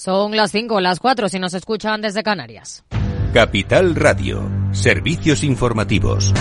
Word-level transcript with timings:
Son 0.00 0.34
las 0.34 0.50
5, 0.50 0.80
las 0.80 0.98
4 0.98 1.28
si 1.28 1.38
nos 1.38 1.52
escuchan 1.52 2.00
desde 2.00 2.22
Canarias. 2.22 2.84
Capital 3.34 3.94
Radio, 3.94 4.50
servicios 4.72 5.44
informativos. 5.44 6.32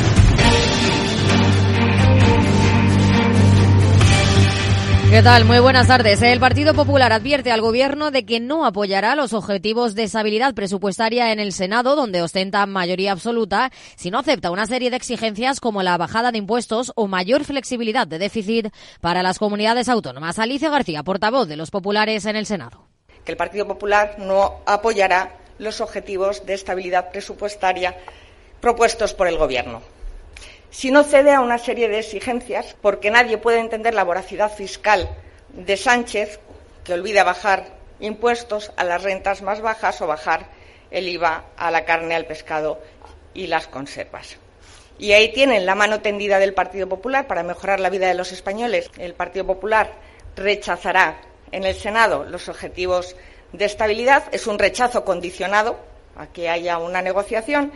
¿Qué 5.10 5.22
tal? 5.22 5.44
Muy 5.44 5.60
buenas 5.60 5.88
tardes. 5.88 6.22
El 6.22 6.40
Partido 6.40 6.74
Popular 6.74 7.12
advierte 7.12 7.52
al 7.52 7.60
Gobierno 7.60 8.12
de 8.12 8.26
que 8.26 8.40
no 8.40 8.66
apoyará 8.66 9.18
los 9.18 9.34
objetivos 9.34 9.94
de 9.94 10.04
estabilidad 10.04 10.54
presupuestaria 10.54 11.34
en 11.34 11.42
el 11.42 11.52
Senado, 11.52 11.98
donde 11.98 12.22
ostenta 12.22 12.66
mayoría 12.66 13.12
absoluta, 13.12 13.74
si 13.98 14.10
no 14.10 14.20
acepta 14.20 14.52
una 14.52 14.68
serie 14.68 14.90
de 14.90 14.96
exigencias 14.96 15.60
como 15.60 15.84
la 15.84 15.98
bajada 15.98 16.32
de 16.32 16.38
impuestos 16.38 16.94
o 16.96 17.08
mayor 17.08 17.44
flexibilidad 17.44 18.08
de 18.08 18.20
déficit 18.20 18.70
para 19.02 19.22
las 19.22 19.38
comunidades 19.38 19.90
autónomas. 19.90 20.40
Alicia 20.40 20.70
García, 20.70 21.04
portavoz 21.04 21.50
de 21.50 21.58
los 21.58 21.72
populares 21.72 22.24
en 22.24 22.38
el 22.38 22.46
Senado. 22.46 22.88
Que 23.30 23.34
el 23.34 23.38
Partido 23.38 23.68
Popular 23.68 24.16
no 24.18 24.62
apoyará 24.66 25.34
los 25.60 25.82
objetivos 25.82 26.48
de 26.48 26.56
estabilidad 26.56 27.12
presupuestaria 27.12 27.96
propuestos 28.60 29.14
por 29.14 29.28
el 29.28 29.38
Gobierno 29.38 29.84
si 30.72 30.90
no 30.90 31.04
cede 31.04 31.32
a 31.32 31.42
una 31.42 31.60
serie 31.60 31.90
de 31.90 32.00
exigencias, 32.00 32.76
porque 32.82 33.12
nadie 33.12 33.38
puede 33.38 33.60
entender 33.60 33.94
la 33.94 34.04
voracidad 34.04 34.52
fiscal 34.52 35.08
de 35.54 35.78
Sánchez, 35.78 36.40
que 36.84 36.94
olvida 36.94 37.24
bajar 37.24 37.68
impuestos 38.00 38.72
a 38.78 38.84
las 38.84 39.04
rentas 39.04 39.44
más 39.44 39.62
bajas 39.62 40.02
o 40.02 40.08
bajar 40.08 40.48
el 40.90 41.08
IVA 41.08 41.46
a 41.56 41.70
la 41.70 41.86
carne, 41.86 42.16
al 42.16 42.26
pescado 42.26 42.82
y 43.36 43.46
las 43.46 43.68
conservas. 43.68 44.38
Y 44.98 45.12
ahí 45.12 45.32
tienen 45.34 45.68
la 45.68 45.76
mano 45.76 46.02
tendida 46.02 46.40
del 46.40 46.56
Partido 46.56 46.90
Popular 46.90 47.28
para 47.28 47.44
mejorar 47.44 47.80
la 47.80 47.92
vida 47.92 48.08
de 48.08 48.16
los 48.16 48.32
españoles. 48.32 48.90
El 48.98 49.14
Partido 49.14 49.46
Popular 49.46 49.92
rechazará 50.36 51.29
en 51.52 51.64
el 51.64 51.76
Senado 51.76 52.24
los 52.24 52.50
objetivos 52.50 53.16
de 53.54 53.66
estabilidad. 53.66 54.24
Es 54.32 54.48
un 54.48 54.60
rechazo 54.60 55.04
condicionado 55.04 55.78
a 56.16 56.28
que 56.28 56.50
haya 56.50 56.78
una 56.78 57.02
negociación 57.02 57.72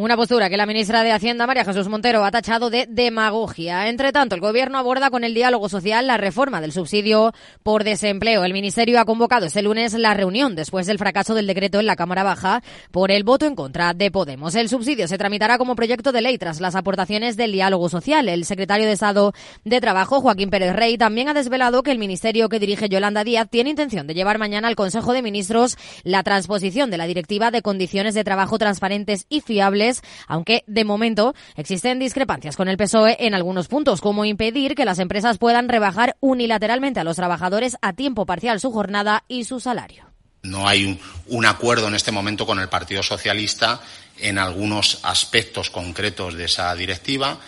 una 0.00 0.16
postura 0.16 0.48
que 0.48 0.56
la 0.56 0.64
ministra 0.64 1.02
de 1.02 1.12
Hacienda, 1.12 1.46
María 1.46 1.62
Jesús 1.62 1.86
Montero, 1.88 2.24
ha 2.24 2.30
tachado 2.30 2.70
de 2.70 2.86
demagogia. 2.88 3.86
Entre 3.86 4.12
tanto, 4.12 4.34
el 4.34 4.40
Gobierno 4.40 4.78
aborda 4.78 5.10
con 5.10 5.24
el 5.24 5.34
diálogo 5.34 5.68
social 5.68 6.06
la 6.06 6.16
reforma 6.16 6.62
del 6.62 6.72
subsidio 6.72 7.34
por 7.62 7.84
desempleo. 7.84 8.42
El 8.42 8.54
Ministerio 8.54 8.98
ha 8.98 9.04
convocado 9.04 9.44
este 9.44 9.60
lunes 9.60 9.92
la 9.92 10.14
reunión 10.14 10.56
después 10.56 10.86
del 10.86 10.96
fracaso 10.96 11.34
del 11.34 11.46
decreto 11.46 11.80
en 11.80 11.84
la 11.84 11.96
Cámara 11.96 12.22
Baja 12.22 12.62
por 12.90 13.10
el 13.10 13.24
voto 13.24 13.44
en 13.44 13.54
contra 13.54 13.92
de 13.92 14.10
Podemos. 14.10 14.54
El 14.54 14.70
subsidio 14.70 15.06
se 15.06 15.18
tramitará 15.18 15.58
como 15.58 15.76
proyecto 15.76 16.12
de 16.12 16.22
ley 16.22 16.38
tras 16.38 16.62
las 16.62 16.76
aportaciones 16.76 17.36
del 17.36 17.52
diálogo 17.52 17.90
social. 17.90 18.26
El 18.30 18.46
secretario 18.46 18.86
de 18.86 18.92
Estado 18.92 19.34
de 19.66 19.82
Trabajo, 19.82 20.22
Joaquín 20.22 20.48
Pérez 20.48 20.74
Rey, 20.74 20.96
también 20.96 21.28
ha 21.28 21.34
desvelado 21.34 21.82
que 21.82 21.90
el 21.90 21.98
ministerio 21.98 22.48
que 22.48 22.58
dirige 22.58 22.88
Yolanda 22.88 23.22
Díaz 23.22 23.50
tiene 23.50 23.68
intención 23.68 24.06
de 24.06 24.14
llevar 24.14 24.38
mañana 24.38 24.68
al 24.68 24.76
Consejo 24.76 25.12
de 25.12 25.20
Ministros 25.20 25.76
la 26.04 26.22
transposición 26.22 26.90
de 26.90 26.96
la 26.96 27.06
Directiva 27.06 27.50
de 27.50 27.60
Condiciones 27.60 28.14
de 28.14 28.24
Trabajo 28.24 28.56
Transparentes 28.56 29.26
y 29.28 29.42
Fiables 29.42 29.89
aunque 30.26 30.64
de 30.66 30.84
momento 30.84 31.34
existen 31.56 31.98
discrepancias 31.98 32.56
con 32.56 32.68
el 32.68 32.76
PSOE 32.76 33.16
en 33.20 33.34
algunos 33.34 33.68
puntos, 33.68 34.00
como 34.00 34.24
impedir 34.24 34.74
que 34.74 34.84
las 34.84 34.98
empresas 34.98 35.38
puedan 35.38 35.68
rebajar 35.68 36.16
unilateralmente 36.20 37.00
a 37.00 37.04
los 37.04 37.16
trabajadores 37.16 37.76
a 37.82 37.92
tiempo 37.92 38.26
parcial 38.26 38.60
su 38.60 38.70
jornada 38.72 39.24
y 39.28 39.44
su 39.44 39.60
salario. 39.60 40.10
No 40.42 40.66
hay 40.66 40.98
un, 41.26 41.46
acuerdo 41.46 41.88
en 41.88 41.94
este 41.94 42.12
momento 42.12 42.46
con 42.46 42.60
el 42.60 42.68
Partido 42.68 43.02
Socialista 43.02 43.80
en 44.18 44.38
algunos 44.38 45.00
aspectos 45.02 45.68
concretos 45.68 46.34
de 46.34 46.46
esa 46.46 46.74
directiva. 46.74 47.38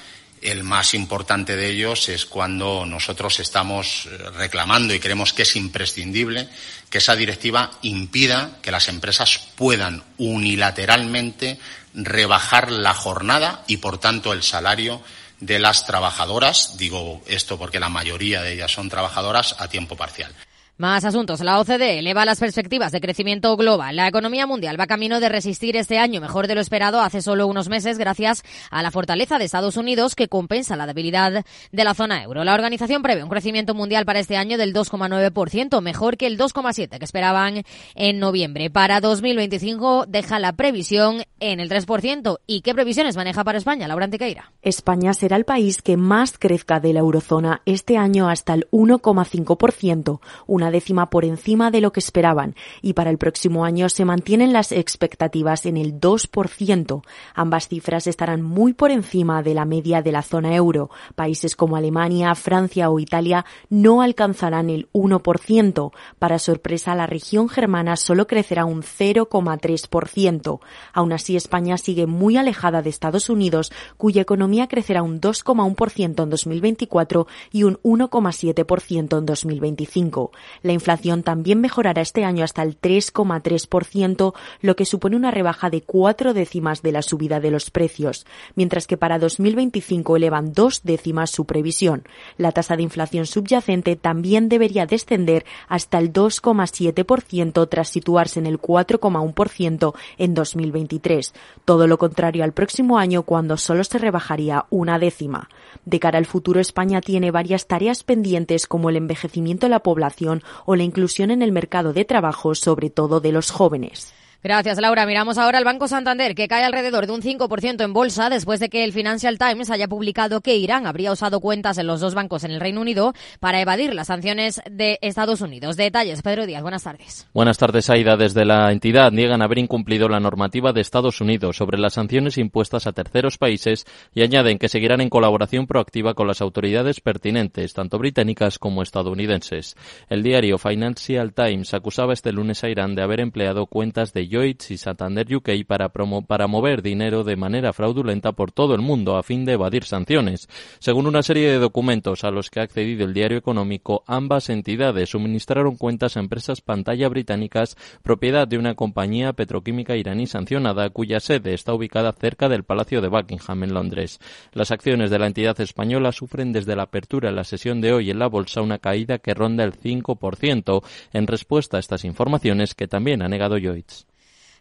El 0.43 0.63
más 0.65 0.93
importante 0.93 1.57
de 1.57 1.71
ellos 1.71 2.09
es 2.09 2.27
cuando 2.27 2.85
nosotros 2.85 3.41
estamos 3.41 4.07
eh, 4.07 4.19
reclamando 4.37 4.93
y 4.93 5.01
creemos 5.01 5.33
que 5.33 5.43
es 5.43 5.57
imprescindible 5.57 6.49
que 6.91 6.99
esa 6.99 7.17
directiva 7.17 7.71
impida 7.83 8.59
que 8.61 8.73
las 8.73 8.89
empresas 8.89 9.39
puedan 9.55 10.03
unilateralmente 10.19 11.59
rebajar 11.95 12.71
la 12.71 12.95
jornada 12.95 13.65
y, 13.67 13.79
por 13.79 13.99
tanto, 13.99 14.33
el 14.33 14.43
salario 14.43 15.03
de 15.41 15.59
las 15.59 15.87
trabajadoras. 15.87 16.77
Digo 16.79 17.23
esto 17.27 17.59
porque 17.59 17.81
la 17.81 17.89
mayoría 17.89 18.43
de 18.43 18.55
ellas 18.55 18.73
son 18.73 18.89
trabajadoras 18.89 19.57
a 19.59 19.69
tiempo 19.69 19.97
parcial. 19.97 20.33
Más 20.79 21.05
asuntos. 21.05 21.41
La 21.41 21.61
OCDE 21.61 21.99
eleva 21.99 22.25
las 22.25 22.41
perspectivas 22.41 22.93
de 22.93 23.01
crecimiento 23.01 23.55
global. 23.59 23.95
La 23.95 24.09
economía 24.09 24.47
mundial 24.47 24.81
va 24.81 24.87
camino 24.87 25.21
de 25.21 25.29
resistir 25.29 25.77
este 25.77 25.99
año 25.99 26.21
mejor 26.21 26.49
de 26.49 26.55
lo 26.55 26.63
esperado 26.63 27.03
hace 27.03 27.21
solo 27.21 27.47
unos 27.47 27.69
meses 27.69 27.99
gracias 27.99 28.43
a 28.71 28.83
la 28.83 28.91
fortaleza 28.91 29.39
de 29.39 29.45
Estados 29.45 29.77
Unidos 29.77 30.15
que 30.15 30.29
compensa 30.29 30.75
la 30.75 30.87
debilidad 30.87 31.45
de 31.71 31.85
la 31.85 31.93
zona 31.93 32.23
euro. 32.23 32.43
La 32.43 32.55
organización 32.55 33.03
prevé 33.03 33.23
un 33.23 33.29
crecimiento 33.29 33.75
mundial 33.75 34.07
para 34.07 34.19
este 34.19 34.37
año 34.39 34.57
del 34.57 34.73
2,9%, 34.73 35.81
mejor 35.83 36.17
que 36.17 36.27
el 36.27 36.39
2,7% 36.39 36.99
que 36.99 37.05
esperaban 37.05 37.63
en 37.95 38.19
noviembre. 38.19 38.71
Para 38.71 39.01
2025 39.01 40.07
deja 40.09 40.39
la 40.39 40.55
previsión 40.55 41.23
en 41.39 41.61
el 41.61 41.69
3%. 41.69 42.39
¿Y 42.47 42.63
qué 42.63 42.75
previsiones 42.75 43.17
maneja 43.17 43.45
para 43.45 43.59
España, 43.59 43.87
Laura 43.87 44.07
Antiqueira? 44.07 44.53
España 44.63 45.13
será 45.13 45.37
el 45.37 45.45
país 45.45 45.83
que 45.83 45.97
más 45.97 46.39
crezca 46.39 46.81
de 46.81 46.95
la 46.95 47.01
eurozona 47.01 47.63
este 47.67 47.99
año 47.99 48.29
hasta 48.29 48.55
el 48.55 48.69
1,5%, 48.71 50.21
una 50.47 50.72
décima 50.73 51.11
por 51.11 51.25
encima 51.25 51.71
de 51.71 51.81
lo 51.81 51.93
que 51.93 52.01
esperaban 52.01 52.57
y 52.81 52.95
para 52.95 53.11
el 53.11 53.19
próximo 53.19 53.65
año 53.65 53.89
se 53.89 54.05
mantienen 54.05 54.53
las 54.53 54.73
expectativas 54.73 55.67
en 55.67 55.77
el 55.77 56.01
2%. 56.01 57.03
Ambas 57.35 57.69
cifras 57.69 58.07
estarán 58.07 58.43
muy 58.43 58.73
por 58.73 58.91
encima 58.91 59.43
de 59.43 59.55
la 59.55 59.65
media 59.65 60.03
de 60.03 60.13
la 60.13 60.23
zona 60.23 60.55
euro. 60.55 60.91
Países 61.15 61.55
como 61.55 61.77
Alemania, 61.77 62.35
Francia 62.35 62.91
o 62.91 62.99
Italia 62.99 63.45
no 63.71 64.03
alcanzarán 64.03 64.71
el 64.71 64.89
1%. 64.93 65.93
Para 66.19 66.39
sorpresa, 66.39 66.95
la 66.95 67.07
región 67.07 67.49
germana 67.49 67.97
solo 67.97 68.27
crecerá 68.27 68.65
un 68.65 68.83
0,3%. 68.83 70.61
Aún 70.93 71.13
así, 71.13 71.37
España 71.37 71.77
sigue 71.77 72.07
muy 72.07 72.37
alejada 72.37 72.83
de 72.83 72.91
Estados 72.91 73.29
Unidos, 73.29 73.73
cuya 73.97 74.23
economía 74.23 74.69
crecerá 74.69 75.03
un 75.03 75.21
2,1% 75.21 76.23
en 76.23 76.31
2024 76.31 77.27
y 77.51 77.65
un 77.65 77.79
1,7% 77.83 79.19
en 79.19 79.27
2025. 79.27 80.33
La 80.63 80.73
inflación 80.73 81.23
también 81.23 81.61
mejorará 81.61 82.03
este 82.03 82.25
año 82.25 82.45
hasta 82.45 82.63
el 82.63 82.81
3,3%, 82.81 84.35
lo 84.61 84.77
que 84.77 84.85
supone 84.85 85.17
una 85.17 85.31
rebaja 85.31 85.71
de 85.71 85.83
cuatro 85.83 86.35
décimas 86.35 86.83
de 86.83 86.93
la 86.93 87.03
subida 87.03 87.41
de 87.41 87.51
los 87.51 87.71
precios, 87.71 88.27
mientras 88.55 88.87
que 88.87 88.97
para 88.97 89.19
2025 89.19 90.17
elevan 90.17 90.53
dos 90.53 90.83
décimas 90.83 91.31
su 91.31 91.45
previsión. 91.45 92.05
La 92.37 92.53
tasa 92.53 92.77
de 92.77 92.83
inflación 92.83 93.27
subyacente 93.27 93.97
también 93.97 94.49
debería 94.49 94.87
descender 94.87 95.45
hasta 95.69 95.99
el 95.99 96.13
2,7% 96.13 97.69
tras 97.69 97.89
situarse 97.89 98.39
en 98.39 98.47
el 98.47 98.61
4,1% 98.61 99.95
en 100.19 100.35
2023. 100.35 101.35
Todo 101.65 101.87
lo 101.87 101.99
contrario 101.99 102.45
al 102.45 102.53
próximo 102.53 102.99
año 102.99 103.23
cuando 103.23 103.57
solo 103.57 103.85
se 103.85 103.99
rebajaría 103.99 104.67
una 104.71 104.99
décima. 104.99 105.49
De 105.85 106.01
cara 106.01 106.19
al 106.19 106.27
futuro, 106.27 106.61
España 106.61 107.01
tiene 107.01 107.31
varias 107.31 107.67
tareas 107.67 108.05
pendientes 108.05 108.67
como 108.67 108.91
el 108.91 108.97
envejecimiento 108.97 109.67
de 109.67 109.71
la 109.71 109.81
población 109.81 110.43
o 110.65 110.77
la 110.77 110.83
inclusión 110.83 111.31
en 111.31 111.43
el 111.43 111.53
mercado 111.53 111.93
de 111.93 112.05
trabajo, 112.05 112.55
sobre 112.55 112.91
todo 112.91 113.21
de 113.21 113.33
los 113.33 113.51
jóvenes. 113.51 114.13
Gracias, 114.45 114.81
Laura. 114.81 115.07
Miramos 115.07 115.39
ahora 115.39 115.59
al 115.59 115.65
Banco 115.65 115.87
Santander, 115.87 116.35
que 116.35 116.49
cae 116.49 116.65
alrededor 116.65 117.07
de 117.07 117.13
un 117.13 117.23
5% 117.23 117.85
en 117.85 117.93
bolsa 117.93 118.29
después 118.29 118.59
de 118.59 118.69
que 118.69 118.83
el 118.83 118.93
Financial 118.93 119.39
Times 119.39 119.71
haya 119.71 119.87
publicado 119.87 120.41
que 120.41 120.57
Irán 120.57 120.85
habría 120.85 121.13
usado 121.13 121.39
cuentas 121.39 121.79
en 121.79 121.87
los 121.87 122.01
dos 122.01 122.17
bancos 122.17 122.43
en 122.43 122.51
el 122.51 122.59
Reino 122.59 122.81
Unido 122.81 123.15
para 123.39 123.61
evadir 123.61 123.95
las 123.95 124.09
sanciones 124.09 124.61
de 124.69 124.99
Estados 125.01 125.43
Unidos. 125.43 125.77
Detalles, 125.77 126.23
Pedro 126.23 126.45
Díaz. 126.45 126.63
Buenas 126.63 126.83
tardes. 126.83 127.29
Buenas 127.33 127.57
tardes, 127.57 127.89
Aida. 127.89 128.17
Desde 128.17 128.45
la 128.45 128.73
entidad 128.73 129.13
niegan 129.13 129.43
haber 129.43 129.59
incumplido 129.59 130.09
la 130.09 130.19
normativa 130.19 130.73
de 130.73 130.81
Estados 130.81 131.21
Unidos 131.21 131.57
sobre 131.57 131.79
las 131.79 131.95
sanciones 131.95 132.37
impuestas 132.37 132.89
a 132.89 132.93
terceros 132.93 133.39
países 133.39 133.87
y 134.13 134.23
añaden 134.23 134.59
que 134.59 134.69
seguirán 134.69 135.01
en 135.01 135.09
colaboración 135.09 135.69
proactiva 135.69 136.15
con 136.15 136.27
las 136.27 136.41
autoridades 136.41 137.01
pertinentes, 137.01 137.75
tanto 137.75 137.97
británicas 137.97 138.59
como 138.59 138.83
estadounidenses. 138.83 139.77
El 140.09 140.25
diario 140.25 140.59
Financial 140.59 141.33
Times 141.33 141.75
acusaba 141.75 142.13
este 142.13 142.33
lunes 142.33 142.65
a 142.65 142.69
Irán 142.69 142.97
de 142.97 143.03
haber 143.03 143.21
empleado 143.21 143.67
cuentas 143.67 144.13
de 144.13 144.32
Lloyds 144.33 144.71
y 144.71 144.79
Santander 144.79 145.37
UK 145.37 145.51
para, 145.67 145.91
para 145.91 146.47
mover 146.47 146.81
dinero 146.81 147.23
de 147.23 147.37
manera 147.37 147.75
fraudulenta 147.75 148.33
por 148.33 148.51
todo 148.51 148.75
el 148.75 148.81
mundo 148.81 149.17
a 149.17 149.23
fin 149.23 149.45
de 149.45 149.53
evadir 149.53 149.85
sanciones. 149.85 150.49
Según 150.79 151.07
una 151.07 151.23
serie 151.23 151.51
de 151.51 151.59
documentos 151.59 152.25
a 152.25 152.31
los 152.31 152.49
que 152.49 152.61
ha 152.61 152.63
accedido 152.63 153.05
el 153.05 153.13
diario 153.13 153.37
económico, 153.37 154.03
ambas 154.07 154.49
entidades 154.49 155.11
suministraron 155.11 155.77
cuentas 155.77 156.17
a 156.17 156.21
empresas 156.21 156.63
pantalla 156.63 157.09
británicas 157.09 157.77
propiedad 158.03 158.49
de 158.49 158.57
una 158.57 158.75
compañía 158.75 159.35
petroquímica 159.35 159.97
iraní 159.97 160.27
sancionada 160.27 160.89
cuya 160.91 161.21
sede 161.21 161.53
está 161.53 161.75
ubicada 161.75 162.13
cerca 162.13 162.49
del 162.49 162.65
Palacio 162.65 163.03
de 163.03 163.09
Buckingham 163.09 163.65
en 163.65 163.75
Londres. 163.75 164.19
Las 164.55 164.71
acciones 164.71 165.11
de 165.11 165.19
la 165.19 165.27
entidad 165.27 165.61
española 165.61 166.11
sufren 166.13 166.53
desde 166.53 166.75
la 166.75 166.85
apertura 166.85 167.29
de 167.29 167.37
la 167.37 167.45
sesión 167.45 167.81
de 167.83 167.93
hoy 167.93 168.11
en 168.11 168.19
la 168.19 168.29
bolsa 168.29 168.63
una 168.63 168.79
caída 168.79 169.19
que 169.19 169.35
ronda 169.35 169.65
el 169.65 169.75
5% 169.75 170.83
en 171.13 171.27
respuesta 171.27 171.77
a 171.77 171.81
estas 171.81 172.05
informaciones 172.05 172.75
que 172.75 172.89
también 172.89 173.23
ha 173.23 173.29
negado 173.29 173.59
Lloyds. 173.59 174.07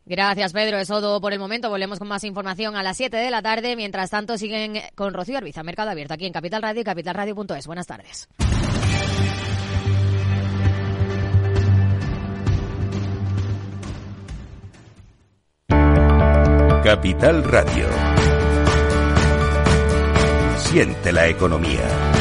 Gracias, 0.06 0.54
Pedro. 0.54 0.78
Es 0.78 0.88
todo 0.88 1.22
por 1.22 1.34
el 1.34 1.40
momento. 1.40 1.70
Volvemos 1.70 2.00
con 2.00 2.08
más 2.08 2.24
información 2.24 2.76
a 2.76 2.84
las 2.84 2.98
7 2.98 3.18
de 3.18 3.32
la 3.32 3.42
tarde. 3.42 3.76
Mientras 3.76 4.10
tanto, 4.10 4.38
siguen 4.38 4.82
con 4.96 5.14
Rocío 5.14 5.38
Arbiza, 5.38 5.64
Mercado 5.64 5.92
Abierto, 5.92 6.14
aquí 6.14 6.26
en 6.26 6.34
Capital 6.34 6.62
Radio 6.62 6.82
y 6.82 6.84
capitalradio.es. 6.84 7.68
Buenas 7.68 7.88
tardes. 7.88 8.28
Capital 16.84 17.44
Radio. 17.44 17.88
Siente 20.58 21.12
la 21.12 21.28
economía. 21.28 22.21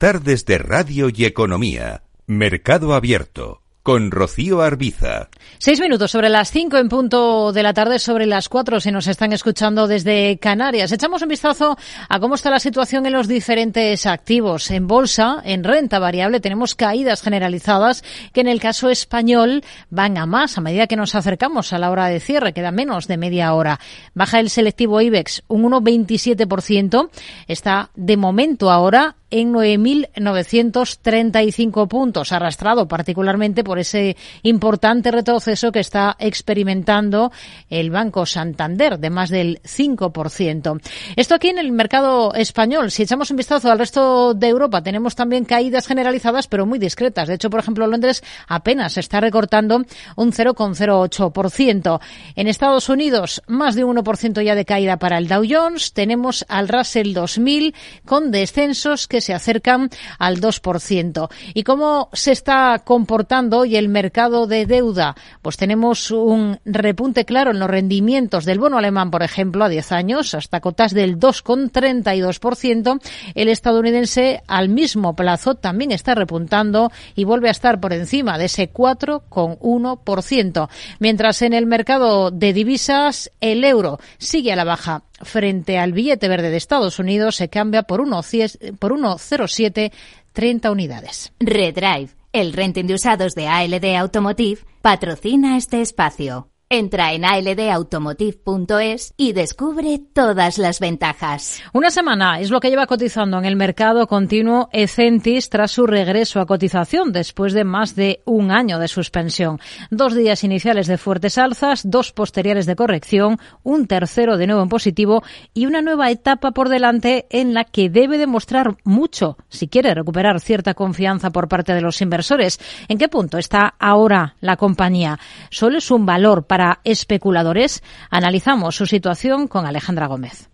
Tardes 0.00 0.46
de 0.46 0.56
Radio 0.56 1.10
y 1.14 1.26
Economía. 1.26 2.04
Mercado 2.26 2.94
Abierto 2.94 3.60
con 3.82 4.10
Rocío 4.10 4.62
Arbiza. 4.62 5.28
Seis 5.58 5.78
minutos 5.78 6.10
sobre 6.10 6.30
las 6.30 6.50
cinco 6.50 6.78
en 6.78 6.88
punto 6.88 7.52
de 7.52 7.62
la 7.62 7.74
tarde, 7.74 7.98
sobre 7.98 8.24
las 8.24 8.48
cuatro 8.48 8.80
si 8.80 8.90
nos 8.90 9.06
están 9.06 9.34
escuchando 9.34 9.88
desde 9.88 10.38
Canarias. 10.38 10.92
Echamos 10.92 11.20
un 11.20 11.28
vistazo 11.28 11.76
a 12.08 12.18
cómo 12.18 12.34
está 12.34 12.48
la 12.50 12.60
situación 12.60 13.04
en 13.04 13.12
los 13.12 13.28
diferentes 13.28 14.06
activos. 14.06 14.70
En 14.70 14.86
bolsa, 14.86 15.42
en 15.44 15.64
renta 15.64 15.98
variable, 15.98 16.40
tenemos 16.40 16.74
caídas 16.74 17.20
generalizadas 17.20 18.02
que 18.32 18.40
en 18.40 18.48
el 18.48 18.60
caso 18.60 18.88
español 18.88 19.62
van 19.90 20.16
a 20.16 20.24
más 20.24 20.56
a 20.56 20.62
medida 20.62 20.86
que 20.86 20.96
nos 20.96 21.14
acercamos 21.14 21.74
a 21.74 21.78
la 21.78 21.90
hora 21.90 22.06
de 22.06 22.20
cierre, 22.20 22.54
queda 22.54 22.70
menos 22.70 23.06
de 23.06 23.18
media 23.18 23.52
hora. 23.52 23.80
Baja 24.14 24.40
el 24.40 24.48
selectivo 24.48 25.02
IBEX 25.02 25.42
un 25.46 25.62
1,27%. 25.64 27.10
Está 27.48 27.90
de 27.96 28.16
momento 28.16 28.70
ahora 28.70 29.16
en 29.30 29.52
9.935 29.52 31.88
puntos, 31.88 32.32
arrastrado 32.32 32.88
particularmente 32.88 33.64
por 33.64 33.78
ese 33.78 34.16
importante 34.42 35.10
retroceso 35.10 35.72
que 35.72 35.80
está 35.80 36.16
experimentando 36.18 37.32
el 37.68 37.90
Banco 37.90 38.26
Santander, 38.26 38.98
de 38.98 39.10
más 39.10 39.30
del 39.30 39.60
5%. 39.62 40.80
Esto 41.16 41.34
aquí 41.34 41.48
en 41.48 41.58
el 41.58 41.72
mercado 41.72 42.34
español. 42.34 42.90
Si 42.90 43.02
echamos 43.02 43.30
un 43.30 43.36
vistazo 43.36 43.70
al 43.70 43.78
resto 43.78 44.34
de 44.34 44.48
Europa, 44.48 44.82
tenemos 44.82 45.14
también 45.14 45.44
caídas 45.44 45.86
generalizadas, 45.86 46.46
pero 46.46 46.66
muy 46.66 46.78
discretas. 46.78 47.28
De 47.28 47.34
hecho, 47.34 47.50
por 47.50 47.60
ejemplo, 47.60 47.86
Londres 47.86 48.22
apenas 48.48 48.98
está 48.98 49.20
recortando 49.20 49.84
un 50.16 50.32
0,08%. 50.32 52.00
En 52.36 52.48
Estados 52.48 52.88
Unidos, 52.88 53.42
más 53.46 53.74
de 53.74 53.84
un 53.84 53.96
1% 53.96 54.42
ya 54.42 54.54
de 54.54 54.64
caída 54.64 54.98
para 54.98 55.18
el 55.18 55.28
Dow 55.28 55.44
Jones. 55.48 55.92
Tenemos 55.92 56.44
al 56.48 56.68
Russell 56.68 57.12
2000 57.12 57.74
con 58.04 58.30
descensos 58.30 59.06
que 59.06 59.19
se 59.20 59.34
acercan 59.34 59.90
al 60.18 60.40
2%. 60.40 61.28
¿Y 61.54 61.62
cómo 61.62 62.08
se 62.12 62.32
está 62.32 62.80
comportando 62.84 63.58
hoy 63.58 63.76
el 63.76 63.88
mercado 63.88 64.46
de 64.46 64.66
deuda? 64.66 65.14
Pues 65.42 65.56
tenemos 65.56 66.10
un 66.10 66.58
repunte 66.64 67.24
claro 67.24 67.50
en 67.50 67.58
los 67.58 67.70
rendimientos 67.70 68.44
del 68.44 68.58
bono 68.58 68.78
alemán, 68.78 69.10
por 69.10 69.22
ejemplo, 69.22 69.64
a 69.64 69.68
10 69.68 69.92
años, 69.92 70.34
hasta 70.34 70.60
cotas 70.60 70.94
del 70.94 71.18
2,32%. 71.18 73.00
El 73.34 73.48
estadounidense 73.48 74.42
al 74.46 74.68
mismo 74.68 75.14
plazo 75.14 75.54
también 75.54 75.92
está 75.92 76.14
repuntando 76.14 76.90
y 77.14 77.24
vuelve 77.24 77.48
a 77.48 77.52
estar 77.52 77.80
por 77.80 77.92
encima 77.92 78.38
de 78.38 78.46
ese 78.46 78.72
4,1%. 78.72 80.68
Mientras 80.98 81.42
en 81.42 81.52
el 81.54 81.66
mercado 81.66 82.30
de 82.30 82.52
divisas 82.52 83.30
el 83.40 83.64
euro 83.64 83.98
sigue 84.18 84.52
a 84.52 84.56
la 84.56 84.64
baja 84.64 85.02
frente 85.20 85.78
al 85.78 85.92
billete 85.92 86.28
verde 86.28 86.50
de 86.50 86.56
Estados 86.56 86.98
Unidos 86.98 87.36
se 87.36 87.48
cambia 87.48 87.82
por 87.82 88.00
1,07 88.00 89.92
30 90.32 90.70
unidades. 90.70 91.32
Redrive, 91.40 92.10
el 92.32 92.52
renting 92.52 92.86
de 92.86 92.94
usados 92.94 93.34
de 93.34 93.48
ALD 93.48 93.96
Automotive, 93.96 94.60
patrocina 94.82 95.56
este 95.56 95.80
espacio. 95.80 96.48
Entra 96.72 97.12
en 97.14 97.24
aldautomotive.es 97.24 99.14
y 99.16 99.32
descubre 99.32 100.00
todas 100.14 100.56
las 100.56 100.78
ventajas. 100.78 101.60
Una 101.72 101.90
semana 101.90 102.38
es 102.38 102.50
lo 102.50 102.60
que 102.60 102.70
lleva 102.70 102.86
cotizando 102.86 103.38
en 103.38 103.44
el 103.44 103.56
mercado 103.56 104.06
continuo 104.06 104.68
Ecentis 104.72 105.50
tras 105.50 105.72
su 105.72 105.84
regreso 105.88 106.38
a 106.38 106.46
cotización 106.46 107.10
después 107.10 107.54
de 107.54 107.64
más 107.64 107.96
de 107.96 108.22
un 108.24 108.52
año 108.52 108.78
de 108.78 108.86
suspensión. 108.86 109.58
Dos 109.90 110.14
días 110.14 110.44
iniciales 110.44 110.86
de 110.86 110.96
fuertes 110.96 111.38
alzas, 111.38 111.90
dos 111.90 112.12
posteriores 112.12 112.66
de 112.66 112.76
corrección, 112.76 113.40
un 113.64 113.88
tercero 113.88 114.36
de 114.36 114.46
nuevo 114.46 114.62
en 114.62 114.68
positivo 114.68 115.24
y 115.52 115.66
una 115.66 115.82
nueva 115.82 116.12
etapa 116.12 116.52
por 116.52 116.68
delante 116.68 117.26
en 117.30 117.52
la 117.52 117.64
que 117.64 117.90
debe 117.90 118.16
demostrar 118.16 118.76
mucho 118.84 119.38
si 119.48 119.66
quiere 119.66 119.92
recuperar 119.92 120.38
cierta 120.38 120.74
confianza 120.74 121.30
por 121.30 121.48
parte 121.48 121.74
de 121.74 121.80
los 121.80 122.00
inversores. 122.00 122.60
¿En 122.86 122.96
qué 122.96 123.08
punto 123.08 123.38
está 123.38 123.74
ahora 123.80 124.36
la 124.40 124.56
compañía? 124.56 125.18
Solo 125.50 125.78
es 125.78 125.90
un 125.90 126.06
valor 126.06 126.46
para 126.46 126.59
para 126.60 126.80
especuladores. 126.84 127.82
Analizamos 128.10 128.76
su 128.76 128.84
situación 128.84 129.48
con 129.48 129.64
Alejandra 129.64 130.06
Gómez. 130.08 130.50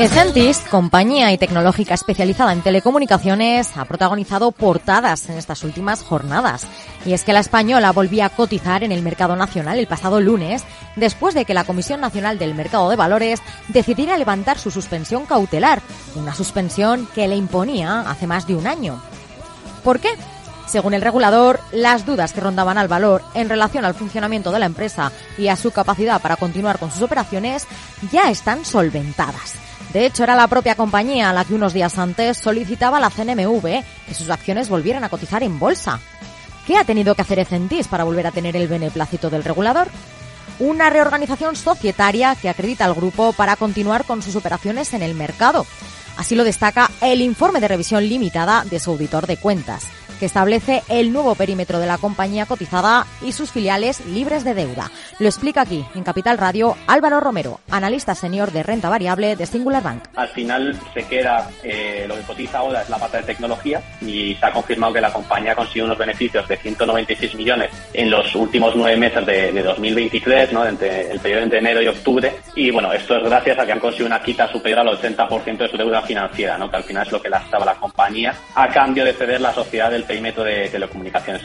Ecentis, 0.00 0.60
compañía 0.60 1.30
y 1.30 1.36
tecnológica 1.36 1.92
especializada 1.92 2.54
en 2.54 2.62
telecomunicaciones, 2.62 3.76
ha 3.76 3.84
protagonizado 3.84 4.50
portadas 4.50 5.28
en 5.28 5.36
estas 5.36 5.62
últimas 5.62 6.00
jornadas. 6.00 6.66
Y 7.04 7.12
es 7.12 7.22
que 7.22 7.34
la 7.34 7.40
española 7.40 7.92
volvía 7.92 8.24
a 8.24 8.30
cotizar 8.30 8.82
en 8.82 8.92
el 8.92 9.02
mercado 9.02 9.36
nacional 9.36 9.78
el 9.78 9.86
pasado 9.86 10.18
lunes, 10.22 10.64
después 10.96 11.34
de 11.34 11.44
que 11.44 11.52
la 11.52 11.64
Comisión 11.64 12.00
Nacional 12.00 12.38
del 12.38 12.54
Mercado 12.54 12.88
de 12.88 12.96
Valores 12.96 13.42
decidiera 13.68 14.16
levantar 14.16 14.58
su 14.58 14.70
suspensión 14.70 15.26
cautelar, 15.26 15.82
una 16.14 16.34
suspensión 16.34 17.06
que 17.14 17.28
le 17.28 17.36
imponía 17.36 18.00
hace 18.10 18.26
más 18.26 18.46
de 18.46 18.54
un 18.54 18.66
año. 18.66 19.02
¿Por 19.84 20.00
qué? 20.00 20.08
Según 20.66 20.94
el 20.94 21.02
regulador, 21.02 21.60
las 21.72 22.06
dudas 22.06 22.32
que 22.32 22.40
rondaban 22.40 22.78
al 22.78 22.88
valor 22.88 23.22
en 23.34 23.50
relación 23.50 23.84
al 23.84 23.92
funcionamiento 23.92 24.50
de 24.50 24.60
la 24.60 24.66
empresa 24.66 25.12
y 25.36 25.48
a 25.48 25.56
su 25.56 25.72
capacidad 25.72 26.22
para 26.22 26.36
continuar 26.36 26.78
con 26.78 26.90
sus 26.90 27.02
operaciones 27.02 27.66
ya 28.10 28.30
están 28.30 28.64
solventadas. 28.64 29.69
De 29.92 30.06
hecho, 30.06 30.22
era 30.22 30.36
la 30.36 30.46
propia 30.46 30.76
compañía 30.76 31.32
la 31.32 31.44
que 31.44 31.54
unos 31.54 31.72
días 31.72 31.98
antes 31.98 32.38
solicitaba 32.38 32.98
a 32.98 33.00
la 33.00 33.10
CNMV 33.10 33.82
que 34.06 34.14
sus 34.14 34.30
acciones 34.30 34.68
volvieran 34.68 35.02
a 35.02 35.08
cotizar 35.08 35.42
en 35.42 35.58
bolsa. 35.58 36.00
¿Qué 36.66 36.76
ha 36.76 36.84
tenido 36.84 37.14
que 37.14 37.22
hacer 37.22 37.40
Ecentis 37.40 37.88
para 37.88 38.04
volver 38.04 38.26
a 38.26 38.30
tener 38.30 38.54
el 38.56 38.68
beneplácito 38.68 39.30
del 39.30 39.42
regulador? 39.42 39.88
Una 40.60 40.90
reorganización 40.90 41.56
societaria 41.56 42.36
que 42.36 42.48
acredita 42.48 42.84
al 42.84 42.94
grupo 42.94 43.32
para 43.32 43.56
continuar 43.56 44.04
con 44.04 44.22
sus 44.22 44.36
operaciones 44.36 44.94
en 44.94 45.02
el 45.02 45.14
mercado. 45.14 45.66
Así 46.16 46.36
lo 46.36 46.44
destaca 46.44 46.90
el 47.00 47.20
informe 47.22 47.60
de 47.60 47.68
revisión 47.68 48.08
limitada 48.08 48.64
de 48.64 48.78
su 48.78 48.90
auditor 48.90 49.26
de 49.26 49.38
cuentas 49.38 49.86
que 50.20 50.26
establece 50.26 50.82
el 50.88 51.12
nuevo 51.12 51.34
perímetro 51.34 51.78
de 51.78 51.86
la 51.86 51.98
compañía 51.98 52.44
cotizada 52.44 53.06
y 53.22 53.32
sus 53.32 53.50
filiales 53.50 54.04
libres 54.06 54.44
de 54.44 54.54
deuda. 54.54 54.90
Lo 55.18 55.26
explica 55.26 55.62
aquí, 55.62 55.84
en 55.94 56.04
Capital 56.04 56.36
Radio, 56.36 56.76
Álvaro 56.86 57.20
Romero, 57.20 57.60
analista 57.70 58.14
senior 58.14 58.52
de 58.52 58.62
renta 58.62 58.90
variable 58.90 59.34
de 59.34 59.46
Singular 59.46 59.82
Bank. 59.82 60.04
Al 60.14 60.28
final 60.28 60.78
se 60.92 61.04
queda 61.04 61.48
eh, 61.64 62.04
lo 62.06 62.16
que 62.16 62.22
cotiza 62.22 62.58
ahora 62.58 62.82
es 62.82 62.90
la 62.90 62.98
pata 62.98 63.18
de 63.18 63.24
tecnología 63.24 63.82
y 64.02 64.34
se 64.34 64.46
ha 64.46 64.52
confirmado 64.52 64.92
que 64.92 65.00
la 65.00 65.12
compañía 65.12 65.54
consigue 65.54 65.84
unos 65.84 65.96
beneficios 65.96 66.46
de 66.46 66.56
196 66.58 67.34
millones 67.34 67.70
en 67.94 68.10
los 68.10 68.34
últimos 68.34 68.76
nueve 68.76 68.96
meses 68.98 69.24
de, 69.24 69.62
2023, 69.62 70.52
¿no? 70.52 70.66
entre 70.66 71.10
el 71.10 71.18
periodo 71.20 71.42
entre 71.44 71.58
enero 71.60 71.80
y 71.80 71.88
octubre. 71.88 72.30
Y 72.54 72.70
bueno, 72.70 72.92
esto 72.92 73.16
es 73.16 73.24
gracias 73.24 73.58
a 73.58 73.64
que 73.64 73.72
han 73.72 73.80
conseguido 73.80 74.06
una 74.06 74.22
quita 74.22 74.50
superior 74.52 74.80
al 74.80 74.98
80% 74.98 75.56
de 75.56 75.68
su 75.68 75.76
deuda 75.78 76.02
financiera, 76.02 76.58
¿no? 76.58 76.70
que 76.70 76.76
al 76.76 76.84
final 76.84 77.06
es 77.06 77.12
lo 77.12 77.22
que 77.22 77.30
lastraba 77.30 77.64
la 77.64 77.74
compañía, 77.76 78.34
a 78.54 78.68
cambio 78.68 79.04
de 79.04 79.14
ceder 79.14 79.40
la 79.40 79.54
sociedad 79.54 79.90
del 79.90 80.04
perímetro 80.10 80.42
de 80.42 80.68
telecomunicaciones. 80.68 81.42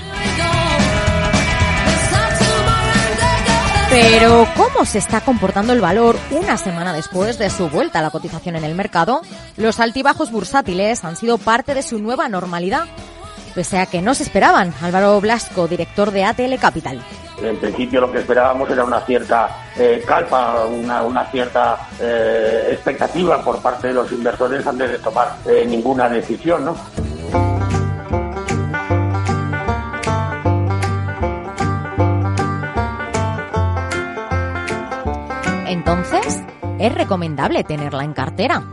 Pero, 3.92 4.48
¿cómo 4.58 4.86
se 4.86 4.98
está 4.98 5.22
comportando 5.22 5.72
el 5.72 5.80
valor 5.80 6.18
una 6.32 6.58
semana 6.58 6.92
después 6.92 7.38
de 7.38 7.52
su 7.52 7.70
vuelta 7.70 8.00
a 8.00 8.02
la 8.02 8.10
cotización 8.10 8.56
en 8.56 8.64
el 8.64 8.74
mercado? 8.74 9.22
Los 9.56 9.80
altibajos 9.80 10.32
bursátiles 10.32 11.06
han 11.06 11.16
sido 11.16 11.38
parte 11.38 11.76
de 11.76 11.84
su 11.84 12.00
nueva 12.00 12.28
normalidad, 12.28 12.86
pese 13.54 13.78
a 13.78 13.86
que 13.86 14.02
no 14.02 14.16
se 14.16 14.24
esperaban. 14.24 14.74
Álvaro 14.82 15.22
Blasco, 15.22 15.68
director 15.68 16.10
de 16.10 16.26
ATL 16.26 16.56
Capital. 16.60 17.00
En 17.42 17.58
principio 17.58 18.02
lo 18.02 18.12
que 18.12 18.20
esperábamos 18.20 18.70
era 18.70 18.84
una 18.84 19.02
cierta 19.02 19.50
eh, 19.78 20.04
calpa, 20.08 20.66
una, 20.66 21.26
cierta 21.26 21.88
eh, 22.00 22.70
expectativa 22.72 23.44
por 23.44 23.62
parte 23.62 23.90
de 23.90 23.94
los 23.94 24.12
inversores 24.12 24.66
antes 24.66 24.92
de 24.92 25.00
tomar 25.00 25.36
eh, 25.46 25.66
ninguna 25.68 26.10
decisión, 26.10 26.66
¿no? 26.66 26.76
Entonces, 35.68 36.44
es 36.80 36.94
recomendable 36.94 37.64
tenerla 37.64 38.04
en 38.04 38.14
cartera. 38.14 38.64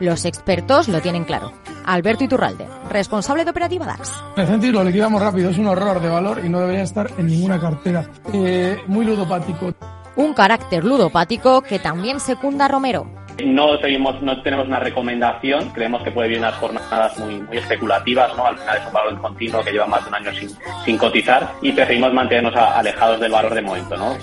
Los 0.00 0.24
expertos 0.24 0.88
lo 0.88 1.00
tienen 1.00 1.24
claro. 1.24 1.52
Alberto 1.86 2.24
Iturralde, 2.24 2.66
responsable 2.90 3.44
de 3.44 3.50
operativa 3.50 3.86
DAX. 3.86 4.22
El 4.36 4.72
lo 4.72 4.84
liquidamos 4.84 5.22
rápido, 5.22 5.50
es 5.50 5.58
un 5.58 5.66
horror 5.66 6.00
de 6.00 6.08
valor 6.08 6.40
y 6.44 6.48
no 6.48 6.60
debería 6.60 6.82
estar 6.82 7.10
en 7.18 7.26
ninguna 7.26 7.60
cartera. 7.60 8.04
Eh, 8.32 8.78
muy 8.86 9.04
ludopático. 9.04 9.72
Un 10.16 10.34
carácter 10.34 10.84
ludopático 10.84 11.62
que 11.62 11.78
también 11.78 12.20
secunda 12.20 12.68
Romero. 12.68 13.06
No 13.44 13.76
seguimos, 13.78 14.22
no 14.22 14.40
tenemos 14.42 14.68
una 14.68 14.78
recomendación, 14.78 15.70
creemos 15.70 16.02
que 16.02 16.12
puede 16.12 16.28
venir 16.28 16.40
unas 16.40 16.54
jornadas 16.54 17.18
muy, 17.18 17.40
muy 17.42 17.58
especulativas, 17.58 18.36
¿no? 18.36 18.46
Al 18.46 18.56
final 18.56 18.76
es 18.78 18.86
un 18.86 18.92
valor 18.92 19.20
continuo 19.20 19.64
que 19.64 19.72
lleva 19.72 19.86
más 19.86 20.04
de 20.04 20.08
un 20.08 20.14
año 20.14 20.32
sin, 20.34 20.50
sin 20.84 20.96
cotizar 20.96 21.50
y 21.60 21.72
preferimos 21.72 22.12
mantenernos 22.12 22.54
alejados 22.54 23.18
del 23.18 23.32
valor 23.32 23.54
de 23.54 23.62
momento, 23.62 23.96
¿no? 23.96 24.16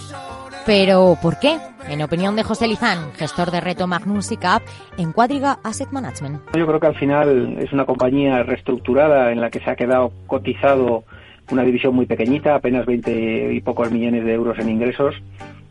Pero, 0.65 1.17
¿por 1.21 1.39
qué? 1.39 1.57
En 1.89 2.01
opinión 2.03 2.35
de 2.35 2.43
José 2.43 2.67
Lizán, 2.67 3.11
gestor 3.13 3.49
de 3.49 3.61
Reto 3.61 3.87
Magnus 3.87 4.31
y 4.31 4.37
Cap 4.37 4.61
en 4.97 5.11
Cuadriga 5.11 5.57
Asset 5.63 5.89
Management. 5.91 6.39
Yo 6.55 6.67
creo 6.67 6.79
que 6.79 6.87
al 6.87 6.95
final 6.95 7.57
es 7.59 7.73
una 7.73 7.85
compañía 7.85 8.43
reestructurada 8.43 9.31
en 9.31 9.41
la 9.41 9.49
que 9.49 9.59
se 9.59 9.71
ha 9.71 9.75
quedado 9.75 10.11
cotizado 10.27 11.03
una 11.51 11.63
división 11.63 11.95
muy 11.95 12.05
pequeñita, 12.05 12.55
apenas 12.55 12.85
20 12.85 13.53
y 13.53 13.61
pocos 13.61 13.91
millones 13.91 14.23
de 14.23 14.33
euros 14.33 14.57
en 14.59 14.69
ingresos, 14.69 15.15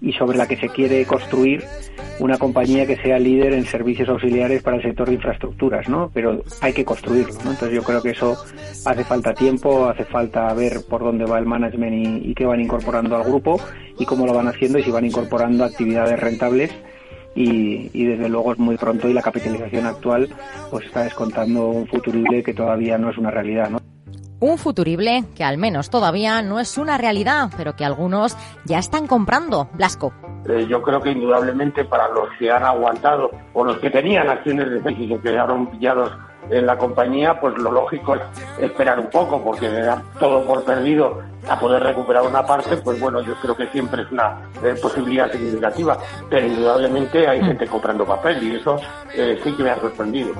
y 0.00 0.12
sobre 0.12 0.38
la 0.38 0.46
que 0.46 0.56
se 0.56 0.68
quiere 0.68 1.04
construir 1.04 1.64
una 2.20 2.36
compañía 2.38 2.86
que 2.86 2.96
sea 2.96 3.18
líder 3.18 3.54
en 3.54 3.64
servicios 3.64 4.08
auxiliares 4.08 4.62
para 4.62 4.76
el 4.76 4.82
sector 4.82 5.08
de 5.08 5.14
infraestructuras, 5.14 5.88
¿no? 5.88 6.10
Pero 6.12 6.42
hay 6.60 6.72
que 6.72 6.84
construirlo, 6.84 7.32
¿no? 7.44 7.52
Entonces 7.52 7.72
yo 7.72 7.82
creo 7.82 8.02
que 8.02 8.10
eso 8.10 8.36
hace 8.84 9.04
falta 9.04 9.32
tiempo, 9.32 9.86
hace 9.86 10.04
falta 10.04 10.52
ver 10.54 10.80
por 10.88 11.02
dónde 11.02 11.24
va 11.24 11.38
el 11.38 11.46
management 11.46 12.26
y, 12.26 12.34
qué 12.34 12.44
van 12.44 12.60
incorporando 12.60 13.16
al 13.16 13.24
grupo 13.24 13.60
y 13.98 14.04
cómo 14.04 14.26
lo 14.26 14.34
van 14.34 14.48
haciendo 14.48 14.78
y 14.78 14.82
si 14.82 14.90
van 14.90 15.04
incorporando 15.04 15.64
actividades 15.64 16.18
rentables 16.18 16.70
y, 17.34 17.90
y, 17.92 18.04
desde 18.04 18.28
luego 18.28 18.52
es 18.52 18.58
muy 18.58 18.76
pronto 18.76 19.08
y 19.08 19.12
la 19.12 19.22
capitalización 19.22 19.86
actual 19.86 20.28
pues 20.70 20.86
está 20.86 21.04
descontando 21.04 21.68
un 21.68 21.86
futurible 21.86 22.42
que 22.42 22.54
todavía 22.54 22.98
no 22.98 23.10
es 23.10 23.18
una 23.18 23.30
realidad, 23.30 23.70
¿no? 23.70 23.89
Un 24.40 24.56
futurible 24.56 25.24
que 25.36 25.44
al 25.44 25.58
menos 25.58 25.90
todavía 25.90 26.40
no 26.40 26.60
es 26.60 26.78
una 26.78 26.96
realidad, 26.96 27.50
pero 27.58 27.76
que 27.76 27.84
algunos 27.84 28.38
ya 28.64 28.78
están 28.78 29.06
comprando. 29.06 29.68
Blasco. 29.74 30.14
Eh, 30.48 30.66
yo 30.66 30.80
creo 30.80 31.02
que 31.02 31.10
indudablemente 31.10 31.84
para 31.84 32.08
los 32.08 32.30
que 32.38 32.50
han 32.50 32.64
aguantado 32.64 33.30
o 33.52 33.64
los 33.64 33.78
que 33.78 33.90
tenían 33.90 34.30
acciones 34.30 34.82
de 34.82 34.92
y 34.92 35.08
que 35.08 35.18
quedaron 35.18 35.66
pillados 35.66 36.10
en 36.48 36.64
la 36.64 36.78
compañía, 36.78 37.38
pues 37.38 37.54
lo 37.58 37.70
lógico 37.70 38.14
es 38.14 38.22
esperar 38.58 38.98
un 38.98 39.10
poco, 39.10 39.44
porque 39.44 39.68
todo 40.18 40.42
por 40.46 40.64
perdido 40.64 41.20
a 41.46 41.60
poder 41.60 41.82
recuperar 41.82 42.22
una 42.26 42.44
parte, 42.44 42.78
pues 42.78 42.98
bueno, 42.98 43.20
yo 43.20 43.34
creo 43.42 43.54
que 43.54 43.66
siempre 43.68 44.02
es 44.02 44.10
una 44.10 44.48
eh, 44.64 44.74
posibilidad 44.80 45.30
significativa, 45.30 45.98
pero 46.30 46.46
indudablemente 46.46 47.28
hay 47.28 47.42
gente 47.44 47.66
comprando 47.66 48.06
papel 48.06 48.42
y 48.42 48.56
eso 48.56 48.76
eh, 49.14 49.38
sí 49.44 49.54
que 49.54 49.62
me 49.62 49.70
ha 49.70 49.78
sorprendido. 49.78 50.32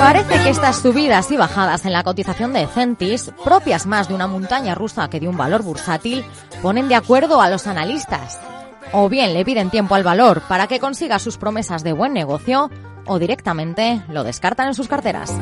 Parece 0.00 0.42
que 0.42 0.48
estas 0.48 0.80
subidas 0.80 1.30
y 1.30 1.36
bajadas 1.36 1.84
en 1.84 1.92
la 1.92 2.02
cotización 2.02 2.54
de 2.54 2.66
Centis, 2.66 3.30
propias 3.44 3.86
más 3.86 4.08
de 4.08 4.14
una 4.14 4.26
montaña 4.26 4.74
rusa 4.74 5.10
que 5.10 5.20
de 5.20 5.28
un 5.28 5.36
valor 5.36 5.62
bursátil, 5.62 6.24
ponen 6.62 6.88
de 6.88 6.94
acuerdo 6.94 7.42
a 7.42 7.50
los 7.50 7.66
analistas. 7.66 8.40
O 8.92 9.10
bien 9.10 9.34
le 9.34 9.44
piden 9.44 9.68
tiempo 9.68 9.94
al 9.94 10.02
valor 10.02 10.40
para 10.48 10.68
que 10.68 10.80
consiga 10.80 11.18
sus 11.18 11.36
promesas 11.36 11.84
de 11.84 11.92
buen 11.92 12.14
negocio, 12.14 12.70
o 13.04 13.18
directamente 13.18 14.02
lo 14.08 14.24
descartan 14.24 14.68
en 14.68 14.74
sus 14.74 14.88
carteras. 14.88 15.38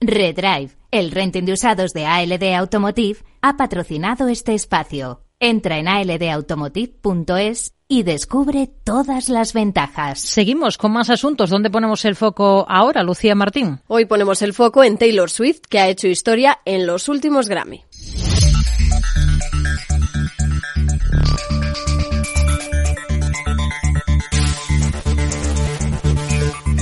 Redrive, 0.00 0.70
el 0.90 1.10
renting 1.10 1.44
de 1.44 1.52
usados 1.52 1.92
de 1.92 2.06
ALD 2.06 2.54
Automotive, 2.54 3.18
ha 3.42 3.58
patrocinado 3.58 4.28
este 4.28 4.54
espacio. 4.54 5.20
Entra 5.38 5.78
en 5.78 5.88
aldautomotive.es 5.88 7.74
y 7.86 8.02
descubre 8.02 8.70
todas 8.84 9.28
las 9.28 9.52
ventajas. 9.52 10.20
Seguimos 10.20 10.78
con 10.78 10.92
más 10.92 11.10
asuntos. 11.10 11.50
¿Dónde 11.50 11.70
ponemos 11.70 12.04
el 12.04 12.16
foco 12.16 12.64
ahora, 12.68 13.02
Lucía 13.02 13.34
Martín? 13.34 13.80
Hoy 13.88 14.06
ponemos 14.06 14.40
el 14.42 14.54
foco 14.54 14.84
en 14.84 14.96
Taylor 14.96 15.28
Swift, 15.30 15.60
que 15.68 15.80
ha 15.80 15.88
hecho 15.88 16.06
historia 16.06 16.60
en 16.64 16.86
los 16.86 17.08
últimos 17.08 17.48
Grammy. 17.48 17.84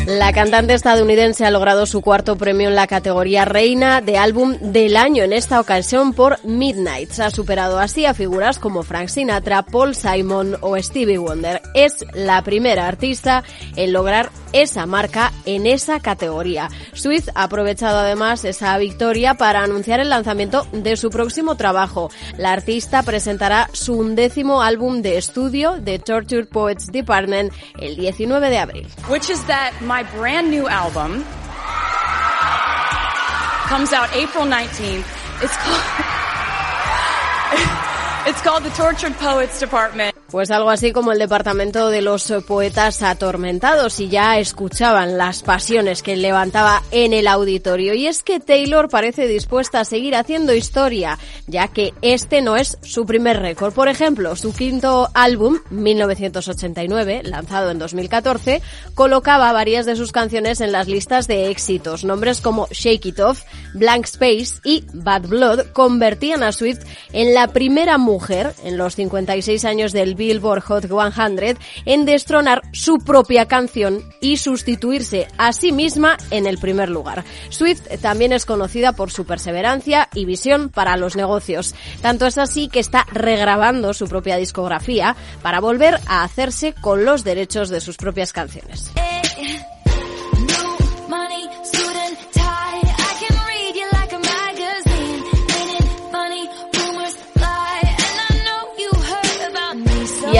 La 0.08 0.32
cantante 0.32 0.72
estadounidense 0.72 1.44
ha 1.44 1.50
logrado 1.50 1.84
su 1.84 2.00
cuarto 2.00 2.38
premio 2.38 2.70
en 2.70 2.74
la 2.74 2.86
categoría 2.86 3.44
Reina 3.44 4.00
de 4.00 4.16
Álbum 4.16 4.56
del 4.58 4.96
Año, 4.96 5.22
en 5.22 5.34
esta 5.34 5.60
ocasión 5.60 6.14
por 6.14 6.42
Midnight. 6.46 7.20
Ha 7.20 7.30
superado 7.30 7.78
así 7.78 8.06
a 8.06 8.14
figuras 8.14 8.58
como 8.58 8.84
Frank 8.84 9.08
Sinatra, 9.08 9.66
Paul 9.66 9.94
Simon 9.94 10.56
o 10.62 10.78
Stevie 10.78 11.18
Wonder. 11.18 11.60
Es 11.74 12.06
la 12.14 12.40
primera 12.40 12.88
artista 12.88 13.44
en 13.76 13.92
lograr 13.92 14.30
esa 14.54 14.86
marca 14.86 15.30
en 15.44 15.66
esa 15.66 16.00
categoría. 16.00 16.70
Swift 16.94 17.28
ha 17.34 17.42
aprovechado 17.42 17.98
además 17.98 18.46
esa 18.46 18.78
victoria 18.78 19.34
para 19.34 19.62
anunciar 19.62 20.00
el 20.00 20.08
lanzamiento 20.08 20.66
de 20.72 20.96
su 20.96 21.10
próximo 21.10 21.56
trabajo. 21.56 22.10
La 22.38 22.52
artista 22.52 23.02
presentará 23.02 23.68
su 23.74 23.98
undécimo 23.98 24.62
álbum 24.62 25.02
de 25.02 25.18
estudio, 25.18 25.76
The 25.84 25.98
Tortured 25.98 26.48
Poets 26.48 26.86
Department, 26.86 27.52
el 27.78 27.96
19 27.96 28.48
de 28.48 28.58
abril. 28.58 28.86
Brand 30.02 30.50
new 30.50 30.68
album 30.68 31.24
comes 33.68 33.92
out 33.92 34.14
April 34.14 34.44
19th. 34.44 35.04
It's 35.42 35.56
called, 35.56 35.82
it's 38.28 38.42
called 38.42 38.62
The 38.62 38.70
Tortured 38.70 39.14
Poets 39.14 39.58
Department. 39.58 40.14
Pues 40.30 40.50
algo 40.50 40.68
así 40.68 40.92
como 40.92 41.12
el 41.12 41.18
departamento 41.18 41.88
de 41.88 42.02
los 42.02 42.30
poetas 42.46 43.02
atormentados 43.02 43.98
y 43.98 44.10
ya 44.10 44.38
escuchaban 44.38 45.16
las 45.16 45.42
pasiones 45.42 46.02
que 46.02 46.16
levantaba 46.16 46.82
en 46.90 47.14
el 47.14 47.26
auditorio. 47.26 47.94
Y 47.94 48.06
es 48.06 48.22
que 48.22 48.38
Taylor 48.38 48.90
parece 48.90 49.26
dispuesta 49.26 49.80
a 49.80 49.84
seguir 49.86 50.14
haciendo 50.14 50.52
historia, 50.52 51.18
ya 51.46 51.68
que 51.68 51.94
este 52.02 52.42
no 52.42 52.56
es 52.56 52.76
su 52.82 53.06
primer 53.06 53.40
récord. 53.40 53.72
Por 53.72 53.88
ejemplo, 53.88 54.36
su 54.36 54.52
quinto 54.52 55.08
álbum, 55.14 55.60
1989, 55.70 57.22
lanzado 57.24 57.70
en 57.70 57.78
2014, 57.78 58.60
colocaba 58.94 59.50
varias 59.52 59.86
de 59.86 59.96
sus 59.96 60.12
canciones 60.12 60.60
en 60.60 60.72
las 60.72 60.88
listas 60.88 61.26
de 61.26 61.50
éxitos. 61.50 62.04
Nombres 62.04 62.42
como 62.42 62.68
Shake 62.70 63.06
It 63.06 63.20
Off, 63.20 63.44
Blank 63.72 64.04
Space 64.04 64.60
y 64.62 64.84
Bad 64.92 65.22
Blood 65.22 65.60
convertían 65.72 66.42
a 66.42 66.52
Swift 66.52 66.80
en 67.14 67.32
la 67.32 67.48
primera 67.48 67.96
mujer 67.96 68.17
en 68.64 68.76
los 68.76 68.96
56 68.96 69.64
años 69.64 69.92
del 69.92 70.14
Billboard 70.14 70.62
Hot 70.62 70.86
100 70.86 71.58
en 71.84 72.04
destronar 72.04 72.62
su 72.72 72.98
propia 72.98 73.46
canción 73.46 74.02
y 74.20 74.36
sustituirse 74.36 75.28
a 75.38 75.52
sí 75.52 75.72
misma 75.72 76.16
en 76.30 76.46
el 76.46 76.58
primer 76.58 76.88
lugar. 76.90 77.24
Swift 77.50 77.82
también 78.00 78.32
es 78.32 78.44
conocida 78.44 78.92
por 78.92 79.10
su 79.10 79.24
perseverancia 79.24 80.08
y 80.14 80.24
visión 80.24 80.68
para 80.68 80.96
los 80.96 81.16
negocios. 81.16 81.74
Tanto 82.02 82.26
es 82.26 82.38
así 82.38 82.68
que 82.68 82.80
está 82.80 83.06
regrabando 83.12 83.94
su 83.94 84.08
propia 84.08 84.36
discografía 84.36 85.16
para 85.42 85.60
volver 85.60 85.98
a 86.06 86.24
hacerse 86.24 86.74
con 86.80 87.04
los 87.04 87.24
derechos 87.24 87.68
de 87.68 87.80
sus 87.80 87.96
propias 87.96 88.32
canciones. 88.32 88.92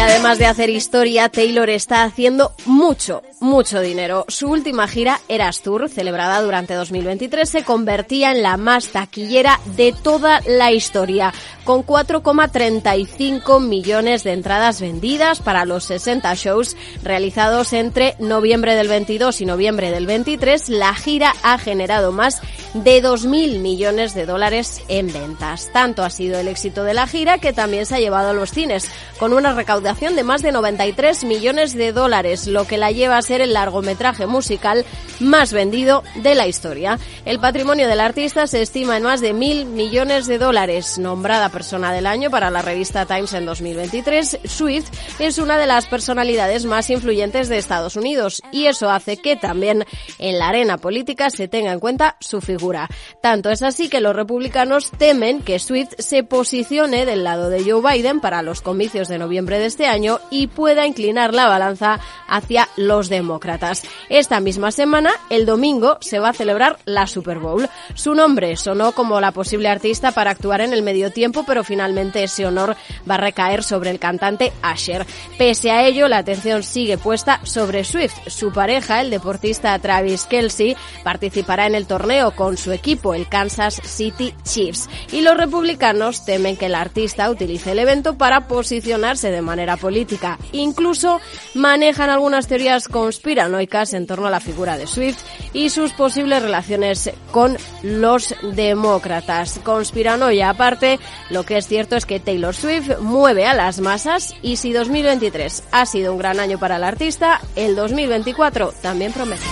Además 0.01 0.39
de 0.39 0.47
hacer 0.47 0.71
historia, 0.71 1.29
Taylor 1.29 1.69
está 1.69 2.05
haciendo 2.05 2.53
mucho, 2.67 3.23
mucho 3.41 3.81
dinero. 3.81 4.25
Su 4.29 4.49
última 4.49 4.87
gira, 4.87 5.21
Eras 5.29 5.61
Tour, 5.61 5.89
celebrada 5.89 6.41
durante 6.41 6.75
2023, 6.75 7.49
se 7.49 7.65
convertía 7.65 8.31
en 8.31 8.43
la 8.43 8.57
más 8.57 8.89
taquillera 8.89 9.59
de 9.77 9.93
toda 9.93 10.41
la 10.47 10.71
historia, 10.71 11.35
con 11.65 11.85
4,35 11.85 13.61
millones 13.61 14.23
de 14.23 14.35
entradas 14.35 14.81
vendidas 14.81 15.41
para 15.41 15.65
los 15.65 15.85
60 15.85 16.33
shows 16.35 16.77
realizados 17.03 17.73
entre 17.73 18.15
noviembre 18.21 18.77
del 18.77 18.87
22 18.87 19.41
y 19.41 19.47
noviembre 19.47 19.91
del 19.91 20.07
23. 20.07 20.69
La 20.69 20.95
gira 20.95 21.35
ha 21.43 21.59
generado 21.59 22.13
más 22.13 22.41
de 22.73 23.03
2.000 23.03 23.59
millones 23.59 24.15
de 24.15 24.27
dólares 24.27 24.81
en 24.89 25.13
ventas. 25.13 25.71
Tanto 25.73 26.05
ha 26.05 26.11
sido 26.11 26.39
el 26.39 26.49
éxito 26.49 26.85
de 26.85 26.95
la 26.95 27.09
gira 27.09 27.39
que 27.39 27.53
también 27.53 27.85
se 27.85 27.97
ha 27.97 28.01
llevado 28.01 28.31
a 28.31 28.35
los 28.35 28.53
cines, 28.53 28.89
con 29.19 29.33
una 29.33 29.55
recaudación 29.55 29.88
de 29.89 30.23
más 30.23 30.43
de 30.43 30.53
93 30.53 31.25
millones 31.25 31.73
de 31.73 31.93
dólares, 31.93 32.47
lo 32.47 32.67
que 32.67 32.77
la 32.77 32.93
lleva 32.93 33.17
a 33.17 33.23
ser 33.23 33.41
el 33.41 33.55
largometraje 33.55 34.27
musical 34.27 34.85
más 35.19 35.55
vendido 35.55 36.05
de 36.17 36.35
la 36.35 36.47
historia. 36.47 36.99
El 37.25 37.41
patrimonio 37.41 37.89
del 37.89 38.01
artista 38.01 38.47
se 38.47 38.61
estima 38.61 38.99
en 38.99 39.03
más 39.05 39.23
de 39.23 39.33
mil 39.33 39.65
millones 39.65 40.27
de 40.27 40.37
dólares. 40.37 40.99
Nombrada 40.99 41.49
persona 41.49 41.91
del 41.91 42.07
año 42.07 42.31
para 42.31 42.51
la 42.51 42.61
revista 42.61 43.07
Times 43.07 43.33
en 43.33 43.47
2023, 43.47 44.41
Swift 44.45 44.91
es 45.19 45.39
una 45.39 45.57
de 45.57 45.67
las 45.67 45.87
personalidades 45.87 46.67
más 46.67 46.91
influyentes 46.91 47.49
de 47.49 47.57
Estados 47.57 47.97
Unidos 47.97 48.43
y 48.53 48.67
eso 48.67 48.91
hace 48.91 49.17
que 49.17 49.37
también 49.37 49.87
en 50.19 50.39
la 50.39 50.49
arena 50.49 50.77
política 50.77 51.31
se 51.31 51.49
tenga 51.49 51.73
en 51.73 51.81
cuenta 51.81 52.17
su 52.21 52.43
figura. 52.43 52.89
Tanto 53.23 53.51
es 53.51 53.63
así 53.63 53.89
que 53.89 54.01
los 54.01 54.15
republicanos 54.15 54.91
temen 54.91 55.41
que 55.41 55.59
Swift 55.59 55.95
se 55.99 56.25
posicione 56.25 57.07
del 57.07 57.25
lado 57.25 57.49
de 57.49 57.65
Joe 57.65 57.81
Biden 57.83 58.21
para 58.21 58.43
los 58.43 58.61
comicios 58.61 59.09
de 59.09 59.19
noviembre 59.19 59.59
de 59.59 59.68
este 59.69 59.87
año 59.87 60.19
y 60.31 60.49
pueda 60.49 60.87
inclinar 60.87 61.33
la 61.33 61.47
balanza 61.47 62.01
hacia 62.27 62.69
los 62.77 63.09
demócratas. 63.09 63.85
Esta 64.09 64.41
misma 64.41 64.73
semana, 64.73 65.13
el 65.31 65.47
domingo, 65.47 65.99
se 66.01 66.19
va 66.19 66.31
a 66.31 66.35
celebrar 66.35 66.79
la 66.85 67.07
Super 67.07 67.39
Bowl. 67.39 67.69
Su 67.95 68.15
nombre 68.15 68.57
sonó 68.57 68.93
como 68.93 69.21
la 69.21 69.33
posible 69.33 69.69
artista 69.69 70.13
para 70.13 70.31
actuar 70.31 70.61
en 70.61 70.73
el 70.73 70.83
medio 70.83 71.13
tiempo, 71.13 71.45
pero 71.47 71.65
finalmente 71.65 72.23
ese 72.23 72.47
honor 72.47 72.77
va 73.09 73.15
a 73.15 73.19
recaer 73.19 73.63
sobre 73.63 73.91
el 73.91 73.99
cantante 73.99 74.53
Asher. 74.63 75.07
Pese 75.37 75.71
a 75.71 75.87
ello, 75.87 76.09
la 76.09 76.19
atención 76.19 76.63
sigue 76.63 76.99
puesta 76.99 77.41
sobre 77.45 77.85
Swift. 77.85 78.29
Su 78.29 78.53
pareja, 78.53 79.01
el 79.01 79.11
deportista 79.11 79.79
Travis 79.79 80.25
Kelsey, 80.25 80.77
participará 81.05 81.67
en 81.67 81.75
el 81.75 81.87
torneo 81.87 82.33
con 82.33 82.57
su 82.57 82.73
equipo, 82.73 83.15
el 83.15 83.29
Kansas 83.29 83.81
City 83.85 84.35
Chiefs. 84.45 84.89
Y 85.13 85.21
los 85.21 85.37
republicanos 85.37 86.25
temen 86.25 86.57
que 86.57 86.67
el 86.67 86.75
artista 86.75 87.31
utilice 87.31 87.73
el 87.73 87.79
evento 87.79 88.17
para 88.17 88.49
posicionarse 88.49 89.31
de 89.31 89.43
manera 89.43 89.58
política. 89.77 90.39
Incluso 90.53 91.21
manejan 91.55 92.11
algunas 92.11 92.47
teorías 92.47 92.89
conspiranoicas 92.89 93.93
en 93.95 94.07
torno 94.07 94.27
a 94.27 94.31
la 94.31 94.41
figura 94.41 94.77
de 94.77 94.87
Swift 94.87 95.19
y 95.53 95.71
sus 95.71 95.93
posibles 95.93 96.43
relaciones 96.43 97.11
con 97.33 97.57
los 97.83 98.35
demócratas. 98.55 99.61
Conspiranoia 99.65 100.51
aparte, 100.51 100.99
lo 101.31 101.45
que 101.45 101.59
es 101.59 101.67
cierto 101.67 101.97
es 101.97 102.07
que 102.07 102.21
Taylor 102.21 102.55
Swift 102.55 102.99
mueve 103.01 103.47
a 103.47 103.55
las 103.55 103.81
masas 103.81 104.35
y 104.43 104.57
si 104.57 104.73
2023 104.73 105.65
ha 105.73 105.87
sido 105.87 106.13
un 106.13 106.19
gran 106.19 106.41
año 106.41 106.59
para 106.59 106.77
el 106.77 106.85
artista, 106.85 107.41
el 107.57 107.77
2024 107.77 108.73
también 108.83 109.13
promete. 109.13 109.45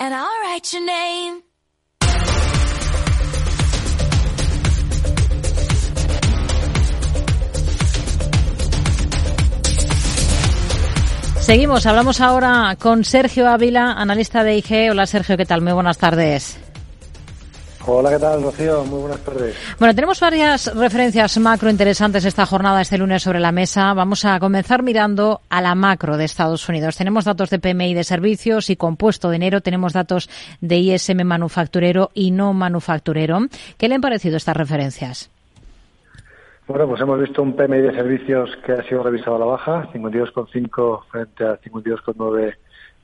And 0.00 0.14
I'll 0.14 0.40
write 0.42 0.72
your 0.72 0.84
name. 0.84 1.42
Seguimos, 11.40 11.84
hablamos 11.84 12.20
ahora 12.20 12.76
con 12.78 13.04
Sergio 13.04 13.48
Ávila, 13.48 13.92
analista 13.92 14.44
de 14.44 14.56
IG. 14.56 14.90
Hola 14.90 15.06
Sergio, 15.06 15.36
¿qué 15.36 15.44
tal? 15.44 15.60
Muy 15.62 15.72
buenas 15.72 15.98
tardes. 15.98 16.58
Hola, 17.86 18.10
¿qué 18.10 18.18
tal, 18.18 18.42
Rocío? 18.42 18.84
Muy 18.84 19.00
buenas 19.00 19.20
tardes. 19.24 19.56
Bueno, 19.78 19.94
tenemos 19.94 20.20
varias 20.20 20.74
referencias 20.76 21.38
macro 21.38 21.70
interesantes 21.70 22.26
esta 22.26 22.44
jornada, 22.44 22.82
este 22.82 22.98
lunes 22.98 23.22
sobre 23.22 23.40
la 23.40 23.52
mesa. 23.52 23.94
Vamos 23.94 24.26
a 24.26 24.38
comenzar 24.38 24.82
mirando 24.82 25.40
a 25.48 25.62
la 25.62 25.74
macro 25.74 26.18
de 26.18 26.24
Estados 26.24 26.68
Unidos. 26.68 26.98
Tenemos 26.98 27.24
datos 27.24 27.48
de 27.48 27.58
PMI 27.58 27.94
de 27.94 28.04
servicios 28.04 28.68
y 28.68 28.76
compuesto 28.76 29.30
de 29.30 29.36
enero. 29.36 29.62
Tenemos 29.62 29.94
datos 29.94 30.28
de 30.60 30.76
ISM 30.76 31.24
manufacturero 31.24 32.10
y 32.12 32.32
no 32.32 32.52
manufacturero. 32.52 33.38
¿Qué 33.78 33.88
le 33.88 33.94
han 33.94 34.02
parecido 34.02 34.36
estas 34.36 34.58
referencias? 34.58 35.30
Bueno, 36.68 36.86
pues 36.86 37.00
hemos 37.00 37.18
visto 37.18 37.42
un 37.42 37.56
PMI 37.56 37.80
de 37.80 37.94
servicios 37.94 38.50
que 38.64 38.72
ha 38.72 38.82
sido 38.84 39.02
revisado 39.02 39.36
a 39.36 39.38
la 39.40 39.46
baja, 39.46 39.90
52,5 39.92 41.04
frente 41.10 41.44
a 41.44 41.58
52,9 41.58 42.54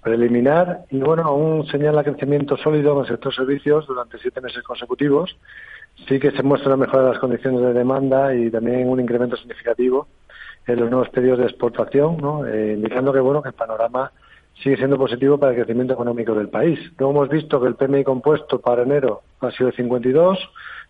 preliminar. 0.07 0.85
Y 0.89 1.01
bueno, 1.01 1.25
aún 1.25 1.67
señala 1.67 2.05
crecimiento 2.05 2.57
sólido 2.57 2.93
en 2.93 3.01
el 3.01 3.09
sector 3.09 3.35
servicios 3.35 3.89
durante 3.89 4.19
siete 4.19 4.41
meses 4.41 4.63
consecutivos. 4.63 5.37
Sí 6.07 6.21
que 6.21 6.31
se 6.31 6.45
muestra 6.45 6.69
una 6.75 6.87
mejora 6.87 7.03
de 7.03 7.11
las 7.11 7.19
condiciones 7.19 7.61
de 7.61 7.73
demanda 7.73 8.33
y 8.33 8.49
también 8.49 8.89
un 8.89 9.01
incremento 9.01 9.37
significativo 9.37 10.07
en 10.65 10.79
los 10.79 10.91
nuevos 10.91 11.09
pedidos 11.09 11.41
de 11.41 11.47
exportación, 11.47 12.19
¿no? 12.19 12.47
Eh, 12.47 12.75
indicando 12.75 13.13
que 13.13 13.19
bueno 13.19 13.43
que 13.43 13.49
el 13.49 13.57
panorama 13.57 14.13
sigue 14.63 14.77
siendo 14.77 14.97
positivo 14.97 15.39
para 15.39 15.51
el 15.51 15.59
crecimiento 15.59 15.95
económico 15.95 16.35
del 16.35 16.51
país. 16.51 16.79
Luego 16.99 17.13
hemos 17.13 17.29
visto 17.29 17.61
que 17.61 17.67
el 17.67 17.75
PMI 17.75 18.05
compuesto 18.05 18.61
para 18.61 18.83
enero 18.83 19.23
ha 19.41 19.51
sido 19.51 19.71
de 19.71 19.77
52, 19.77 20.39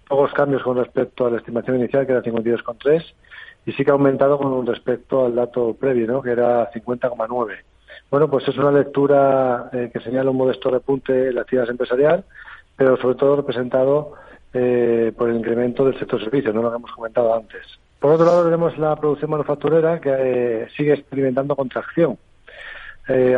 pocos 0.07 0.31
cambios 0.35 0.62
con 0.62 0.76
respecto 0.76 1.24
a 1.24 1.31
la 1.31 1.38
estimación 1.38 1.79
inicial, 1.79 2.05
que 2.05 2.12
era 2.12 2.22
52,3, 2.22 3.02
y 3.64 3.72
sí 3.72 3.83
que 3.83 3.90
ha 3.90 3.94
aumentado 3.94 4.37
con 4.37 4.66
respecto 4.66 5.24
al 5.24 5.35
dato 5.35 5.72
previo, 5.72 6.07
¿no? 6.07 6.20
que 6.20 6.33
era 6.33 6.70
50,9. 6.70 7.57
Bueno, 8.11 8.31
pues 8.31 8.47
es 8.49 8.57
una 8.57 8.71
lectura 8.71 9.69
eh, 9.73 9.90
que 9.92 10.01
señala 10.01 10.31
un 10.31 10.37
modesto 10.37 10.71
repunte 10.71 11.29
en 11.29 11.35
la 11.35 11.42
actividad 11.42 11.69
empresarial, 11.69 12.25
pero 12.77 12.97
sobre 12.97 13.16
todo 13.16 13.37
representado 13.37 14.14
eh, 14.55 15.12
por 15.16 15.29
el 15.29 15.37
incremento 15.37 15.85
del 15.85 15.99
sector 15.99 16.21
servicios, 16.23 16.55
no 16.55 16.62
lo 16.62 16.71
que 16.71 16.77
hemos 16.77 16.92
comentado 16.92 17.35
antes. 17.35 17.62
Por 17.99 18.12
otro 18.12 18.27
lado, 18.27 18.45
tenemos 18.45 18.79
la 18.79 18.95
producción 18.97 19.31
manufacturera 19.31 20.01
que 20.01 20.11
eh, 20.12 20.69
sigue 20.77 20.92
experimentando 20.95 21.57
contracción. 21.57 22.19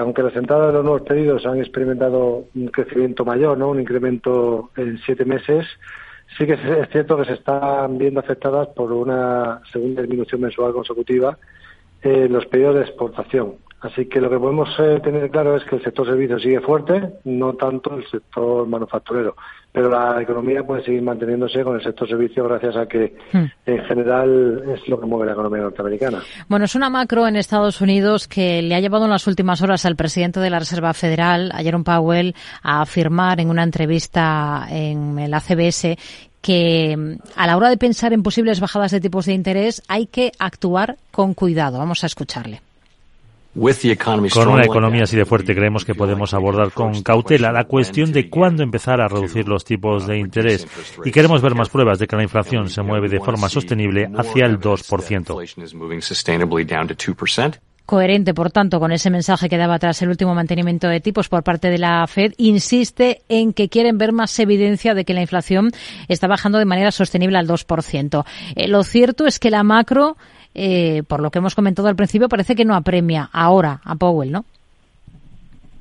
aunque 0.01 0.23
las 0.23 0.35
entradas 0.35 0.69
de 0.69 0.73
los 0.73 0.85
nuevos 0.85 1.03
pedidos 1.03 1.45
han 1.45 1.59
experimentado 1.59 2.45
un 2.55 2.69
crecimiento 2.69 3.25
mayor, 3.25 3.59
¿no? 3.59 3.69
un 3.69 3.81
incremento 3.81 4.71
en 4.77 4.99
siete 4.99 5.25
meses, 5.25 5.67
Sí 6.37 6.47
que 6.47 6.53
es 6.53 6.89
cierto 6.91 7.17
que 7.17 7.25
se 7.25 7.35
están 7.35 7.97
viendo 7.97 8.21
afectadas 8.21 8.69
por 8.69 8.93
una 8.93 9.61
segunda 9.73 10.03
disminución 10.03 10.43
mensual 10.43 10.73
consecutiva 10.73 11.39
en 12.03 12.33
los 12.33 12.47
pedidos 12.47 12.75
de 12.77 12.83
exportación. 12.83 13.55
Así 13.81 14.07
que 14.07 14.21
lo 14.21 14.29
que 14.29 14.39
podemos 14.39 14.69
eh, 14.81 15.01
tener 15.03 15.31
claro 15.31 15.57
es 15.57 15.65
que 15.65 15.77
el 15.77 15.85
sector 15.85 16.05
servicios 16.05 16.43
sigue 16.43 16.61
fuerte, 16.61 17.15
no 17.25 17.53
tanto 17.53 17.95
el 17.97 18.05
sector 18.11 18.67
manufacturero, 18.67 19.37
pero 19.71 19.89
la 19.89 20.21
economía 20.21 20.65
puede 20.65 20.83
seguir 20.83 21.03
manteniéndose 21.03 21.63
con 21.63 21.77
el 21.77 21.83
sector 21.85 22.09
servicios 22.09 22.49
gracias 22.49 22.77
a 22.77 22.87
que 22.87 23.17
hmm. 23.33 23.45
en 23.67 23.85
general 23.85 24.65
es 24.75 24.89
lo 24.89 24.99
que 24.99 25.07
mueve 25.07 25.27
la 25.27 25.33
economía 25.33 25.63
norteamericana. 25.63 26.23
Bueno, 26.49 26.65
es 26.65 26.75
una 26.75 26.91
macro 26.91 27.29
en 27.29 27.37
Estados 27.37 27.81
Unidos 27.81 28.27
que 28.27 28.63
le 28.63 28.75
ha 28.75 28.81
llevado 28.81 29.05
en 29.05 29.13
las 29.13 29.29
últimas 29.29 29.63
horas 29.63 29.87
al 29.87 29.95
presidente 29.95 30.41
de 30.41 30.51
la 30.51 30.59
Reserva 30.59 30.93
Federal, 30.93 31.53
a 31.55 31.63
Jerome 31.63 31.85
Powell, 31.85 32.35
a 32.63 32.83
afirmar 32.83 33.39
en 33.39 33.49
una 33.49 33.63
entrevista 33.63 34.67
en 34.71 35.21
el 35.21 35.33
ACBS 35.33 35.97
que 36.41 37.19
a 37.37 37.47
la 37.47 37.57
hora 37.57 37.69
de 37.69 37.77
pensar 37.77 38.13
en 38.13 38.25
posibles 38.25 38.59
bajadas 38.59 38.91
de 38.91 39.01
tipos 39.01 39.27
de 39.27 39.35
interés 39.35 39.83
hay 39.87 40.07
que 40.07 40.33
actuar 40.41 40.97
con 41.13 41.35
cuidado. 41.35 41.79
Vamos 41.79 42.03
a 42.03 42.07
escucharle. 42.07 42.61
Con 43.55 44.49
una 44.49 44.65
economía 44.65 45.05
así 45.05 45.17
de 45.17 45.25
fuerte 45.25 45.55
creemos 45.55 45.85
que 45.85 45.95
podemos 45.95 46.35
abordar 46.35 46.73
con 46.73 47.03
cautela 47.03 47.51
la 47.51 47.65
cuestión 47.65 48.13
de 48.13 48.29
cuándo 48.29 48.63
empezar 48.63 49.01
a 49.01 49.09
reducir 49.09 49.49
los 49.49 49.65
tipos 49.65 50.07
de 50.07 50.19
interés. 50.19 50.67
y 51.05 51.11
queremos 51.11 51.43
ver 51.43 51.55
más 51.55 51.69
pruebas 51.69 51.99
de 51.99 52.07
que 52.07 52.17
la 52.17 52.23
inflación 52.23 52.69
se 52.69 52.83
mueve 52.83 53.09
de 53.09 53.21
forma 53.21 53.49
sostenible 53.49 54.11
hacia 54.17 54.47
el 54.47 54.61
2% 54.61 55.43
coherente, 57.89 58.35
por 58.35 58.51
tanto, 58.51 58.81
con 58.81 58.93
ese 58.93 59.09
mensaje 59.09 59.49
que 59.49 59.57
daba 59.57 59.79
tras 59.79 60.03
el 60.03 60.11
último 60.11 60.35
mantenimiento 60.35 60.89
de 60.89 61.01
tipos 61.01 61.31
por 61.31 61.43
parte 61.43 61.71
de 61.71 61.79
la 61.79 62.07
Fed, 62.07 62.35
insiste 62.37 63.23
en 63.31 63.55
que 63.55 63.71
quieren 63.71 63.97
ver 63.97 64.13
más 64.13 64.39
evidencia 64.39 64.93
de 64.93 65.07
que 65.07 65.15
la 65.15 65.23
inflación 65.23 65.71
está 66.07 66.27
bajando 66.27 66.59
de 66.59 66.67
manera 66.67 66.91
sostenible 66.91 67.39
al 67.39 67.49
2%. 67.49 68.27
Eh, 68.57 68.69
lo 68.69 68.85
cierto 68.85 69.27
es 69.27 69.39
que 69.39 69.51
la 69.51 69.63
macro 69.63 70.19
eh, 70.55 71.03
por 71.07 71.21
lo 71.21 71.31
que 71.31 71.39
hemos 71.39 71.55
comentado 71.55 71.89
al 71.89 71.97
principio, 71.97 72.29
parece 72.29 72.57
que 72.57 72.65
no 72.65 72.75
apremia 72.75 73.29
ahora 73.33 73.81
a 73.85 73.95
Powell, 73.95 74.33
¿no? 74.33 74.45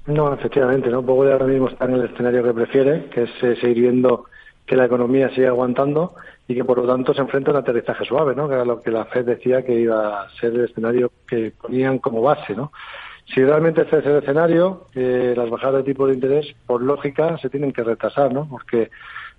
No, 0.08 0.34
efectivamente, 0.34 0.89
¿no? 0.89 1.06
Powell 1.06 1.34
ahora 1.34 1.47
mismo 1.47 1.67
está 1.67 1.86
en 1.86 1.95
el 1.95 2.06
escenario 2.06 2.43
que 2.43 2.53
prefiere, 2.53 3.06
que 3.10 3.23
es 3.23 3.30
eh, 3.41 3.58
seguir 3.60 3.82
viendo 3.82 4.25
que 4.65 4.75
la 4.75 4.86
economía 4.86 5.30
sigue 5.30 5.47
aguantando 5.47 6.15
y 6.47 6.56
que 6.56 6.63
por 6.63 6.77
lo 6.77 6.88
tanto 6.88 7.13
se 7.13 7.21
enfrenta 7.21 7.51
a 7.51 7.53
un 7.56 7.60
aterrizaje 7.60 8.06
suave, 8.06 8.36
¿no? 8.36 8.47
que 8.47 8.56
era 8.56 8.65
lo 8.65 8.82
que 8.82 8.91
la 8.91 9.06
Fed 9.06 9.25
decía 9.25 9.63
que 9.63 9.73
iba 9.73 10.21
a 10.21 10.30
ser 10.39 10.53
el 10.53 10.65
escenario 10.65 11.12
que 11.27 11.53
ponían 11.60 11.99
como 11.99 12.21
base. 12.21 12.53
¿no? 12.53 12.71
Si 13.34 13.43
realmente 13.43 13.82
este 13.82 13.99
es 13.99 14.06
el 14.06 14.17
escenario, 14.17 14.88
eh, 14.93 15.34
las 15.36 15.49
bajadas 15.49 15.84
de 15.84 15.91
tipo 15.91 16.08
de 16.08 16.13
interés, 16.13 16.53
por 16.65 16.82
lógica, 16.82 17.38
se 17.38 17.49
tienen 17.49 17.71
que 17.71 17.84
retrasar, 17.84 18.34
¿no? 18.34 18.47
porque 18.49 18.89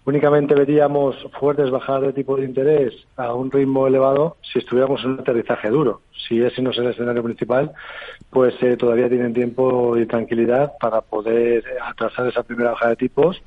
únicamente 0.05 0.55
veríamos 0.55 1.17
fuertes 1.39 1.71
bajadas 1.71 2.03
de 2.03 2.13
tipo 2.13 2.37
de 2.37 2.45
interés 2.45 2.95
a 3.17 3.35
un 3.35 3.51
ritmo 3.51 3.87
elevado 3.87 4.37
si 4.43 4.59
estuviéramos 4.59 5.03
en 5.05 5.11
un 5.11 5.21
aterrizaje 5.21 5.69
duro. 5.69 6.01
Si 6.29 6.43
ese 6.43 6.63
no 6.63 6.71
es 6.71 6.79
el 6.79 6.89
escenario 6.89 7.23
principal, 7.23 7.73
pues 8.31 8.55
eh, 8.63 8.77
todavía 8.77 9.09
tienen 9.09 9.33
tiempo 9.33 9.97
y 9.97 10.07
tranquilidad 10.07 10.73
para 10.81 11.01
poder 11.01 11.65
atrasar 11.83 12.27
esa 12.29 12.43
primera 12.43 12.71
bajada 12.71 12.91
de 12.91 12.97
tipos 12.97 13.43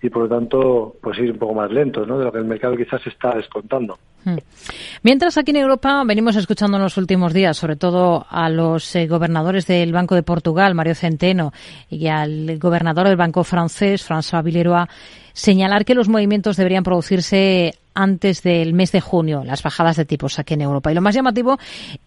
y 0.00 0.10
por 0.10 0.22
lo 0.22 0.28
tanto 0.28 0.96
pues 1.02 1.18
ir 1.18 1.32
un 1.32 1.38
poco 1.38 1.54
más 1.54 1.70
lentos 1.70 2.06
¿no? 2.06 2.18
de 2.18 2.24
lo 2.24 2.32
que 2.32 2.38
el 2.38 2.44
mercado 2.44 2.76
quizás 2.76 3.06
está 3.06 3.34
descontando. 3.34 3.98
Hmm. 4.28 4.38
Mientras 5.02 5.38
aquí 5.38 5.52
en 5.52 5.58
Europa 5.58 6.02
venimos 6.04 6.36
escuchando 6.36 6.76
en 6.76 6.82
los 6.82 6.96
últimos 6.96 7.32
días, 7.32 7.56
sobre 7.56 7.76
todo 7.76 8.26
a 8.28 8.50
los 8.50 8.94
eh, 8.94 9.06
gobernadores 9.06 9.66
del 9.66 9.92
Banco 9.92 10.14
de 10.14 10.22
Portugal, 10.22 10.74
Mario 10.74 10.94
Centeno, 10.94 11.52
y 11.88 12.08
al 12.08 12.58
gobernador 12.58 13.08
del 13.08 13.16
Banco 13.16 13.44
francés, 13.44 14.06
François 14.06 14.42
Villeroy, 14.42 14.86
señalar 15.32 15.84
que 15.84 15.94
los 15.94 16.08
movimientos 16.08 16.56
deberían 16.56 16.82
producirse 16.82 17.74
antes 17.94 18.42
del 18.42 18.74
mes 18.74 18.92
de 18.92 19.00
junio, 19.00 19.42
las 19.44 19.62
bajadas 19.62 19.96
de 19.96 20.04
tipos 20.04 20.38
aquí 20.38 20.54
en 20.54 20.62
Europa. 20.62 20.90
Y 20.90 20.94
lo 20.94 21.00
más 21.00 21.14
llamativo 21.14 21.58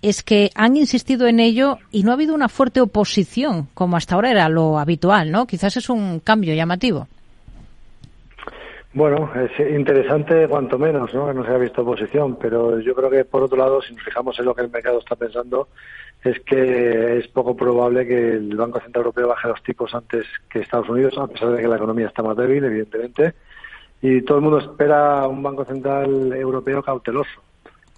es 0.01 0.23
que 0.23 0.51
han 0.55 0.77
insistido 0.77 1.27
en 1.27 1.39
ello 1.39 1.79
y 1.91 2.03
no 2.03 2.11
ha 2.11 2.13
habido 2.13 2.33
una 2.35 2.49
fuerte 2.49 2.81
oposición, 2.81 3.67
como 3.73 3.97
hasta 3.97 4.15
ahora 4.15 4.31
era 4.31 4.47
lo 4.47 4.79
habitual, 4.79 5.31
¿no? 5.31 5.47
Quizás 5.47 5.75
es 5.77 5.89
un 5.89 6.19
cambio 6.19 6.53
llamativo. 6.53 7.07
Bueno, 8.93 9.31
es 9.35 9.57
interesante 9.71 10.49
cuanto 10.49 10.77
menos, 10.77 11.13
¿no? 11.13 11.27
Que 11.27 11.33
no 11.33 11.43
se 11.43 11.49
haya 11.49 11.59
visto 11.59 11.81
oposición, 11.81 12.35
pero 12.35 12.77
yo 12.81 12.93
creo 12.93 13.09
que 13.09 13.23
por 13.23 13.41
otro 13.41 13.57
lado, 13.57 13.81
si 13.81 13.93
nos 13.93 14.03
fijamos 14.03 14.37
en 14.37 14.45
lo 14.45 14.53
que 14.53 14.63
el 14.63 14.69
mercado 14.69 14.99
está 14.99 15.15
pensando, 15.15 15.69
es 16.21 16.41
que 16.41 17.17
es 17.17 17.27
poco 17.29 17.55
probable 17.55 18.05
que 18.05 18.31
el 18.31 18.53
Banco 18.57 18.81
Central 18.81 19.05
Europeo 19.05 19.29
baje 19.29 19.47
los 19.47 19.63
tipos 19.63 19.95
antes 19.95 20.25
que 20.49 20.59
Estados 20.59 20.89
Unidos, 20.89 21.17
a 21.17 21.27
pesar 21.27 21.51
de 21.51 21.61
que 21.61 21.69
la 21.69 21.77
economía 21.77 22.07
está 22.07 22.21
más 22.21 22.35
débil, 22.35 22.65
evidentemente, 22.65 23.33
y 24.01 24.23
todo 24.23 24.39
el 24.39 24.43
mundo 24.43 24.59
espera 24.59 25.25
un 25.25 25.41
Banco 25.41 25.63
Central 25.63 26.33
Europeo 26.33 26.83
cauteloso, 26.83 27.41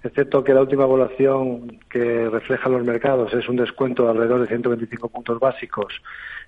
excepto 0.04 0.44
que 0.44 0.54
la 0.54 0.62
última 0.62 0.84
evaluación 0.84 1.80
que 1.90 2.30
refleja 2.30 2.70
los 2.70 2.84
mercados 2.84 3.34
es 3.34 3.50
un 3.50 3.56
descuento 3.56 4.04
de 4.04 4.12
alrededor 4.12 4.42
de 4.42 4.48
125 4.48 5.10
puntos 5.10 5.40
básicos 5.40 6.02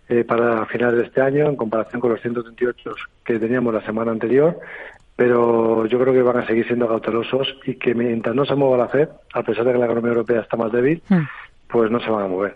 eh, 0.10 0.24
para 0.24 0.66
finales 0.66 1.00
de 1.00 1.06
este 1.06 1.22
año 1.22 1.48
en 1.48 1.56
comparación 1.56 2.02
con 2.02 2.12
los 2.12 2.22
138 2.22 2.92
que 3.24 3.40
teníamos 3.40 3.74
la 3.74 3.86
semana 3.86 4.12
anterior, 4.12 4.60
pero 5.16 5.86
yo 5.86 6.00
creo 6.00 6.14
que 6.14 6.22
van 6.22 6.38
a 6.38 6.48
seguir 6.48 6.68
siendo 6.68 6.88
cautelosos 6.88 7.56
y 7.66 7.76
que 7.76 7.96
mientras 7.96 8.36
no 8.36 8.46
se 8.46 8.56
mueva 8.56 8.78
la 8.78 8.90
FED, 8.90 9.10
a 9.34 9.44
pesar 9.44 9.66
de 9.66 9.74
que 9.74 9.80
la 9.80 9.86
economía 9.86 10.12
europea 10.12 10.42
está 10.42 10.58
más 10.58 10.72
débil, 10.72 11.02
hmm 11.10 11.24
pues 11.76 11.92
no 11.92 12.00
se 12.00 12.10
van 12.10 12.24
a 12.24 12.28
mover. 12.30 12.56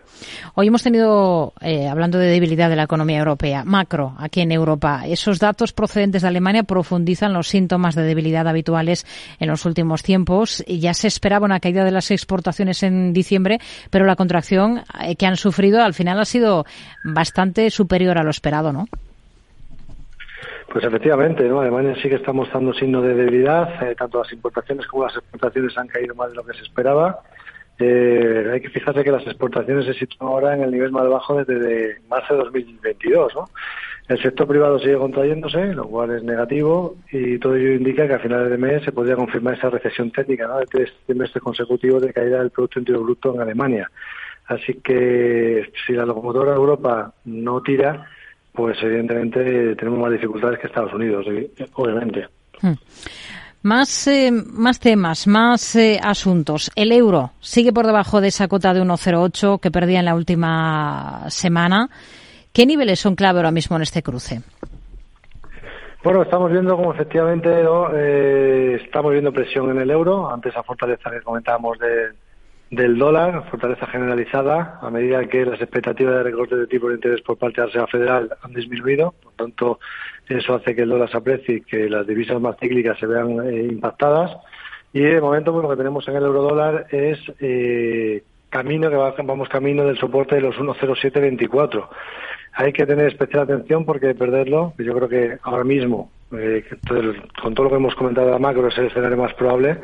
Hoy 0.55 0.67
hemos 0.67 0.81
tenido, 0.81 1.51
eh, 1.59 1.89
hablando 1.89 2.17
de 2.17 2.27
debilidad 2.27 2.69
de 2.69 2.77
la 2.77 2.83
economía 2.83 3.19
europea, 3.19 3.65
macro 3.65 4.13
aquí 4.17 4.39
en 4.39 4.53
Europa. 4.53 5.01
Esos 5.05 5.39
datos 5.39 5.73
procedentes 5.73 6.21
de 6.21 6.29
Alemania 6.29 6.63
profundizan 6.63 7.33
los 7.33 7.49
síntomas 7.49 7.95
de 7.95 8.03
debilidad 8.03 8.47
habituales 8.47 9.05
en 9.41 9.49
los 9.49 9.65
últimos 9.65 10.03
tiempos. 10.03 10.63
Ya 10.69 10.93
se 10.93 11.07
esperaba 11.07 11.43
una 11.43 11.59
caída 11.59 11.83
de 11.83 11.91
las 11.91 12.11
exportaciones 12.11 12.81
en 12.81 13.11
diciembre, 13.11 13.59
pero 13.89 14.05
la 14.05 14.15
contracción 14.15 14.83
eh, 15.01 15.17
que 15.17 15.25
han 15.25 15.35
sufrido 15.35 15.83
al 15.83 15.93
final 15.93 16.17
ha 16.17 16.23
sido 16.23 16.63
bastante 17.03 17.69
superior 17.71 18.17
a 18.17 18.23
lo 18.23 18.29
esperado, 18.29 18.71
¿no? 18.71 18.85
Pues 20.71 20.85
efectivamente, 20.85 21.43
¿no? 21.49 21.59
Alemania 21.59 21.93
sí 22.01 22.07
que 22.07 22.15
está 22.15 22.31
mostrando 22.31 22.71
signos 22.71 23.03
de 23.03 23.15
debilidad. 23.15 23.83
Eh, 23.83 23.95
tanto 23.95 24.19
las 24.19 24.31
importaciones 24.31 24.87
como 24.87 25.03
las 25.03 25.17
exportaciones 25.17 25.77
han 25.77 25.87
caído 25.87 26.15
más 26.15 26.29
de 26.29 26.35
lo 26.35 26.45
que 26.45 26.53
se 26.53 26.61
esperaba. 26.61 27.19
Eh, 27.79 28.49
hay 28.51 28.61
que 28.61 28.69
fijarse 28.69 29.03
que 29.03 29.11
las 29.11 29.25
exportaciones 29.25 29.85
se 29.85 29.93
sitúan 29.93 30.29
ahora 30.29 30.53
en 30.53 30.63
el 30.63 30.71
nivel 30.71 30.91
más 30.91 31.07
bajo 31.07 31.43
desde 31.43 32.01
marzo 32.09 32.35
de 32.35 32.43
2022. 32.43 33.35
¿no? 33.35 33.49
El 34.09 34.21
sector 34.21 34.47
privado 34.47 34.79
sigue 34.79 34.97
contrayéndose, 34.97 35.73
lo 35.73 35.87
cual 35.87 36.11
es 36.11 36.23
negativo, 36.23 36.97
y 37.11 37.37
todo 37.37 37.55
ello 37.55 37.73
indica 37.73 38.07
que 38.07 38.15
a 38.15 38.19
finales 38.19 38.49
de 38.49 38.57
mes 38.57 38.83
se 38.83 38.91
podría 38.91 39.15
confirmar 39.15 39.53
esa 39.53 39.69
recesión 39.69 40.11
técnica 40.11 40.57
de 40.57 40.65
tres 40.65 40.91
trimestres 41.05 41.43
consecutivos 41.43 42.01
de 42.01 42.11
caída 42.11 42.39
del 42.39 42.49
Producto 42.49 42.79
Interior 42.79 43.03
Bruto 43.03 43.35
en 43.35 43.41
Alemania. 43.41 43.89
Así 44.47 44.73
que 44.83 45.71
si 45.85 45.93
la 45.93 46.07
locomotora 46.07 46.51
de 46.51 46.57
Europa 46.57 47.13
no 47.25 47.61
tira, 47.61 48.09
pues 48.51 48.81
evidentemente 48.81 49.75
tenemos 49.75 49.99
más 49.99 50.11
dificultades 50.11 50.59
que 50.59 50.67
Estados 50.67 50.93
Unidos, 50.93 51.27
obviamente. 51.73 52.27
Hmm. 52.61 52.73
Más, 53.61 54.07
eh, 54.07 54.31
más 54.31 54.79
temas, 54.79 55.27
más 55.27 55.75
eh, 55.75 55.99
asuntos. 56.01 56.71
El 56.75 56.93
euro 56.93 57.31
sigue 57.41 57.73
por 57.73 57.85
debajo 57.85 58.21
de 58.21 58.29
esa 58.29 58.47
cota 58.47 58.73
de 58.73 58.81
1,08 58.81 59.59
que 59.59 59.69
perdía 59.69 59.99
en 59.99 60.05
la 60.05 60.15
última 60.15 61.25
semana. 61.29 61.89
¿Qué 62.53 62.65
niveles 62.65 63.01
son 63.01 63.15
clave 63.15 63.39
ahora 63.39 63.51
mismo 63.51 63.75
en 63.75 63.81
este 63.81 64.01
cruce? 64.01 64.41
Bueno, 66.01 66.21
estamos 66.21 66.49
viendo 66.49 66.77
como 66.77 66.93
efectivamente 66.93 67.49
eh, 67.93 68.79
estamos 68.81 69.11
viendo 69.11 69.33
presión 69.33 69.69
en 69.71 69.79
el 69.81 69.91
euro 69.91 70.31
ante 70.31 70.47
esa 70.47 70.63
fortaleza 70.63 71.11
que 71.11 71.21
comentábamos 71.21 71.77
del 72.69 72.97
dólar, 72.97 73.49
fortaleza 73.51 73.85
generalizada, 73.87 74.79
a 74.81 74.89
medida 74.89 75.25
que 75.25 75.45
las 75.45 75.59
expectativas 75.59 76.15
de 76.15 76.23
recorte 76.23 76.55
de 76.55 76.67
tipo 76.67 76.87
de 76.87 76.95
interés 76.95 77.21
por 77.21 77.37
parte 77.37 77.61
de 77.61 77.67
la 77.73 77.87
Federal 77.87 78.29
han 78.41 78.53
disminuido. 78.53 79.13
Por 79.21 79.33
tanto, 79.33 79.79
eso 80.29 80.55
hace 80.55 80.75
que 80.75 80.83
el 80.83 80.89
dólar 80.89 81.09
se 81.09 81.17
aprecie 81.17 81.55
y 81.55 81.61
que 81.61 81.89
las 81.89 82.05
divisas 82.05 82.39
más 82.39 82.55
cíclicas 82.59 82.97
se 82.99 83.07
vean 83.07 83.39
eh, 83.47 83.67
impactadas. 83.71 84.31
Y 84.93 85.01
de 85.01 85.21
momento 85.21 85.51
pues, 85.51 85.63
lo 85.63 85.69
que 85.69 85.77
tenemos 85.77 86.07
en 86.07 86.15
el 86.15 86.23
euro 86.23 86.43
dólar 86.43 86.87
es 86.91 87.19
eh, 87.39 88.23
camino 88.49 88.89
que 88.89 89.23
vamos 89.23 89.49
camino 89.49 89.85
del 89.85 89.97
soporte 89.97 90.35
de 90.35 90.41
los 90.41 90.55
1.0724. 90.55 91.87
Hay 92.53 92.73
que 92.73 92.85
tener 92.85 93.07
especial 93.07 93.43
atención 93.43 93.85
porque 93.85 94.13
perderlo, 94.15 94.73
yo 94.77 94.93
creo 94.95 95.09
que 95.09 95.37
ahora 95.43 95.63
mismo, 95.63 96.11
eh, 96.31 96.63
con 97.41 97.53
todo 97.53 97.65
lo 97.65 97.69
que 97.69 97.75
hemos 97.75 97.95
comentado 97.95 98.27
de 98.27 98.33
la 98.33 98.39
macro, 98.39 98.67
es 98.67 98.77
el 98.77 98.87
escenario 98.87 99.17
más 99.17 99.33
probable. 99.33 99.77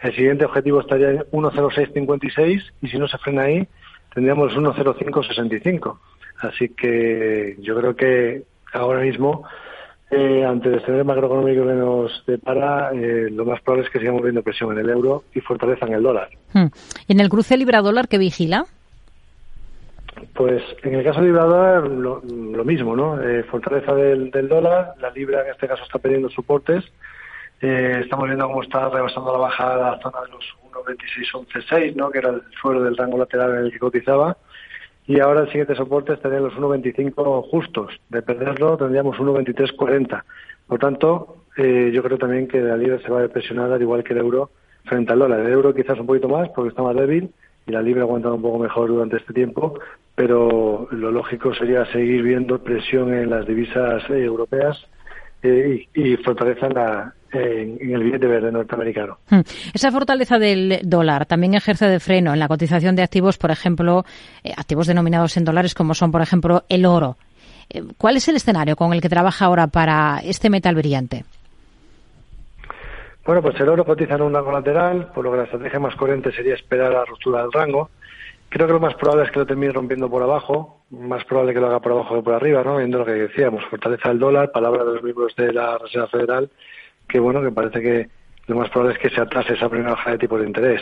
El 0.00 0.14
siguiente 0.14 0.44
objetivo 0.44 0.80
estaría 0.80 1.10
en 1.10 1.18
1.0656 1.30 2.62
y 2.80 2.88
si 2.88 2.98
no 2.98 3.08
se 3.08 3.18
frena 3.18 3.42
ahí, 3.42 3.66
tendríamos 4.14 4.52
1.0565. 4.54 5.98
Así 6.40 6.68
que 6.70 7.56
yo 7.60 7.76
creo 7.78 7.96
que 7.96 8.44
ahora 8.72 9.00
mismo 9.02 9.44
eh, 10.14 10.44
ante 10.44 10.68
el 10.68 10.74
escenario 10.74 11.06
macroeconómico 11.06 11.66
que 11.66 11.72
nos 11.72 12.26
depara, 12.26 12.90
eh, 12.92 13.30
lo 13.30 13.46
más 13.46 13.62
probable 13.62 13.86
es 13.86 13.90
que 13.90 13.98
sigamos 13.98 14.22
viendo 14.22 14.42
presión 14.42 14.70
en 14.72 14.80
el 14.80 14.90
euro 14.90 15.24
y 15.34 15.40
fortaleza 15.40 15.86
en 15.86 15.94
el 15.94 16.02
dólar. 16.02 16.28
Hmm. 16.52 16.66
¿En 17.08 17.20
el 17.20 17.30
cruce 17.30 17.56
libra-dólar 17.56 18.08
qué 18.08 18.18
vigila? 18.18 18.66
Pues 20.34 20.62
en 20.82 20.96
el 20.96 21.02
caso 21.02 21.20
de 21.20 21.28
libra-dólar 21.28 21.88
lo, 21.88 22.20
mismo, 22.62 22.94
¿no? 22.94 23.22
Eh, 23.22 23.42
fortaleza 23.44 23.94
del, 23.94 24.30
dólar, 24.30 24.92
la 25.00 25.10
libra 25.12 25.46
en 25.46 25.52
este 25.52 25.66
caso 25.66 25.82
está 25.82 25.98
perdiendo 25.98 26.28
soportes. 26.28 26.84
estamos 27.62 28.26
viendo 28.26 28.46
cómo 28.48 28.62
está 28.62 28.90
rebasando 28.90 29.32
la 29.32 29.38
bajada 29.38 29.88
a 29.88 29.96
la 29.96 30.02
zona 30.02 30.20
de 30.26 30.32
los 30.32 30.44
1.26.11.6, 30.74 31.94
¿no? 31.94 32.10
Que 32.10 32.18
era 32.18 32.28
el 32.28 32.42
suelo 32.60 32.82
del 32.82 32.98
rango 32.98 33.16
lateral 33.16 33.52
en 33.52 33.64
el 33.64 33.72
que 33.72 33.78
cotizaba 33.78 34.36
y 35.12 35.20
ahora 35.20 35.42
el 35.42 35.48
siguiente 35.48 35.74
soporte 35.74 36.14
estaría 36.14 36.38
en 36.38 36.44
los 36.44 36.54
1.25 36.54 37.46
justos. 37.50 38.00
De 38.08 38.22
perderlo 38.22 38.78
tendríamos 38.78 39.18
1.2340. 39.18 40.22
Por 40.66 40.78
tanto, 40.78 41.36
eh, 41.58 41.90
yo 41.92 42.02
creo 42.02 42.16
también 42.16 42.48
que 42.48 42.62
la 42.62 42.78
libra 42.78 42.98
se 42.98 43.10
va 43.10 43.22
a 43.22 43.28
presionar 43.28 43.70
al 43.70 43.82
igual 43.82 44.02
que 44.02 44.14
el 44.14 44.20
euro 44.20 44.48
frente 44.86 45.12
al 45.12 45.18
dólar. 45.18 45.40
El 45.40 45.52
euro 45.52 45.74
quizás 45.74 46.00
un 46.00 46.06
poquito 46.06 46.30
más 46.30 46.48
porque 46.54 46.70
está 46.70 46.82
más 46.82 46.96
débil 46.96 47.30
y 47.66 47.72
la 47.72 47.82
libra 47.82 48.00
ha 48.00 48.04
aguantado 48.04 48.36
un 48.36 48.40
poco 48.40 48.58
mejor 48.58 48.88
durante 48.88 49.18
este 49.18 49.34
tiempo, 49.34 49.78
pero 50.14 50.88
lo 50.90 51.10
lógico 51.10 51.52
sería 51.52 51.84
seguir 51.92 52.22
viendo 52.22 52.64
presión 52.64 53.12
en 53.12 53.28
las 53.28 53.46
divisas 53.46 54.02
eh, 54.08 54.24
europeas 54.24 54.82
eh, 55.42 55.86
y, 55.92 56.12
y, 56.12 56.16
fortaleza 56.16 56.68
en 56.68 56.74
la, 56.74 57.14
en, 57.32 57.78
el 57.80 58.02
billete 58.02 58.26
verde 58.26 58.52
norteamericano. 58.52 59.18
Hmm. 59.28 59.40
Esa 59.72 59.90
fortaleza 59.90 60.38
del 60.38 60.80
dólar 60.84 61.26
también 61.26 61.54
ejerce 61.54 61.86
de 61.86 62.00
freno 62.00 62.32
en 62.32 62.38
la 62.38 62.48
cotización 62.48 62.96
de 62.96 63.02
activos, 63.02 63.38
por 63.38 63.50
ejemplo, 63.50 64.04
eh, 64.44 64.52
activos 64.56 64.86
denominados 64.86 65.36
en 65.36 65.44
dólares 65.44 65.74
como 65.74 65.94
son, 65.94 66.12
por 66.12 66.22
ejemplo, 66.22 66.64
el 66.68 66.86
oro. 66.86 67.16
Eh, 67.70 67.82
¿Cuál 67.96 68.16
es 68.16 68.28
el 68.28 68.36
escenario 68.36 68.76
con 68.76 68.92
el 68.92 69.00
que 69.00 69.08
trabaja 69.08 69.46
ahora 69.46 69.66
para 69.66 70.20
este 70.24 70.50
metal 70.50 70.74
brillante? 70.74 71.24
Bueno, 73.24 73.40
pues 73.40 73.58
el 73.60 73.68
oro 73.68 73.84
cotiza 73.84 74.16
en 74.16 74.22
un 74.22 74.34
rango 74.34 74.50
lateral, 74.50 75.12
por 75.14 75.24
lo 75.24 75.30
que 75.30 75.36
la 75.38 75.44
estrategia 75.44 75.78
más 75.78 75.94
coherente 75.94 76.32
sería 76.32 76.54
esperar 76.54 76.92
la 76.92 77.04
ruptura 77.04 77.42
del 77.42 77.52
rango. 77.52 77.90
Creo 78.48 78.66
que 78.66 78.72
lo 78.72 78.80
más 78.80 78.94
probable 78.94 79.24
es 79.24 79.30
que 79.30 79.38
lo 79.38 79.46
termine 79.46 79.72
rompiendo 79.72 80.10
por 80.10 80.22
abajo, 80.22 80.82
más 80.90 81.24
probable 81.24 81.54
que 81.54 81.60
lo 81.60 81.68
haga 81.68 81.80
por 81.80 81.92
abajo 81.92 82.16
que 82.16 82.22
por 82.22 82.34
arriba, 82.34 82.62
¿no? 82.64 82.76
Viendo 82.76 82.98
lo 82.98 83.04
que 83.04 83.12
decíamos, 83.12 83.64
fortaleza 83.70 84.08
del 84.08 84.18
dólar, 84.18 84.50
palabra 84.50 84.84
de 84.84 84.94
los 84.94 85.02
miembros 85.02 85.34
de 85.36 85.52
la 85.52 85.78
Reserva 85.78 86.08
Federal, 86.08 86.50
que 87.12 87.20
bueno, 87.20 87.42
que 87.42 87.52
parece 87.52 87.80
que 87.82 88.08
lo 88.46 88.56
más 88.56 88.70
probable 88.70 88.94
es 88.94 88.98
que 88.98 89.10
se 89.10 89.20
atrase 89.20 89.52
esa 89.52 89.68
primera 89.68 89.90
baja 89.90 90.12
de 90.12 90.18
tipos 90.18 90.40
de 90.40 90.46
interés. 90.46 90.80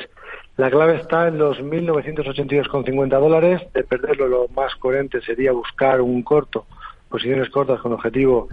La 0.56 0.70
clave 0.70 0.96
está 0.96 1.28
en 1.28 1.38
los 1.38 1.58
1.982,50 1.58 3.08
dólares. 3.20 3.62
De 3.74 3.82
perderlo, 3.82 4.28
lo 4.28 4.48
más 4.54 4.74
coherente 4.76 5.20
sería 5.20 5.52
buscar 5.52 6.00
un 6.00 6.22
corto, 6.22 6.66
posiciones 7.08 7.50
cortas 7.50 7.80
con 7.80 7.92
objetivo 7.92 8.48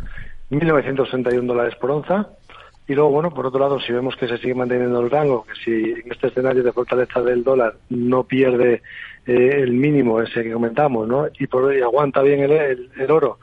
1.961 0.50 1.46
dólares 1.46 1.76
por 1.76 1.92
onza. 1.92 2.30
Y 2.88 2.96
luego, 2.96 3.12
bueno, 3.12 3.32
por 3.32 3.46
otro 3.46 3.60
lado, 3.60 3.80
si 3.80 3.92
vemos 3.92 4.16
que 4.16 4.28
se 4.28 4.38
sigue 4.38 4.56
manteniendo 4.56 5.02
el 5.02 5.12
rango, 5.12 5.46
que 5.46 5.56
si 5.64 5.92
en 5.92 6.12
este 6.12 6.28
escenario 6.28 6.64
de 6.64 6.72
fortaleza 6.72 7.22
del 7.22 7.44
dólar 7.44 7.76
no 7.90 8.24
pierde 8.24 8.82
eh, 9.26 9.50
el 9.58 9.74
mínimo 9.74 10.22
ese 10.22 10.44
que 10.44 10.54
comentamos, 10.54 11.06
¿no? 11.08 11.28
Y, 11.38 11.48
por, 11.48 11.76
y 11.76 11.82
aguanta 11.82 12.22
bien 12.22 12.40
el, 12.40 12.90
el, 12.98 13.12
oro, 13.12 13.40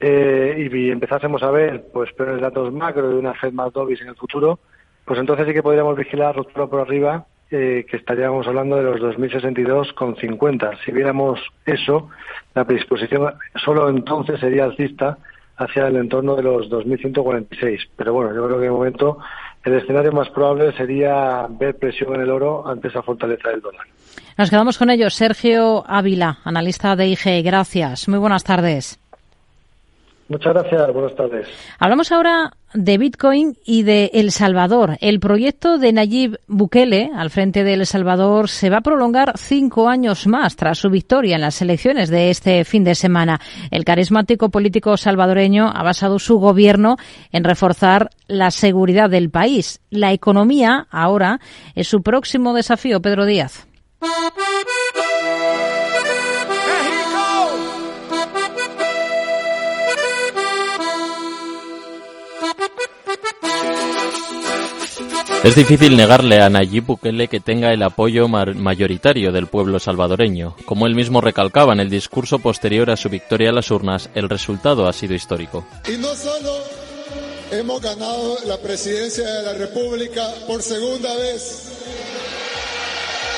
eh, 0.00 0.68
y, 0.72 0.90
empezásemos 0.90 1.42
a 1.42 1.50
ver 1.50 1.84
pues 1.92 2.12
peores 2.12 2.40
datos 2.40 2.72
macro 2.72 3.08
de 3.08 3.16
una 3.16 3.34
Fed 3.34 3.52
más 3.52 3.72
dovis 3.72 4.00
en 4.00 4.08
el 4.08 4.16
futuro, 4.16 4.58
pues 5.04 5.18
entonces 5.18 5.46
sí 5.46 5.52
que 5.52 5.62
podríamos 5.62 5.96
vigilar 5.96 6.36
ruptura 6.36 6.66
por 6.66 6.80
arriba, 6.80 7.26
eh, 7.50 7.86
que 7.88 7.96
estaríamos 7.96 8.46
hablando 8.46 8.76
de 8.76 8.82
los 8.82 9.00
2062,50. 9.00 10.78
Si 10.84 10.92
viéramos 10.92 11.40
eso, 11.64 12.10
la 12.54 12.64
predisposición 12.64 13.32
solo 13.64 13.88
entonces 13.88 14.38
sería 14.38 14.64
alcista 14.64 15.18
hacia 15.56 15.88
el 15.88 15.96
entorno 15.96 16.36
de 16.36 16.42
los 16.42 16.70
2.146. 16.70 17.88
Pero 17.96 18.12
bueno, 18.12 18.34
yo 18.34 18.46
creo 18.46 18.58
que 18.58 18.64
de 18.64 18.70
momento 18.70 19.18
el 19.64 19.74
escenario 19.74 20.12
más 20.12 20.28
probable 20.30 20.72
sería 20.76 21.46
ver 21.50 21.76
presión 21.76 22.14
en 22.14 22.20
el 22.20 22.30
oro 22.30 22.66
ante 22.66 22.88
esa 22.88 23.02
fortaleza 23.02 23.50
del 23.50 23.60
dólar. 23.60 23.86
Nos 24.36 24.50
quedamos 24.50 24.78
con 24.78 24.90
ellos. 24.90 25.14
Sergio 25.14 25.84
Ávila, 25.86 26.38
analista 26.44 26.94
de 26.94 27.08
IG. 27.08 27.42
Gracias. 27.42 28.08
Muy 28.08 28.18
buenas 28.18 28.44
tardes. 28.44 29.00
Muchas 30.28 30.52
gracias, 30.52 30.92
buenas 30.92 31.14
tardes. 31.14 31.48
Hablamos 31.78 32.12
ahora 32.12 32.52
de 32.74 32.98
Bitcoin 32.98 33.56
y 33.64 33.82
de 33.82 34.10
El 34.12 34.30
Salvador. 34.30 34.98
El 35.00 35.20
proyecto 35.20 35.78
de 35.78 35.90
Nayib 35.92 36.38
Bukele 36.46 37.10
al 37.16 37.30
frente 37.30 37.64
de 37.64 37.72
El 37.72 37.86
Salvador 37.86 38.50
se 38.50 38.68
va 38.68 38.78
a 38.78 38.82
prolongar 38.82 39.38
cinco 39.38 39.88
años 39.88 40.26
más 40.26 40.54
tras 40.54 40.78
su 40.78 40.90
victoria 40.90 41.36
en 41.36 41.40
las 41.40 41.62
elecciones 41.62 42.10
de 42.10 42.28
este 42.28 42.66
fin 42.66 42.84
de 42.84 42.94
semana. 42.94 43.40
El 43.70 43.86
carismático 43.86 44.50
político 44.50 44.98
salvadoreño 44.98 45.72
ha 45.74 45.82
basado 45.82 46.18
su 46.18 46.38
gobierno 46.38 46.96
en 47.32 47.44
reforzar 47.44 48.10
la 48.26 48.50
seguridad 48.50 49.08
del 49.08 49.30
país. 49.30 49.80
La 49.88 50.12
economía 50.12 50.88
ahora 50.90 51.40
es 51.74 51.88
su 51.88 52.02
próximo 52.02 52.52
desafío, 52.52 53.00
Pedro 53.00 53.24
Díaz. 53.24 53.66
Es 65.44 65.54
difícil 65.54 65.96
negarle 65.96 66.42
a 66.42 66.50
Nayib 66.50 66.86
Bukele 66.86 67.28
que 67.28 67.38
tenga 67.38 67.72
el 67.72 67.82
apoyo 67.84 68.26
mayoritario 68.26 69.30
del 69.30 69.46
pueblo 69.46 69.78
salvadoreño. 69.78 70.56
Como 70.64 70.86
él 70.88 70.96
mismo 70.96 71.20
recalcaba 71.20 71.72
en 71.72 71.80
el 71.80 71.88
discurso 71.88 72.40
posterior 72.40 72.90
a 72.90 72.96
su 72.96 73.08
victoria 73.08 73.50
a 73.50 73.52
las 73.52 73.70
urnas, 73.70 74.10
el 74.16 74.28
resultado 74.28 74.88
ha 74.88 74.92
sido 74.92 75.14
histórico. 75.14 75.64
Y 75.88 75.96
no 75.96 76.12
solo 76.16 76.58
hemos 77.52 77.80
ganado 77.80 78.38
la 78.46 78.58
presidencia 78.58 79.24
de 79.24 79.42
la 79.44 79.52
República 79.52 80.28
por 80.48 80.60
segunda 80.60 81.14
vez, 81.16 81.68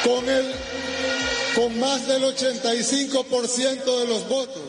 con, 0.03 0.27
el, 0.27 0.47
con 1.55 1.79
más 1.79 2.09
del 2.09 2.23
85% 2.23 4.01
de 4.01 4.07
los 4.09 4.27
votos, 4.27 4.63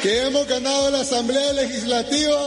que 0.00 0.22
hemos 0.22 0.46
ganado 0.46 0.90
la 0.92 1.00
Asamblea 1.00 1.52
Legislativa 1.54 2.38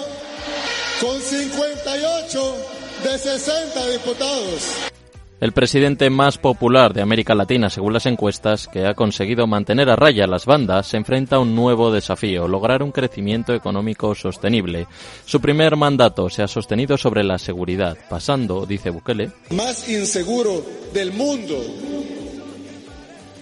con 1.01 1.19
58 1.21 2.76
de 3.03 3.17
60 3.17 3.89
diputados. 3.91 4.91
El 5.39 5.51
presidente 5.51 6.09
más 6.09 6.39
popular 6.39 6.95
de 6.95 7.03
América 7.03 7.35
Latina, 7.35 7.69
según 7.69 7.93
las 7.93 8.07
encuestas, 8.07 8.67
que 8.67 8.87
ha 8.87 8.95
conseguido 8.95 9.45
mantener 9.45 9.87
a 9.87 9.95
raya 9.95 10.25
las 10.25 10.47
bandas, 10.47 10.87
se 10.87 10.97
enfrenta 10.97 11.35
a 11.35 11.39
un 11.39 11.55
nuevo 11.55 11.91
desafío, 11.91 12.47
lograr 12.47 12.81
un 12.81 12.91
crecimiento 12.91 13.53
económico 13.53 14.15
sostenible. 14.15 14.87
Su 15.25 15.39
primer 15.39 15.75
mandato 15.75 16.27
se 16.31 16.41
ha 16.41 16.47
sostenido 16.47 16.97
sobre 16.97 17.23
la 17.23 17.37
seguridad, 17.37 17.97
pasando, 18.09 18.65
dice 18.65 18.89
Bukele, 18.89 19.29
más 19.51 19.87
inseguro 19.87 20.65
del 20.91 21.13
mundo 21.13 21.55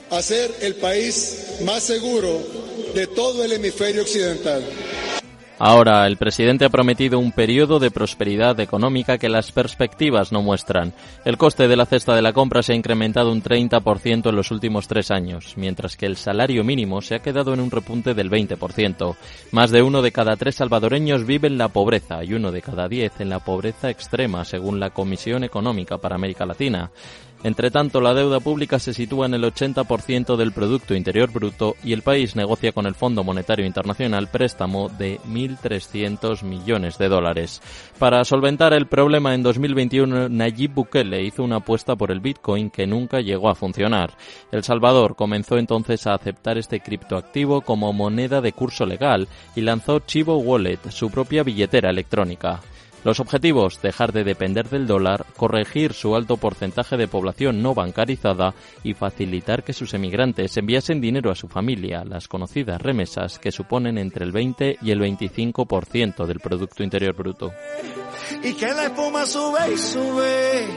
a 0.10 0.22
ser 0.22 0.54
el 0.62 0.76
país 0.76 1.60
más 1.63 1.84
seguro 1.84 2.41
de 2.94 3.08
todo 3.08 3.44
el 3.44 3.54
hemisferio 3.54 4.02
occidental. 4.02 4.63
Ahora, 5.58 6.06
el 6.06 6.18
presidente 6.18 6.65
ha 6.65 6.70
prometido 6.70 7.18
un 7.18 7.32
periodo 7.32 7.80
de 7.80 7.89
prosperidad 7.89 8.60
económica 8.60 9.18
que 9.18 9.30
las 9.30 9.54
perspectivas 9.54 10.34
no 10.34 10.41
muestran. 10.41 10.91
El 11.24 11.38
coste 11.38 11.70
de 11.70 11.78
la 11.78 11.86
cesta 11.86 12.13
de 12.13 12.22
la 12.22 12.34
compra 12.34 12.62
se 12.62 12.74
ha 12.74 12.76
incrementado 12.76 13.32
un 13.32 13.41
30% 13.41 14.30
en 14.30 14.36
los 14.36 14.52
últimos 14.52 14.89
tres 14.89 15.12
años, 15.12 15.54
mientras 15.56 15.96
que 15.96 16.08
el 16.08 16.18
salario 16.18 16.65
mínimo 16.65 17.02
se 17.02 17.15
ha 17.15 17.20
quedado 17.20 17.54
en 17.54 17.62
un 17.62 17.72
repunte 17.72 18.13
del 18.13 18.30
20%. 18.30 19.15
Más 19.52 19.72
de 19.72 19.82
uno 19.82 20.02
de 20.02 20.12
cada 20.12 20.36
tres 20.36 20.56
salvadoreños 20.56 21.26
vive 21.26 21.48
en 21.48 21.58
la 21.58 21.70
pobreza 21.70 22.22
y 22.26 22.34
uno 22.34 22.52
de 22.52 22.62
cada 22.62 22.89
diez 22.89 23.13
en 23.22 23.30
la 23.30 23.39
pobreza 23.39 23.89
extrema, 23.89 24.44
según 24.44 24.82
la 24.82 24.89
Comisión 24.89 25.46
Económica 25.46 25.98
para 25.98 26.15
América 26.15 26.46
Latina. 26.46 26.91
Entre 27.43 27.69
tanto, 27.69 28.02
la 28.02 28.13
deuda 28.13 28.39
pública 28.39 28.80
se 28.80 28.93
sitúa 28.93 29.28
en 29.28 29.36
el 29.36 29.43
80% 29.43 30.36
del 30.36 30.52
Producto 30.52 30.95
Interior 30.95 31.32
Bruto 31.32 31.76
y 31.84 31.93
el 31.93 32.02
país 32.02 32.36
negocia 32.36 32.71
con 32.71 32.88
el 32.88 32.95
Fondo 32.95 33.24
Monetario 33.24 33.65
Internacional 33.65 34.30
préstamo 34.30 34.89
de 34.89 35.19
1.300 35.28 36.43
millones 36.43 36.98
de 36.98 37.08
dólares. 37.08 37.62
Para 38.00 38.26
solventar 38.26 38.74
el 38.74 38.88
problema 38.88 39.36
en 39.36 39.43
2021, 39.43 40.30
Nayib 40.30 40.74
Bukele 40.74 41.24
hizo 41.24 41.43
una 41.43 41.58
apuesta 41.58 41.95
por 41.95 42.12
el 42.12 42.19
Bitcoin 42.19 42.71
que 42.71 42.88
nunca 42.88 43.21
llegó 43.21 43.50
a 43.50 43.56
funcionar. 43.56 44.12
El 44.52 44.63
Salvador 44.63 45.15
comenzó 45.15 45.58
entonces 45.58 46.08
a 46.08 46.15
aceptar 46.15 46.58
este 46.58 46.80
criptoactivo 46.80 47.62
como 47.62 47.93
moneda 47.93 48.41
de 48.41 48.54
curso 48.54 48.86
legal 48.86 49.28
y 49.56 49.62
lanzó 49.62 50.00
Chivo 50.00 50.38
Wallet, 50.38 50.80
su 50.89 51.12
propia 51.12 51.43
billetera 51.43 51.89
electrónica. 51.89 52.62
Los 53.06 53.20
objetivos, 53.20 53.84
dejar 53.84 54.12
de 54.13 54.24
depender 54.24 54.68
del 54.68 54.88
dólar, 54.88 55.28
corregir 55.38 55.94
su 55.94 56.15
alto 56.15 56.38
porcentaje 56.38 56.98
de 56.98 57.08
población 57.08 57.62
no 57.62 57.76
bancarizada 57.76 58.56
y 58.84 58.96
facilitar 58.96 59.63
que 59.63 59.74
sus 59.74 59.94
emigrantes 59.94 60.58
enviasen 60.58 61.02
dinero 61.02 61.30
a 61.30 61.36
su 61.36 61.48
familia, 61.48 62.04
las 62.04 62.28
conocidas 62.28 62.82
remesas 62.82 63.38
que 63.38 63.52
suponen 63.52 64.00
entre 64.00 64.26
el 64.26 64.32
20 64.32 64.80
y 64.82 64.89
el 64.89 65.02
25% 65.02 66.26
del 66.26 66.39
Producto 66.39 66.82
Interior 66.82 67.15
Bruto. 67.15 67.54
Y 68.43 68.54
que 68.54 68.67
la 68.67 68.86
espuma 68.86 69.25
sube 69.25 69.73
y 69.73 69.78
sube 69.78 70.67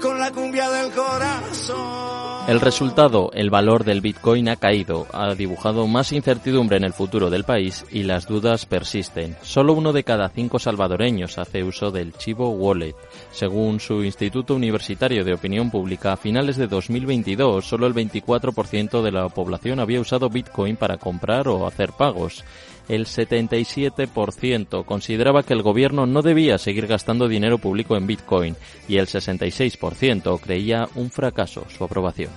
con 0.00 0.18
la 0.18 0.30
cumbia 0.30 0.70
del 0.70 0.92
corazón. 0.92 2.28
El 2.48 2.60
resultado, 2.62 3.30
el 3.34 3.50
valor 3.50 3.84
del 3.84 4.00
Bitcoin 4.00 4.48
ha 4.48 4.56
caído, 4.56 5.06
ha 5.12 5.34
dibujado 5.34 5.86
más 5.86 6.12
incertidumbre 6.12 6.78
en 6.78 6.84
el 6.84 6.94
futuro 6.94 7.28
del 7.28 7.44
país 7.44 7.84
y 7.90 8.04
las 8.04 8.26
dudas 8.26 8.64
persisten. 8.64 9.36
Solo 9.42 9.74
uno 9.74 9.92
de 9.92 10.02
cada 10.02 10.30
cinco 10.30 10.58
salvadoreños 10.58 11.36
hace 11.36 11.62
uso 11.62 11.90
del 11.90 12.14
Chivo 12.14 12.48
Wallet. 12.48 12.94
Según 13.32 13.80
su 13.80 14.02
Instituto 14.02 14.54
Universitario 14.54 15.24
de 15.24 15.34
Opinión 15.34 15.70
Pública, 15.70 16.14
a 16.14 16.16
finales 16.16 16.56
de 16.56 16.68
2022 16.68 17.66
solo 17.66 17.86
el 17.86 17.94
24% 17.94 19.02
de 19.02 19.12
la 19.12 19.28
población 19.28 19.78
había 19.78 20.00
usado 20.00 20.30
Bitcoin 20.30 20.76
para 20.76 20.96
comprar 20.96 21.48
o 21.48 21.66
hacer 21.66 21.92
pagos 21.92 22.44
el 22.88 23.04
77% 23.04 24.84
consideraba 24.84 25.42
que 25.42 25.52
el 25.52 25.62
gobierno 25.62 26.06
no 26.06 26.22
debía 26.22 26.58
seguir 26.58 26.86
gastando 26.88 27.28
dinero 27.28 27.58
público 27.58 27.96
en 27.96 28.06
Bitcoin 28.06 28.56
y 28.88 28.96
el 28.96 29.06
66% 29.06 30.40
creía 30.40 30.88
un 30.96 31.10
fracaso 31.10 31.64
su 31.68 31.84
aprobación. 31.84 32.30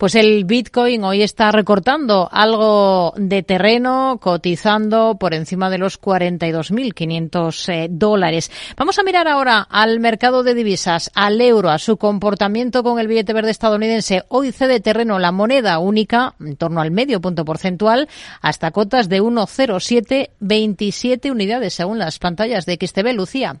Pues 0.00 0.14
el 0.14 0.46
Bitcoin 0.46 1.04
hoy 1.04 1.20
está 1.20 1.52
recortando 1.52 2.26
algo 2.32 3.12
de 3.18 3.42
terreno, 3.42 4.18
cotizando 4.18 5.18
por 5.20 5.34
encima 5.34 5.68
de 5.68 5.76
los 5.76 6.00
42.500 6.00 7.68
eh, 7.68 7.88
dólares. 7.90 8.50
Vamos 8.78 8.98
a 8.98 9.02
mirar 9.02 9.28
ahora 9.28 9.60
al 9.60 10.00
mercado 10.00 10.42
de 10.42 10.54
divisas, 10.54 11.10
al 11.14 11.38
euro, 11.42 11.68
a 11.68 11.78
su 11.78 11.98
comportamiento 11.98 12.82
con 12.82 12.98
el 12.98 13.08
billete 13.08 13.34
verde 13.34 13.50
estadounidense. 13.50 14.24
Hoy 14.28 14.52
cede 14.52 14.80
terreno 14.80 15.18
la 15.18 15.32
moneda 15.32 15.78
única, 15.78 16.34
en 16.40 16.56
torno 16.56 16.80
al 16.80 16.90
medio 16.90 17.20
punto 17.20 17.44
porcentual, 17.44 18.08
hasta 18.40 18.70
cotas 18.70 19.10
de 19.10 19.20
1,0727 19.20 21.30
unidades 21.30 21.74
según 21.74 21.98
las 21.98 22.18
pantallas 22.18 22.64
de 22.64 22.78
XTB. 22.80 23.12
Lucía. 23.12 23.60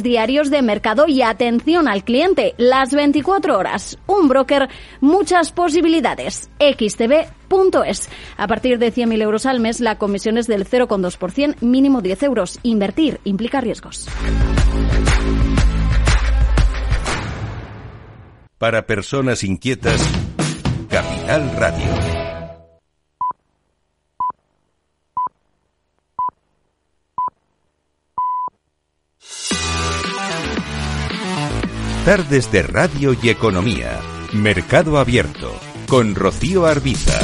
diarios 0.03 0.49
de 0.49 0.61
mercado 0.61 1.07
y 1.07 1.21
atención 1.21 1.87
al 1.87 2.03
cliente 2.03 2.53
las 2.57 2.93
24 2.93 3.57
horas. 3.57 3.97
Un 4.07 4.27
broker, 4.27 4.69
muchas 4.99 5.51
posibilidades. 5.51 6.49
xtb.es. 6.59 8.09
A 8.37 8.47
partir 8.47 8.79
de 8.79 8.93
100.000 8.93 9.21
euros 9.21 9.45
al 9.45 9.59
mes, 9.59 9.79
la 9.79 9.97
comisión 9.97 10.37
es 10.37 10.47
del 10.47 10.67
0,2%, 10.67 11.61
mínimo 11.61 12.01
10 12.01 12.23
euros. 12.23 12.59
Invertir 12.63 13.19
implica 13.23 13.61
riesgos. 13.61 14.07
Para 18.57 18.85
personas 18.85 19.43
inquietas, 19.43 20.07
Capital 20.87 21.51
Radio. 21.57 22.20
Tardes 32.05 32.51
de 32.51 32.63
Radio 32.63 33.15
y 33.21 33.29
Economía. 33.29 33.99
Mercado 34.33 34.97
Abierto. 34.97 35.53
Con 35.87 36.15
Rocío 36.15 36.65
Arbiza. 36.65 37.19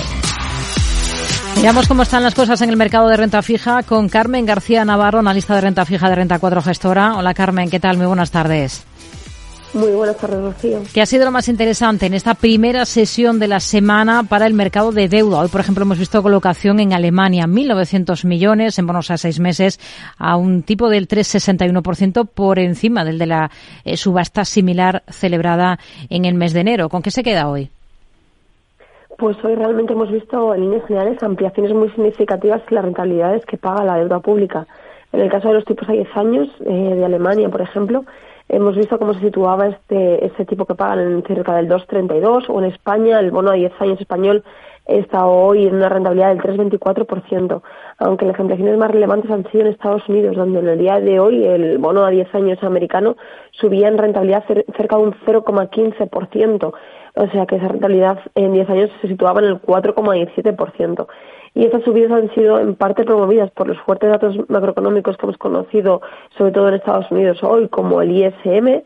Miramos 1.55 1.87
cómo 1.87 2.03
están 2.03 2.21
las 2.21 2.35
cosas 2.35 2.61
en 2.61 2.69
el 2.69 2.77
mercado 2.77 3.07
de 3.09 3.17
renta 3.17 3.41
fija 3.41 3.81
con 3.81 4.07
Carmen 4.07 4.45
García 4.45 4.85
Navarro, 4.85 5.17
analista 5.17 5.55
de 5.55 5.61
renta 5.61 5.83
fija 5.83 6.07
de 6.09 6.15
Renta 6.15 6.37
4 6.37 6.61
Gestora. 6.61 7.15
Hola 7.15 7.33
Carmen, 7.33 7.71
¿qué 7.71 7.79
tal? 7.79 7.97
Muy 7.97 8.05
buenas 8.05 8.29
tardes. 8.29 8.85
Muy 9.73 9.91
buenas 9.91 10.17
tardes, 10.17 10.41
Rocío. 10.41 10.79
¿Qué 10.93 11.01
ha 11.01 11.05
sido 11.05 11.25
lo 11.25 11.31
más 11.31 11.49
interesante 11.49 12.05
en 12.05 12.13
esta 12.13 12.35
primera 12.35 12.85
sesión 12.85 13.37
de 13.37 13.47
la 13.47 13.59
semana 13.59 14.23
para 14.23 14.47
el 14.47 14.53
mercado 14.53 14.91
de 14.91 15.09
deuda? 15.09 15.41
Hoy, 15.41 15.49
por 15.49 15.61
ejemplo, 15.61 15.83
hemos 15.83 15.99
visto 15.99 16.23
colocación 16.23 16.79
en 16.79 16.93
Alemania, 16.93 17.45
1.900 17.45 18.25
millones 18.25 18.79
en 18.79 18.87
bonos 18.87 19.11
a 19.11 19.17
seis 19.17 19.39
meses, 19.39 19.79
a 20.17 20.37
un 20.37 20.63
tipo 20.63 20.89
del 20.89 21.07
3,61% 21.07 22.27
por 22.33 22.59
encima 22.59 23.03
del 23.03 23.17
de 23.19 23.25
la 23.25 23.51
eh, 23.83 23.97
subasta 23.97 24.45
similar 24.45 25.03
celebrada 25.09 25.79
en 26.09 26.25
el 26.25 26.35
mes 26.35 26.53
de 26.53 26.61
enero. 26.61 26.87
¿Con 26.89 27.01
qué 27.01 27.11
se 27.11 27.23
queda 27.23 27.49
hoy? 27.49 27.69
Pues 29.17 29.35
hoy 29.43 29.55
realmente 29.55 29.93
hemos 29.93 30.11
visto 30.11 30.53
en 30.53 30.61
líneas 30.61 30.85
generales 30.87 31.21
ampliaciones 31.23 31.73
muy 31.73 31.89
significativas 31.89 32.61
en 32.69 32.75
las 32.75 32.85
rentabilidades 32.85 33.45
que 33.45 33.57
paga 33.57 33.83
la 33.83 33.97
deuda 33.97 34.19
pública. 34.19 34.65
En 35.11 35.21
el 35.21 35.29
caso 35.29 35.47
de 35.47 35.55
los 35.55 35.65
tipos 35.65 35.89
a 35.89 35.93
10 35.93 36.07
años 36.15 36.47
eh, 36.65 36.95
de 36.95 37.03
Alemania, 37.03 37.49
por 37.49 37.61
ejemplo, 37.61 38.05
hemos 38.49 38.75
visto 38.75 38.97
cómo 38.97 39.13
se 39.13 39.21
situaba 39.21 39.67
este, 39.67 40.25
este 40.25 40.45
tipo 40.45 40.65
que 40.65 40.75
pagan 40.75 41.23
cerca 41.27 41.55
del 41.55 41.69
2,32 41.69 42.45
o 42.49 42.59
en 42.59 42.65
España 42.65 43.19
el 43.19 43.31
bono 43.31 43.51
a 43.51 43.55
10 43.55 43.73
años 43.79 43.99
español 43.99 44.43
está 44.87 45.25
hoy 45.25 45.67
en 45.67 45.75
una 45.75 45.89
rentabilidad 45.89 46.29
del 46.29 46.39
3,24%, 46.39 47.61
aunque 47.99 48.25
las 48.25 48.39
ampliaciones 48.39 48.77
más 48.77 48.89
relevantes 48.89 49.29
han 49.29 49.43
sido 49.51 49.65
en 49.65 49.73
Estados 49.73 50.07
Unidos, 50.07 50.35
donde 50.35 50.59
en 50.59 50.67
el 50.69 50.79
día 50.79 50.99
de 50.99 51.19
hoy 51.19 51.43
el 51.43 51.77
bono 51.77 52.05
a 52.05 52.09
10 52.09 52.33
años 52.35 52.63
americano 52.63 53.17
subía 53.51 53.89
en 53.89 53.97
rentabilidad 53.97 54.45
cerca 54.47 54.97
de 54.97 55.03
un 55.03 55.13
0,15%, 55.25 56.73
o 57.15 57.27
sea 57.27 57.45
que 57.45 57.55
esa 57.57 57.67
rentabilidad 57.67 58.19
en 58.35 58.53
10 58.53 58.69
años 58.69 58.89
se 59.01 59.07
situaba 59.09 59.41
en 59.41 59.47
el 59.47 59.61
4,17% 59.61 61.07
y 61.57 61.65
estas 61.65 61.83
subidas 61.83 62.11
han 62.11 62.29
sido 62.35 62.59
en 62.59 62.75
parte 62.75 63.03
promovidas 63.03 63.49
por 63.49 63.67
los 63.67 63.79
fuertes 63.79 64.11
datos 64.11 64.37
macroeconómicos 64.47 65.17
que 65.17 65.25
hemos 65.25 65.37
conocido, 65.37 66.03
sobre 66.37 66.51
todo 66.51 66.69
en 66.69 66.75
Estados 66.75 67.09
Unidos 67.09 67.39
hoy, 67.41 67.67
como 67.67 67.99
el 68.03 68.11
ISM, 68.11 68.83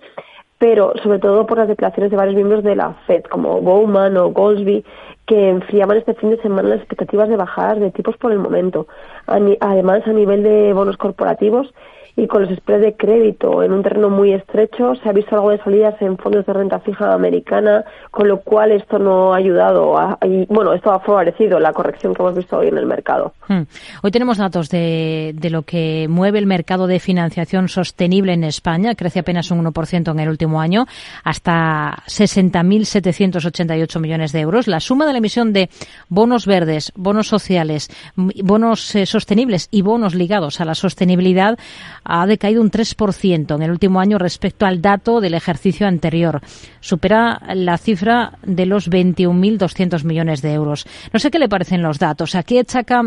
pero 0.58 0.94
sobre 1.04 1.20
todo 1.20 1.46
por 1.46 1.58
las 1.58 1.68
declaraciones 1.68 2.12
de 2.12 2.18
varios 2.18 2.36
miembros 2.36 2.64
de 2.64 2.78
la 2.78 2.94
Fed, 3.08 3.24
como 3.24 3.60
Bowman 3.60 4.16
o 4.16 4.30
Goldsby, 4.30 4.86
que 5.26 5.50
enfriaban 5.50 5.98
este 5.98 6.14
fin 6.14 6.30
de 6.30 6.42
semana 6.42 6.70
las 6.70 6.80
expectativas 6.80 7.28
de 7.28 7.36
bajadas 7.36 7.82
de 7.82 7.92
tipos 7.92 8.16
por 8.16 8.32
el 8.32 8.40
momento. 8.40 8.88
Además, 9.26 10.08
a 10.08 10.14
nivel 10.14 10.42
de 10.42 10.72
bonos 10.72 10.96
corporativos, 10.96 11.74
y 12.15 12.28
con 12.28 12.43
los 12.43 12.56
spreads 12.56 12.84
de 12.84 12.95
crédito 12.95 13.63
en 13.63 13.71
un 13.71 13.84
terreno 13.84 14.10
muy 14.10 14.34
estrecho 14.34 14.95
se 14.95 15.10
ha 15.10 15.13
visto 15.13 15.36
algo 15.36 15.52
de 15.52 15.60
salidas 15.60 15.95
en 16.02 16.17
fondos 16.17 16.45
de 16.45 16.54
renta 16.54 16.80
fija 16.80 17.13
americana, 17.13 17.84
con 18.10 18.28
lo 18.28 18.41
cual 18.41 18.71
esto 18.71 19.00
no 19.00 19.34
ha 19.34 19.38
ayudado, 19.38 19.97
a, 19.97 20.17
y, 20.24 20.45
bueno, 20.47 20.74
esto 20.74 20.91
ha 20.91 21.00
favorecido 21.00 21.60
la 21.60 21.74
corrección 21.74 22.13
que 22.13 22.21
hemos 22.21 22.36
visto 22.36 22.58
hoy 22.58 22.67
en 22.67 22.78
el 22.78 22.86
mercado. 22.86 23.34
Hmm. 23.47 23.62
Hoy 24.04 24.12
tenemos 24.12 24.38
datos 24.38 24.69
de, 24.69 25.34
de 25.36 25.50
lo 25.50 25.63
que 25.63 26.08
mueve 26.10 26.39
el 26.39 26.45
mercado 26.45 26.88
de 26.88 27.00
financiación 27.00 27.67
sostenible 27.67 28.34
en 28.34 28.43
España, 28.43 28.95
crece 28.95 29.19
apenas 29.19 29.52
un 29.52 29.63
1% 29.63 30.12
en 30.12 30.19
el 30.19 30.30
último 30.30 30.62
año, 30.62 30.86
hasta 31.24 32.04
60.788 32.08 34.00
millones 34.00 34.32
de 34.32 34.39
euros. 34.41 34.67
La 34.67 34.80
suma 34.80 35.06
de 35.06 35.13
la 35.13 35.17
emisión 35.19 35.54
de 35.54 35.69
bonos 36.10 36.45
verdes, 36.45 36.91
bonos 36.95 37.28
sociales, 37.28 37.89
bonos 38.15 38.95
eh, 38.95 39.06
sostenibles 39.06 39.67
y 39.71 39.82
bonos 39.82 40.15
ligados 40.15 40.62
a 40.62 40.65
la 40.65 40.76
sostenibilidad 40.76 41.58
ha 42.04 42.26
decaído 42.26 42.62
un 42.62 42.72
3% 42.72 43.56
en 43.56 43.62
el 43.62 43.72
último 43.72 44.00
año 44.00 44.18
respecto 44.18 44.66
al 44.66 44.82
dato 44.82 45.22
del 45.22 45.34
ejercicio 45.34 45.88
anterior. 45.88 46.42
Supera 46.80 47.42
la 47.54 47.78
cifra 47.78 48.34
de 48.44 48.66
los 48.66 48.90
21.200 48.90 50.04
millones 50.04 50.42
de 50.42 50.54
euros. 50.54 50.86
No 51.14 51.20
sé 51.20 51.32
qué 51.32 51.40
le 51.40 51.50
parecen 51.50 51.82
los 51.82 52.00
datos. 52.00 52.36
Aquí 52.36 52.58
achaca, 52.58 53.02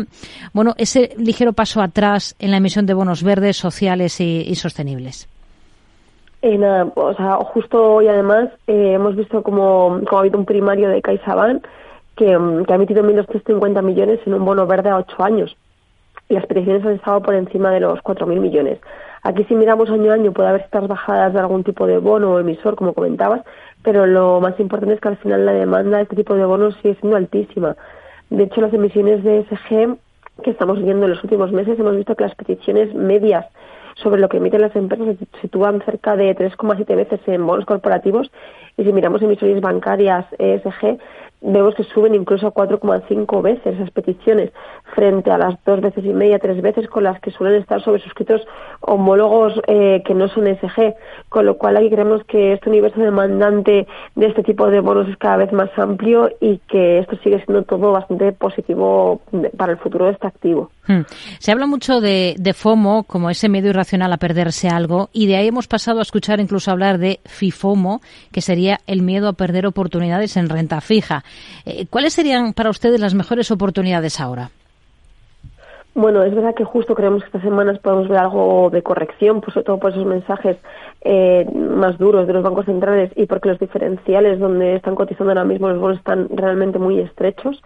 bueno, 0.53 0.73
ese 0.77 1.13
ligero 1.17 1.53
paso 1.53 1.81
atrás 1.81 2.35
en 2.39 2.51
la 2.51 2.57
emisión 2.57 2.85
de 2.85 2.93
bonos 2.93 3.23
verdes, 3.23 3.57
sociales 3.57 4.19
y, 4.21 4.55
sostenibles. 4.55 5.27
Eh, 6.41 6.59
o 6.95 7.13
sea, 7.15 7.37
justo 7.37 7.95
hoy 7.95 8.07
además 8.07 8.49
eh, 8.67 8.93
hemos 8.93 9.15
visto 9.15 9.41
como, 9.41 9.99
ha 10.09 10.19
habido 10.19 10.37
un 10.37 10.45
primario 10.45 10.89
de 10.89 11.01
CaixaBank 11.01 11.65
que, 12.15 12.37
mm, 12.37 12.65
que 12.65 12.73
ha 12.73 12.75
emitido 12.75 13.03
1.250 13.03 13.81
millones 13.81 14.19
en 14.25 14.35
un 14.35 14.45
bono 14.45 14.67
verde 14.67 14.89
a 14.89 14.97
ocho 14.97 15.23
años 15.23 15.55
y 15.55 15.74
las 16.29 16.45
peticiones 16.45 16.85
han 16.85 16.93
estado 16.93 17.21
por 17.21 17.35
encima 17.35 17.71
de 17.71 17.79
los 17.79 17.99
4.000 17.99 18.39
millones. 18.39 18.79
Aquí 19.23 19.43
si 19.45 19.55
miramos 19.55 19.89
año 19.89 20.11
a 20.11 20.15
año 20.15 20.31
puede 20.31 20.49
haber 20.49 20.61
estas 20.61 20.87
bajadas 20.87 21.33
de 21.33 21.39
algún 21.39 21.63
tipo 21.63 21.87
de 21.87 21.97
bono 21.97 22.33
o 22.33 22.39
emisor, 22.39 22.75
como 22.75 22.93
comentabas, 22.93 23.41
pero 23.83 24.05
lo 24.05 24.39
más 24.39 24.59
importante 24.59 24.95
es 24.95 25.01
que 25.01 25.07
al 25.07 25.17
final 25.17 25.45
la 25.45 25.53
demanda 25.53 25.97
de 25.97 26.03
este 26.03 26.15
tipo 26.15 26.35
de 26.35 26.45
bonos 26.45 26.75
sigue 26.81 26.95
siendo 26.95 27.17
altísima. 27.17 27.75
De 28.29 28.43
hecho, 28.43 28.61
las 28.61 28.73
emisiones 28.73 29.23
de 29.23 29.45
SG 29.45 29.97
que 30.43 30.51
estamos 30.51 30.81
viendo 30.81 31.05
en 31.05 31.11
los 31.11 31.23
últimos 31.23 31.51
meses, 31.51 31.79
hemos 31.79 31.95
visto 31.95 32.15
que 32.15 32.23
las 32.23 32.35
peticiones 32.35 32.93
medias 32.93 33.45
sobre 33.95 34.19
lo 34.19 34.27
que 34.27 34.37
emiten 34.37 34.61
las 34.61 34.75
empresas 34.75 35.15
se 35.17 35.41
sitúan 35.41 35.81
cerca 35.81 36.17
de 36.17 36.35
3,7 36.35 36.95
veces 36.95 37.21
en 37.27 37.45
bonos 37.45 37.65
corporativos 37.65 38.29
y 38.75 38.83
si 38.83 38.91
miramos 38.91 39.21
emisiones 39.21 39.61
bancarias 39.61 40.25
ESG 40.37 40.99
vemos 41.45 41.75
que 41.75 41.83
suben 41.83 42.15
incluso 42.15 42.47
a 42.47 42.53
4,5 42.53 43.41
veces 43.41 43.75
esas 43.75 43.91
peticiones 43.91 44.51
frente 44.95 45.31
a 45.31 45.37
las 45.37 45.55
dos 45.63 45.81
veces 45.81 46.03
y 46.03 46.13
media, 46.13 46.39
tres 46.39 46.61
veces 46.61 46.87
con 46.87 47.03
las 47.03 47.19
que 47.21 47.31
suelen 47.31 47.61
estar 47.61 47.81
sobre 47.81 48.01
suscritos 48.01 48.45
homólogos 48.81 49.61
eh, 49.67 50.01
que 50.05 50.13
no 50.13 50.27
son 50.27 50.47
SG, 50.47 50.95
con 51.29 51.45
lo 51.45 51.57
cual 51.57 51.77
aquí 51.77 51.89
creemos 51.89 52.23
que 52.25 52.53
este 52.53 52.69
universo 52.69 52.99
demandante 52.99 53.87
de 54.15 54.25
este 54.25 54.43
tipo 54.43 54.69
de 54.69 54.79
bonos 54.79 55.07
es 55.07 55.17
cada 55.17 55.37
vez 55.37 55.51
más 55.53 55.69
amplio 55.77 56.29
y 56.39 56.57
que 56.67 56.99
esto 56.99 57.15
sigue 57.17 57.43
siendo 57.45 57.63
todo 57.63 57.91
bastante 57.91 58.31
positivo 58.31 59.21
para 59.57 59.73
el 59.73 59.77
futuro 59.77 60.05
de 60.05 60.11
este 60.11 60.27
activo. 60.27 60.71
Hmm. 60.87 61.01
Se 61.39 61.51
habla 61.51 61.65
mucho 61.65 61.99
de, 61.99 62.35
FOMO 62.53 63.03
como 63.03 63.29
ese 63.29 63.49
miedo 63.49 63.69
irracional 63.69 64.13
a 64.13 64.17
perderse 64.17 64.69
algo 64.69 65.09
y 65.13 65.27
de 65.27 65.37
ahí 65.37 65.47
hemos 65.47 65.67
pasado 65.67 65.99
a 65.99 66.03
escuchar 66.03 66.39
incluso 66.39 66.71
hablar 66.71 66.97
de 66.97 67.19
FIFOMO, 67.25 68.01
que 68.31 68.41
sería 68.41 68.79
el 68.87 69.01
miedo 69.01 69.27
a 69.27 69.33
perder 69.33 69.65
oportunidades 69.65 70.37
en 70.37 70.49
renta 70.49 70.81
fija. 70.81 71.23
Eh, 71.65 71.87
¿Cuáles 71.89 72.13
serían 72.13 72.53
para 72.53 72.69
ustedes 72.69 72.99
las 72.99 73.13
mejores 73.15 73.51
oportunidades 73.51 74.19
ahora? 74.19 74.51
Bueno, 75.95 76.23
es 76.23 76.35
verdad 76.35 76.53
que 76.53 76.65
justo 76.65 76.93
creemos 76.93 77.21
que 77.21 77.27
estas 77.27 77.41
semanas 77.41 77.79
podemos 77.79 78.09
ver 78.09 78.19
algo 78.19 78.69
de 78.69 78.83
corrección, 78.83 79.39
pues 79.39 79.53
sobre 79.53 79.63
todo 79.63 79.79
por 79.79 79.91
esos 79.91 80.05
mensajes 80.05 80.57
eh, 81.01 81.47
más 81.55 81.97
duros 81.97 82.27
de 82.27 82.33
los 82.33 82.43
bancos 82.43 82.65
centrales 82.65 83.13
y 83.15 83.27
porque 83.27 83.47
los 83.47 83.59
diferenciales 83.59 84.37
donde 84.37 84.75
están 84.75 84.95
cotizando 84.95 85.31
ahora 85.31 85.45
mismo 85.45 85.69
los 85.69 85.79
bonos 85.79 85.97
están 85.97 86.27
realmente 86.35 86.79
muy 86.79 86.99
estrechos. 86.99 87.63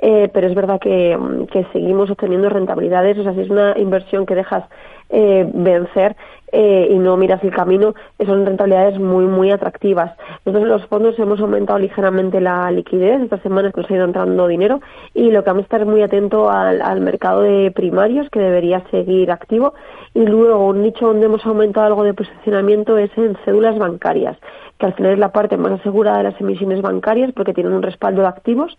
Eh, 0.00 0.30
pero 0.32 0.46
es 0.46 0.54
verdad 0.54 0.80
que, 0.80 1.18
que, 1.50 1.66
seguimos 1.72 2.10
obteniendo 2.10 2.48
rentabilidades, 2.48 3.18
o 3.18 3.22
sea, 3.24 3.34
si 3.34 3.40
es 3.40 3.50
una 3.50 3.76
inversión 3.78 4.26
que 4.26 4.36
dejas 4.36 4.64
eh, 5.10 5.50
vencer 5.52 6.16
eh, 6.52 6.88
y 6.90 6.98
no 6.98 7.16
miras 7.16 7.42
el 7.42 7.50
camino, 7.50 7.94
son 8.24 8.46
rentabilidades 8.46 8.98
muy, 8.98 9.24
muy 9.24 9.50
atractivas. 9.50 10.12
Nosotros 10.44 10.62
en 10.62 10.68
los 10.68 10.86
fondos 10.86 11.18
hemos 11.18 11.40
aumentado 11.40 11.78
ligeramente 11.78 12.40
la 12.40 12.70
liquidez, 12.70 13.22
estas 13.22 13.42
semanas 13.42 13.72
nos 13.76 13.90
ha 13.90 13.94
ido 13.94 14.04
entrando 14.04 14.46
dinero 14.46 14.80
y 15.14 15.30
lo 15.30 15.42
que 15.42 15.50
vamos 15.50 15.62
a 15.62 15.64
estar 15.64 15.84
muy 15.84 16.02
atento 16.02 16.48
al, 16.48 16.80
al 16.80 17.00
mercado 17.00 17.42
de 17.42 17.70
primarios 17.70 18.30
que 18.30 18.38
debería 18.38 18.84
seguir 18.90 19.32
activo 19.32 19.74
y 20.14 20.24
luego 20.24 20.66
un 20.66 20.82
nicho 20.82 21.06
donde 21.06 21.26
hemos 21.26 21.44
aumentado 21.44 21.86
algo 21.86 22.04
de 22.04 22.14
posicionamiento 22.14 22.98
es 22.98 23.10
en 23.16 23.36
cédulas 23.44 23.78
bancarias 23.78 24.36
que 24.78 24.86
al 24.86 24.94
final 24.94 25.12
es 25.12 25.18
la 25.18 25.32
parte 25.32 25.56
más 25.56 25.72
asegurada 25.80 26.18
de 26.18 26.24
las 26.24 26.40
emisiones 26.40 26.82
bancarias 26.82 27.32
porque 27.34 27.52
tienen 27.52 27.72
un 27.72 27.82
respaldo 27.82 28.22
de 28.22 28.28
activos 28.28 28.78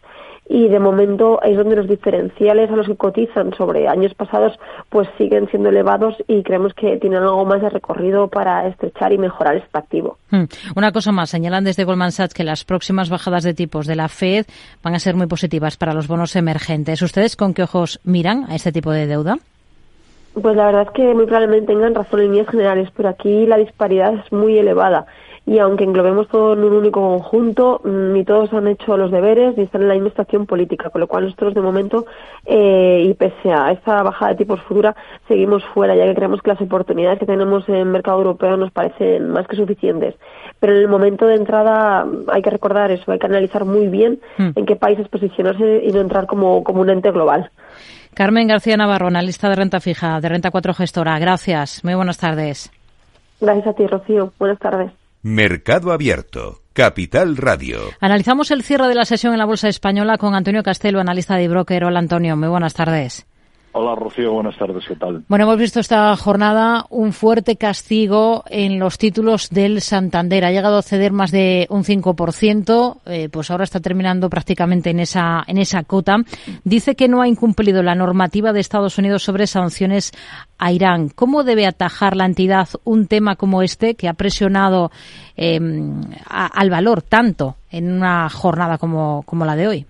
y 0.49 0.67
de 0.67 0.79
momento 0.79 1.39
es 1.43 1.55
donde 1.55 1.75
los 1.75 1.87
diferenciales 1.87 2.71
a 2.71 2.75
los 2.75 2.87
que 2.87 2.95
cotizan 2.95 3.53
sobre 3.53 3.87
años 3.87 4.15
pasados 4.15 4.59
pues 4.89 5.07
siguen 5.15 5.47
siendo 5.49 5.69
elevados 5.69 6.15
y 6.27 6.41
creemos 6.41 6.73
que 6.73 6.97
tienen 6.97 7.21
algo 7.21 7.45
más 7.45 7.61
de 7.61 7.69
recorrido 7.69 8.27
para 8.27 8.67
estrechar 8.67 9.13
y 9.13 9.19
mejorar 9.19 9.57
este 9.57 9.77
activo. 9.77 10.17
Hmm. 10.31 10.45
Una 10.75 10.91
cosa 10.91 11.11
más, 11.11 11.29
señalan 11.29 11.63
desde 11.63 11.83
Goldman 11.83 12.11
Sachs 12.11 12.33
que 12.33 12.43
las 12.43 12.65
próximas 12.65 13.11
bajadas 13.11 13.43
de 13.43 13.53
tipos 13.53 13.85
de 13.85 13.95
la 13.95 14.07
Fed 14.07 14.47
van 14.83 14.95
a 14.95 14.99
ser 14.99 15.15
muy 15.15 15.27
positivas 15.27 15.77
para 15.77 15.93
los 15.93 16.07
bonos 16.07 16.35
emergentes. 16.35 17.03
¿Ustedes 17.03 17.35
con 17.35 17.53
qué 17.53 17.63
ojos 17.63 17.99
miran 18.03 18.45
a 18.49 18.55
este 18.55 18.71
tipo 18.71 18.91
de 18.91 19.05
deuda? 19.05 19.37
Pues 20.33 20.55
la 20.55 20.65
verdad 20.65 20.87
es 20.87 20.91
que 20.91 21.13
muy 21.13 21.25
probablemente 21.25 21.67
tengan 21.67 21.93
razón 21.93 22.21
en 22.21 22.31
líneas 22.31 22.47
generales, 22.47 22.89
pero 22.95 23.09
aquí 23.09 23.45
la 23.45 23.57
disparidad 23.57 24.15
es 24.15 24.31
muy 24.31 24.57
elevada 24.57 25.05
y 25.49 25.57
aunque 25.57 25.83
englobemos 25.83 26.27
todo 26.27 26.53
en 26.53 26.63
un 26.63 26.73
único 26.73 27.01
conjunto, 27.01 27.81
mm, 27.83 28.13
ni 28.13 28.23
todos 28.23 28.53
han 28.53 28.67
hecho 28.67 28.95
los 28.97 29.09
deberes 29.09 29.57
ni 29.57 29.63
están 29.63 29.81
en 29.81 29.87
la 29.87 29.95
misma 29.95 30.09
estación 30.09 30.45
política, 30.45 30.91
con 30.91 31.01
lo 31.01 31.07
cual 31.07 31.23
nosotros 31.23 31.55
de 31.55 31.61
momento, 31.61 32.05
eh, 32.45 33.03
y 33.09 33.13
pese 33.15 33.51
a 33.51 33.71
esta 33.71 34.03
bajada 34.03 34.33
de 34.33 34.37
tipos 34.37 34.61
futura, 34.61 34.95
seguimos 35.27 35.65
fuera, 35.73 35.95
ya 35.95 36.05
que 36.05 36.13
creemos 36.13 36.43
que 36.43 36.51
las 36.51 36.61
oportunidades 36.61 37.17
que 37.17 37.25
tenemos 37.25 37.67
en 37.67 37.75
el 37.75 37.85
mercado 37.85 38.19
europeo 38.19 38.57
nos 38.57 38.71
parecen 38.71 39.31
más 39.31 39.47
que 39.47 39.55
suficientes. 39.55 40.13
Pero 40.59 40.73
en 40.73 40.81
el 40.81 40.87
momento 40.87 41.25
de 41.25 41.35
entrada 41.35 42.05
hay 42.27 42.43
que 42.43 42.51
recordar 42.51 42.91
eso, 42.91 43.11
hay 43.11 43.17
que 43.17 43.25
analizar 43.25 43.65
muy 43.65 43.87
bien 43.87 44.19
hmm. 44.37 44.49
en 44.53 44.65
qué 44.67 44.75
países 44.75 45.07
posicionarse 45.07 45.81
y 45.83 45.91
no 45.91 46.01
entrar 46.01 46.27
como, 46.27 46.63
como 46.63 46.81
un 46.81 46.91
ente 46.91 47.09
global. 47.09 47.49
Carmen 48.13 48.47
García 48.47 48.77
Navarro, 48.77 49.07
analista 49.07 49.49
de 49.49 49.55
renta 49.55 49.79
fija, 49.79 50.19
de 50.21 50.29
Renta 50.29 50.51
4 50.51 50.75
Gestora. 50.75 51.17
Gracias. 51.17 51.83
Muy 51.83 51.95
buenas 51.95 52.19
tardes. 52.19 52.71
Gracias 53.41 53.65
a 53.65 53.73
ti, 53.73 53.87
Rocío. 53.87 54.31
Buenas 54.37 54.59
tardes. 54.59 54.98
Mercado 55.21 55.91
Abierto. 55.91 56.61
Capital 56.71 57.35
Radio. 57.35 57.81
Analizamos 57.99 58.51
el 58.51 58.63
cierre 58.63 58.87
de 58.87 58.95
la 58.95 59.03
sesión 59.03 59.33
en 59.33 59.39
la 59.39 59.45
Bolsa 59.45 59.67
Española 59.67 60.17
con 60.17 60.33
Antonio 60.33 60.63
Castelo, 60.63 61.01
analista 61.01 61.35
de 61.35 61.49
broker. 61.49 61.83
Hola 61.83 61.99
Antonio, 61.99 62.37
muy 62.37 62.47
buenas 62.47 62.73
tardes. 62.73 63.27
Hola 63.71 63.93
Rocío, 63.93 64.33
buenas 64.33 64.57
tardes, 64.57 64.83
¿qué 64.87 64.95
tal? 64.95 65.23
Bueno, 65.27 65.45
hemos 65.45 65.59
visto 65.59 65.79
esta 65.79 66.15
jornada 66.15 66.87
un 66.89 67.13
fuerte 67.13 67.55
castigo 67.55 68.43
en 68.49 68.79
los 68.79 68.97
títulos 68.97 69.49
del 69.51 69.81
Santander. 69.81 70.43
Ha 70.43 70.51
llegado 70.51 70.79
a 70.79 70.81
ceder 70.81 71.11
más 71.11 71.29
de 71.29 71.67
un 71.69 71.83
5%, 71.83 72.97
eh, 73.05 73.29
pues 73.29 73.51
ahora 73.51 73.63
está 73.63 73.79
terminando 73.79 74.27
prácticamente 74.27 74.89
en 74.89 74.99
esa, 74.99 75.43
en 75.45 75.59
esa 75.59 75.83
cota. 75.83 76.17
Dice 76.63 76.95
que 76.95 77.07
no 77.07 77.21
ha 77.21 77.27
incumplido 77.27 77.83
la 77.83 77.93
normativa 77.93 78.53
de 78.53 78.59
Estados 78.59 78.97
Unidos 78.97 79.21
sobre 79.21 79.45
sanciones 79.45 80.13
a 80.57 80.71
Irán. 80.71 81.09
¿Cómo 81.09 81.43
debe 81.43 81.67
atajar 81.67 82.15
la 82.15 82.25
entidad 82.25 82.69
un 82.85 83.05
tema 83.05 83.35
como 83.35 83.61
este 83.61 83.93
que 83.93 84.07
ha 84.07 84.13
presionado 84.13 84.89
em, 85.35 86.01
al 86.27 86.71
valor 86.71 87.03
tanto 87.03 87.55
en 87.69 87.91
una 87.93 88.27
jornada 88.29 88.79
como, 88.79 89.21
como 89.27 89.45
la 89.45 89.55
de 89.55 89.67
hoy? 89.67 89.85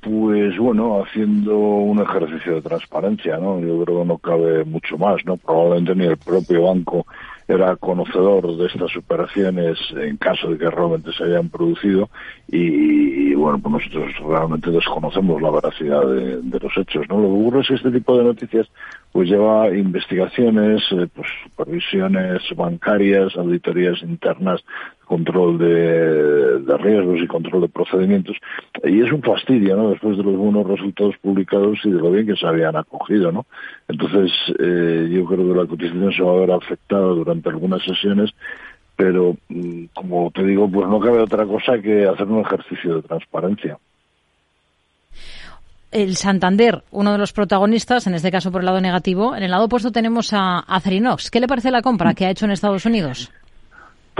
Pues 0.00 0.56
bueno, 0.56 1.02
haciendo 1.02 1.58
un 1.58 2.00
ejercicio 2.00 2.54
de 2.54 2.62
transparencia, 2.62 3.36
¿no? 3.36 3.60
Yo 3.60 3.84
creo 3.84 4.00
que 4.00 4.06
no 4.06 4.18
cabe 4.18 4.64
mucho 4.64 4.96
más, 4.96 5.22
¿no? 5.26 5.36
Probablemente 5.36 5.94
ni 5.94 6.06
el 6.06 6.16
propio 6.16 6.62
banco 6.62 7.06
era 7.46 7.76
conocedor 7.76 8.56
de 8.56 8.66
estas 8.66 8.96
operaciones 8.96 9.76
en 9.96 10.16
caso 10.16 10.48
de 10.48 10.58
que 10.58 10.70
realmente 10.70 11.12
se 11.12 11.24
hayan 11.24 11.48
producido 11.48 12.08
y, 12.48 13.34
bueno, 13.34 13.58
pues 13.58 13.74
nosotros 13.74 14.12
realmente 14.26 14.70
desconocemos 14.70 15.42
la 15.42 15.50
veracidad 15.50 16.06
de, 16.06 16.60
los 16.60 16.76
hechos, 16.76 17.06
¿no? 17.08 17.16
Lo 17.18 17.28
que 17.28 17.34
ocurre 17.34 17.60
es 17.60 17.68
que 17.68 17.74
este 17.74 17.90
tipo 17.90 18.16
de 18.16 18.24
noticias 18.24 18.68
pues 19.12 19.28
lleva 19.28 19.68
investigaciones, 19.76 20.82
eh, 20.92 21.08
pues 21.12 21.28
supervisiones 21.42 22.42
bancarias, 22.56 23.36
auditorías 23.36 24.00
internas 24.02 24.62
control 25.10 25.58
de, 25.58 26.76
riesgos 26.78 27.18
y 27.20 27.26
control 27.26 27.62
de 27.62 27.68
procedimientos. 27.68 28.36
Y 28.84 29.00
es 29.00 29.10
un 29.10 29.22
fastidio, 29.22 29.76
¿no? 29.76 29.90
Después 29.90 30.16
de 30.16 30.22
los 30.22 30.36
buenos 30.36 30.64
resultados 30.64 31.16
publicados 31.20 31.80
y 31.82 31.90
de 31.90 31.98
lo 31.98 32.12
bien 32.12 32.28
que 32.28 32.36
se 32.36 32.46
habían 32.46 32.76
acogido, 32.76 33.32
¿no? 33.32 33.44
Entonces, 33.88 34.30
eh, 34.60 35.08
yo 35.10 35.24
creo 35.24 35.48
que 35.48 35.58
la 35.58 35.66
cotización 35.66 36.12
se 36.12 36.22
va 36.22 36.32
a 36.32 36.40
ver 36.40 36.52
afectada 36.52 37.06
durante 37.08 37.48
algunas 37.48 37.82
sesiones, 37.82 38.30
pero, 38.94 39.34
mm, 39.48 39.86
como 39.94 40.30
te 40.30 40.44
digo, 40.44 40.70
pues 40.70 40.88
no 40.88 41.00
cabe 41.00 41.18
otra 41.18 41.44
cosa 41.44 41.80
que 41.82 42.06
hacer 42.06 42.28
un 42.28 42.42
ejercicio 42.42 42.96
de 42.96 43.02
transparencia 43.02 43.78
el 45.92 46.14
Santander, 46.14 46.84
uno 46.92 47.10
de 47.10 47.18
los 47.18 47.32
protagonistas, 47.32 48.06
en 48.06 48.14
este 48.14 48.30
caso 48.30 48.52
por 48.52 48.60
el 48.60 48.66
lado 48.66 48.80
negativo. 48.80 49.34
En 49.34 49.42
el 49.42 49.50
lado 49.50 49.64
opuesto 49.64 49.90
tenemos 49.90 50.32
a, 50.32 50.60
a 50.60 50.78
Cerinox. 50.78 51.32
¿Qué 51.32 51.40
le 51.40 51.48
parece 51.48 51.72
la 51.72 51.82
compra 51.82 52.14
que 52.14 52.26
ha 52.26 52.30
hecho 52.30 52.44
en 52.44 52.52
Estados 52.52 52.86
Unidos? 52.86 53.32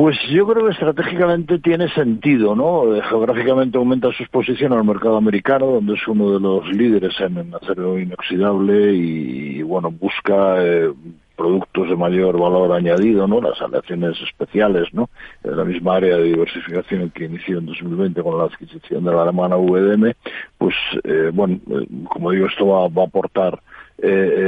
Pues 0.01 0.17
yo 0.31 0.47
creo 0.47 0.65
que 0.65 0.73
estratégicamente 0.73 1.59
tiene 1.59 1.87
sentido, 1.91 2.57
¿no? 2.57 2.97
Eh, 2.97 3.03
geográficamente 3.03 3.77
aumenta 3.77 4.11
su 4.13 4.23
exposición 4.23 4.73
al 4.73 4.83
mercado 4.83 5.19
americano, 5.19 5.67
donde 5.67 5.93
es 5.93 6.09
uno 6.09 6.33
de 6.33 6.41
los 6.41 6.67
líderes 6.69 7.21
en 7.21 7.55
acero 7.55 7.99
inoxidable 7.99 8.95
y, 8.95 9.61
bueno, 9.61 9.91
busca 9.91 10.65
eh, 10.65 10.91
productos 11.37 11.91
de 11.91 11.97
mayor 11.97 12.41
valor 12.41 12.73
añadido, 12.73 13.29
¿no? 13.29 13.43
Las 13.43 13.61
aleaciones 13.61 14.19
especiales, 14.23 14.89
¿no? 14.95 15.11
En 15.45 15.59
la 15.59 15.65
misma 15.67 15.97
área 15.97 16.17
de 16.17 16.23
diversificación 16.23 17.11
que 17.11 17.27
inició 17.27 17.59
en 17.59 17.67
2020 17.67 18.23
con 18.23 18.39
la 18.39 18.45
adquisición 18.45 19.05
de 19.05 19.13
la 19.13 19.25
alemana 19.25 19.57
VDM, 19.57 20.15
pues, 20.57 20.75
eh, 21.05 21.31
bueno, 21.31 21.61
como 22.09 22.31
digo, 22.31 22.47
esto 22.47 22.67
va, 22.67 22.89
va 22.89 23.03
a 23.03 23.07
aportar 23.07 23.61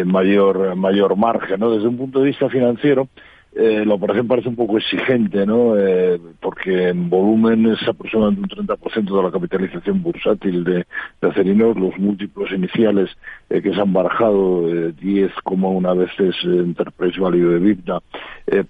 mayor, 0.07 0.75
mayor 0.77 1.15
margen, 1.15 1.61
¿no? 1.61 1.73
Desde 1.73 1.87
un 1.87 1.99
punto 1.99 2.21
de 2.21 2.29
vista 2.29 2.49
financiero, 2.49 3.07
eh, 3.55 3.85
la 3.85 3.95
operación 3.95 4.27
parece 4.27 4.49
un 4.49 4.57
poco 4.57 4.79
exigente, 4.79 5.45
¿no? 5.45 5.77
Eh, 5.77 6.19
porque 6.41 6.89
en 6.89 7.11
volumen 7.11 7.67
es 7.67 7.87
aproximadamente 7.87 8.59
un 8.59 8.67
30% 8.67 9.17
de 9.17 9.23
la 9.23 9.31
capitalización 9.31 10.03
bursátil 10.03 10.65
de, 10.65 10.87
de 11.21 11.29
Acerinox. 11.29 11.79
Los 11.79 11.99
múltiplos 11.99 12.51
iniciales 12.51 13.11
eh, 13.51 13.61
que 13.61 13.75
se 13.75 13.81
han 13.81 13.93
barajado, 13.93 14.71
10,1 14.71 15.99
veces 15.99 16.35
Enterprise 16.45 17.21
Value 17.21 17.51
de 17.51 17.57
EBITDA, 17.57 18.01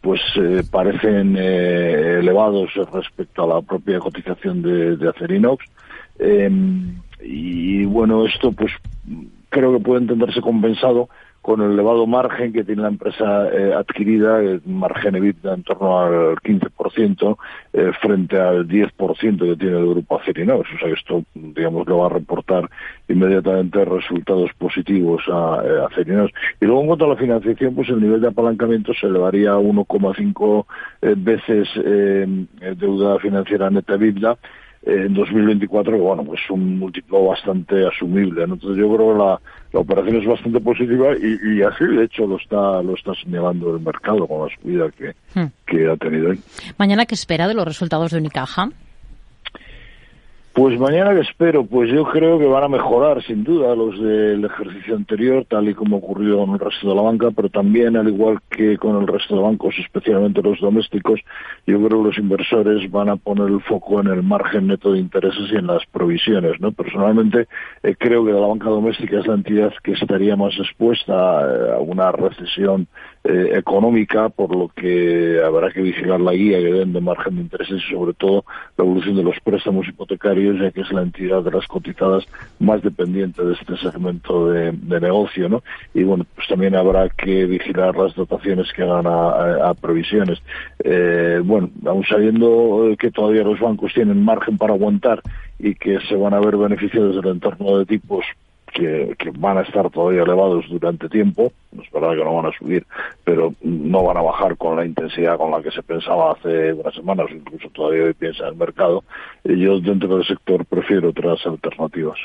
pues 0.01 0.21
parecen 0.71 1.37
elevados 1.37 2.75
respecto 2.93 3.45
a 3.45 3.55
la 3.55 3.63
propia 3.63 4.01
cotización 4.01 4.63
de, 4.63 4.97
de 4.97 5.09
Acerinox. 5.09 5.65
Y 7.21 7.85
bueno, 7.85 8.27
esto 8.27 8.51
pues 8.51 8.73
creo 9.49 9.77
que 9.77 9.85
puede 9.85 10.01
entenderse 10.03 10.41
compensado 10.41 11.09
con 11.43 11.61
el 11.61 11.73
elevado 11.73 12.07
margen 12.07 12.53
que 12.53 12.63
tiene 12.63 12.83
la 12.83 12.89
empresa 12.89 13.49
eh, 13.53 13.75
adquirida, 13.75 14.39
el 14.39 14.63
margen 14.65 15.17
EBITDA 15.17 15.55
en 15.55 15.63
torno 15.65 15.99
al 15.99 16.37
15%, 16.37 17.37
eh, 17.73 17.91
frente 18.01 18.41
al 18.41 18.69
10% 18.69 19.39
que 19.39 19.57
tiene 19.57 19.79
el 19.79 19.89
grupo 19.89 20.21
Acerinox. 20.21 20.69
O 20.73 20.79
sea 20.79 20.89
que 20.89 20.95
esto, 20.95 21.25
digamos, 21.35 21.89
lo 21.89 21.99
va 21.99 22.07
a 22.07 22.11
reportar 22.11 22.71
inmediatamente 23.09 23.85
resultados 23.85 24.51
positivos 24.57 25.23
a, 25.29 25.63
eh, 25.65 25.85
Acerinox. 25.91 26.33
Y 26.61 26.67
luego 26.67 26.83
en 26.83 26.87
cuanto 26.87 27.05
a 27.07 27.09
la 27.09 27.17
financiación, 27.17 27.75
pues 27.75 27.89
el 27.89 28.01
nivel 28.01 28.21
de 28.21 28.29
apalancamiento 28.29 28.95
se 28.95 29.09
elevaría 29.09 29.51
a 29.51 29.59
1,5 29.59 30.65
eh, 31.03 31.15
veces 31.17 31.69
deuda 32.77 33.19
financiera 33.19 33.69
neta 33.69 33.95
EBITDA 33.95 34.39
en 34.85 35.15
2024, 35.15 35.93
que 35.93 36.01
bueno, 36.01 36.25
pues 36.25 36.41
un 36.51 36.79
múltiplo 36.79 37.27
bastante 37.27 37.87
asumible. 37.87 38.43
Entonces 38.43 38.77
yo 38.77 38.95
creo 38.95 39.13
que 39.13 39.19
la, 39.19 39.41
la 39.73 39.81
operación 39.81 40.17
es 40.17 40.27
bastante 40.27 40.61
positiva 40.61 41.15
y, 41.17 41.57
y, 41.57 41.63
así 41.63 41.85
de 41.85 42.05
hecho 42.05 42.27
lo 42.27 42.37
está 42.37 42.83
lo 42.83 42.95
está 42.95 43.13
señalando 43.15 43.75
el 43.75 43.81
mercado 43.81 44.27
con 44.27 44.49
la 44.49 44.55
subida 44.55 44.91
que, 44.91 45.15
hmm. 45.39 45.47
que 45.67 45.89
ha 45.89 45.97
tenido. 45.97 46.33
Mañana, 46.79 47.07
¿qué 47.07 47.15
espera 47.15 47.47
de 47.47 47.55
los 47.55 47.65
resultados 47.65 48.11
de 48.11 48.19
Unicaja? 48.19 48.71
Pues 50.55 50.79
mañana 50.79 51.15
que 51.15 51.21
espero, 51.21 51.65
pues 51.65 51.91
yo 51.91 52.05
creo 52.05 52.39
que 52.39 52.45
van 52.45 52.65
a 52.65 52.69
mejorar 52.69 53.23
sin 53.23 53.43
duda 53.43 53.75
los 53.75 53.99
del 53.99 54.45
ejercicio 54.45 54.95
anterior, 54.95 55.47
tal 55.49 55.67
y 55.71 55.73
como 55.73 55.97
ocurrió 55.97 56.45
con 56.45 56.51
el 56.51 56.59
resto 56.59 56.91
de 56.91 56.95
la 56.95 57.01
banca, 57.01 57.31
pero 57.35 57.49
también 57.49 57.97
al 57.97 58.09
igual 58.09 58.39
que 58.51 58.77
con 58.77 59.01
el 59.01 59.07
resto 59.07 59.35
de 59.35 59.41
bancos, 59.41 59.75
especialmente 59.79 60.43
los 60.43 60.61
domésticos, 60.61 61.21
yo 61.67 61.79
creo 61.79 62.03
que 62.03 62.09
los 62.09 62.19
inversores 62.19 62.91
van 62.91 63.09
a 63.09 63.17
poner 63.17 63.49
el 63.49 63.63
foco 63.63 64.03
en 64.03 64.09
el 64.09 64.23
margen 64.23 64.67
neto 64.67 64.93
de 64.93 64.99
intereses 64.99 65.51
y 65.51 65.57
en 65.57 65.69
las 65.69 65.87
provisiones, 65.87 66.61
¿no? 66.61 66.71
Personalmente 66.71 67.49
eh, 67.83 67.97
creo 67.99 68.23
que 68.23 68.33
la 68.33 68.47
banca 68.47 68.69
doméstica 68.69 69.21
es 69.21 69.27
la 69.27 69.35
entidad 69.35 69.73
que 69.83 69.93
estaría 69.93 70.37
más 70.37 70.53
expuesta 70.59 71.15
eh, 71.15 71.73
a 71.77 71.79
una 71.79 72.13
recesión 72.13 72.89
eh, 73.25 73.53
económica, 73.55 74.31
por 74.31 74.53
lo 74.55 74.69
que 74.69 75.41
habrá 75.45 75.71
que 75.71 75.81
vigilar 75.81 76.21
la 76.21 76.33
guía 76.33 76.59
que 76.59 76.73
den 76.73 76.93
de 76.93 77.01
margen 77.01 77.37
de 77.37 77.43
intereses 77.43 77.81
y 77.89 77.93
sobre 77.93 78.15
todo 78.15 78.45
la 78.77 78.85
evolución 78.85 79.15
de 79.15 79.23
los 79.23 79.39
préstamos 79.45 79.87
hipotecarios, 79.87 80.59
ya 80.59 80.73
que 80.73 80.81
es 80.81 80.91
la 80.91 81.03
entidad 81.03 81.43
de 81.45 81.53
las 81.53 81.65
cotizadas 81.69 82.25
más 82.59 82.83
dependiente 82.83 83.45
de 83.45 83.55
este 83.55 83.77
segmento 83.77 84.51
de, 84.51 84.73
negocio, 84.73 85.49
¿no? 85.49 85.63
Y 85.95 86.03
bueno, 86.03 86.27
pues 86.35 86.49
también 86.49 86.75
habrá 86.75 87.09
que 87.11 87.47
vigilar 87.47 87.97
las 87.97 88.13
dotaciones 88.17 88.73
que 88.73 88.83
hagan 88.83 89.07
a, 89.07 89.73
previsiones. 89.81 90.43
Eh, 90.83 91.41
bueno, 91.45 91.71
aún 91.87 92.05
sabiendo 92.05 92.93
que 92.99 93.13
todavía 93.13 93.45
los 93.45 93.61
bancos 93.61 93.93
tienen 93.95 94.25
margen 94.25 94.59
para 94.59 94.75
aguantar 94.75 95.23
y 95.61 95.77
que 95.77 96.01
se 96.09 96.17
van 96.17 96.35
a 96.35 96.41
ver 96.41 96.57
beneficiados 96.57 97.15
del 97.15 97.33
entorno 97.33 97.79
de 97.79 97.87
tipos 97.87 98.25
que, 98.73 99.15
van 99.39 99.59
a 99.59 99.63
estar 99.63 99.89
todavía 99.91 100.23
elevados 100.23 100.65
durante 100.69 101.09
tiempo, 101.09 101.53
es 101.73 101.91
verdad 101.91 102.11
que 102.11 102.25
no 102.25 102.37
van 102.37 102.47
a 102.47 102.59
subir, 102.59 102.87
pero 103.25 103.55
no 103.63 104.03
van 104.05 104.17
a 104.17 104.23
bajar 104.23 104.57
con 104.57 104.77
la 104.77 104.85
intensidad 104.85 105.37
con 105.37 105.51
la 105.51 105.63
que 105.63 105.71
se 105.71 105.83
pensaba 105.83 106.33
hace 106.33 106.73
unas 106.73 106.95
semanas, 106.95 107.27
incluso 107.31 107.69
todavía 107.71 108.05
hoy 108.05 108.15
piensa 108.15 108.49
el 108.49 108.57
mercado. 108.57 109.05
Yo 109.45 109.81
dentro 109.81 110.17
del 110.17 110.27
sector 110.27 110.65
prefiero 110.65 111.11
otras 111.11 111.45
alternativas. 111.47 112.19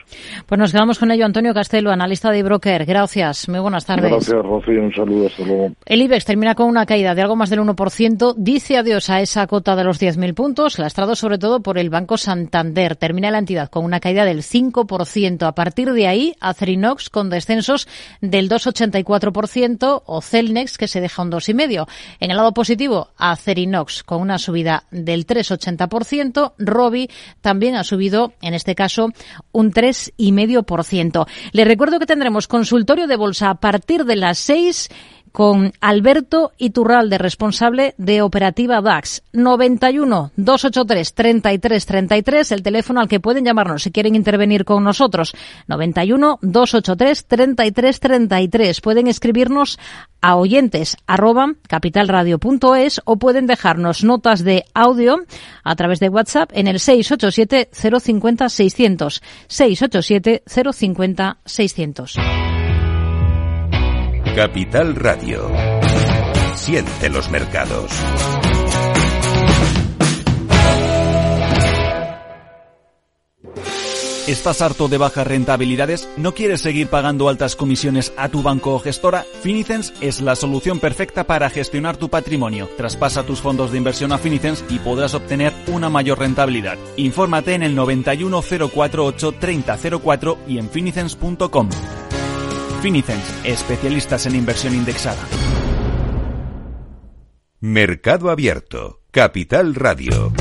Pues 0.45 0.59
nos 0.59 0.71
quedamos 0.71 0.99
con 0.99 1.11
ello. 1.11 1.25
Antonio 1.25 1.53
Castelo, 1.53 1.91
analista 1.91 2.31
de 2.31 2.43
broker. 2.43 2.85
Gracias. 2.85 3.49
Muy 3.49 3.59
buenas 3.59 3.85
tardes. 3.85 4.11
Gracias, 4.11 4.45
Rocío. 4.45 4.81
Un 4.81 4.93
saludo. 4.93 5.27
Hasta 5.27 5.43
luego. 5.43 5.71
El 5.85 6.01
IBEX 6.01 6.25
termina 6.25 6.55
con 6.55 6.67
una 6.67 6.85
caída 6.85 7.15
de 7.15 7.21
algo 7.21 7.35
más 7.35 7.49
del 7.49 7.61
1%. 7.61 8.35
Dice 8.37 8.77
adiós 8.77 9.09
a 9.09 9.21
esa 9.21 9.47
cota 9.47 9.75
de 9.75 9.83
los 9.83 9.99
10.000 9.99 10.33
puntos, 10.33 10.79
lastrado 10.79 11.15
sobre 11.15 11.37
todo 11.37 11.61
por 11.61 11.77
el 11.77 11.89
Banco 11.89 12.17
Santander. 12.17 12.95
Termina 12.95 13.31
la 13.31 13.39
entidad 13.39 13.69
con 13.69 13.83
una 13.83 13.99
caída 13.99 14.25
del 14.25 14.39
5%. 14.39 15.47
A 15.47 15.51
partir 15.53 15.91
de 15.91 16.07
ahí, 16.07 16.33
Acerinox 16.39 17.09
con 17.09 17.29
descensos 17.29 17.87
del 18.21 18.49
2,84% 18.49 20.03
o 20.05 20.21
Celnex 20.21 20.77
que 20.77 20.87
se 20.87 21.01
deja 21.01 21.21
un 21.21 21.31
2,5%. 21.31 21.87
En 22.19 22.31
el 22.31 22.37
lado 22.37 22.53
positivo, 22.53 23.09
Acerinox 23.17 24.03
con 24.03 24.21
una 24.21 24.37
subida 24.37 24.85
del 24.91 25.25
3,80%, 25.25 26.53
Robi 26.57 27.09
también 27.41 27.75
ha 27.75 27.83
subido, 27.83 28.33
en 28.41 28.53
este 28.53 28.75
caso, 28.75 29.09
un 29.51 29.71
3,5%. 29.71 31.27
Le 31.51 31.65
recuerdo 31.65 31.99
que 31.99 32.05
tendremos 32.05 32.47
consultorio 32.47 33.07
de 33.07 33.15
bolsa 33.15 33.49
a 33.49 33.55
partir 33.55 34.05
de 34.05 34.15
las 34.15 34.37
6 34.39 34.89
con 35.31 35.73
Alberto 35.81 36.51
Iturralde, 36.57 37.17
responsable 37.17 37.95
de 37.97 38.21
Operativa 38.21 38.81
DAX. 38.81 39.23
91 39.33 40.31
283 40.35 41.13
33 41.13 41.85
33, 41.85 42.51
el 42.51 42.63
teléfono 42.63 43.01
al 43.01 43.07
que 43.07 43.19
pueden 43.19 43.45
llamarnos 43.45 43.83
si 43.83 43.91
quieren 43.91 44.15
intervenir 44.15 44.65
con 44.65 44.83
nosotros. 44.83 45.33
91 45.67 46.39
283 46.41 47.25
33 47.25 47.99
33. 47.99 48.81
Pueden 48.81 49.07
escribirnos 49.07 49.79
a 50.21 50.35
oyentes 50.35 50.97
arroba 51.05 51.53
capitalradio.es 51.67 53.01
o 53.05 53.17
pueden 53.17 53.47
dejarnos 53.47 54.03
notas 54.03 54.43
de 54.43 54.65
audio 54.73 55.17
a 55.63 55.75
través 55.75 55.99
de 55.99 56.09
WhatsApp 56.09 56.51
en 56.53 56.67
el 56.67 56.79
687 56.79 57.69
050 57.71 58.49
600. 58.49 59.21
687 59.47 60.43
050 60.73 61.37
600. 61.45 62.17
Capital 64.37 64.93
Radio. 64.93 65.51
Siente 66.53 67.09
los 67.09 67.27
mercados. 67.31 67.91
¿Estás 74.27 74.61
harto 74.61 74.89
de 74.89 74.99
bajas 74.99 75.25
rentabilidades? 75.25 76.07
¿No 76.17 76.35
quieres 76.35 76.61
seguir 76.61 76.87
pagando 76.87 77.29
altas 77.29 77.55
comisiones 77.55 78.13
a 78.15 78.29
tu 78.29 78.43
banco 78.43 78.75
o 78.75 78.79
gestora? 78.79 79.25
Finicens 79.41 79.91
es 80.01 80.21
la 80.21 80.35
solución 80.35 80.79
perfecta 80.79 81.23
para 81.23 81.49
gestionar 81.49 81.97
tu 81.97 82.09
patrimonio. 82.09 82.69
Traspasa 82.77 83.23
tus 83.23 83.41
fondos 83.41 83.71
de 83.71 83.79
inversión 83.79 84.11
a 84.11 84.19
Finicens 84.19 84.63
y 84.69 84.77
podrás 84.77 85.15
obtener 85.15 85.51
una 85.65 85.89
mayor 85.89 86.19
rentabilidad. 86.19 86.77
Infórmate 86.95 87.55
en 87.55 87.63
el 87.63 87.73
91048 87.73 89.31
3004 89.31 90.37
y 90.47 90.59
en 90.59 90.69
finicens.com. 90.69 91.69
Finicens, 92.87 93.41
especialistas 93.43 94.27
en 94.27 94.35
inversión 94.35 94.73
indexada. 94.73 95.19
Mercado 97.59 98.29
Abierto, 98.29 99.01
Capital 99.11 99.75
Radio. 99.75 100.31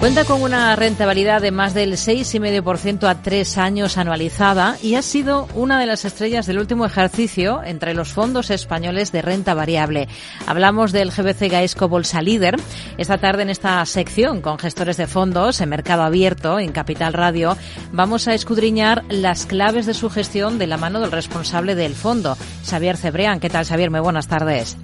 Cuenta 0.00 0.24
con 0.24 0.40
una 0.40 0.74
rentabilidad 0.76 1.42
de 1.42 1.50
más 1.50 1.74
del 1.74 1.92
6,5% 1.92 3.06
a 3.06 3.20
tres 3.20 3.58
años 3.58 3.98
anualizada 3.98 4.78
y 4.82 4.94
ha 4.94 5.02
sido 5.02 5.46
una 5.54 5.78
de 5.78 5.84
las 5.84 6.06
estrellas 6.06 6.46
del 6.46 6.58
último 6.58 6.86
ejercicio 6.86 7.62
entre 7.62 7.92
los 7.92 8.14
fondos 8.14 8.48
españoles 8.48 9.12
de 9.12 9.20
renta 9.20 9.52
variable. 9.52 10.08
Hablamos 10.46 10.92
del 10.92 11.10
GBC 11.10 11.50
Gaesco 11.50 11.90
Bolsa 11.90 12.22
Líder. 12.22 12.56
Esta 12.96 13.18
tarde 13.18 13.42
en 13.42 13.50
esta 13.50 13.84
sección 13.84 14.40
con 14.40 14.58
gestores 14.58 14.96
de 14.96 15.06
fondos 15.06 15.60
en 15.60 15.68
mercado 15.68 16.02
abierto 16.02 16.58
en 16.58 16.72
Capital 16.72 17.12
Radio 17.12 17.58
vamos 17.92 18.26
a 18.26 18.32
escudriñar 18.32 19.04
las 19.10 19.44
claves 19.44 19.84
de 19.84 19.92
su 19.92 20.08
gestión 20.08 20.58
de 20.58 20.66
la 20.66 20.78
mano 20.78 21.00
del 21.00 21.12
responsable 21.12 21.74
del 21.74 21.94
fondo, 21.94 22.38
Xavier 22.64 22.96
Cebrián. 22.96 23.38
¿Qué 23.38 23.50
tal, 23.50 23.66
Xavier? 23.66 23.90
Muy 23.90 24.00
buenas 24.00 24.28
tardes. 24.28 24.78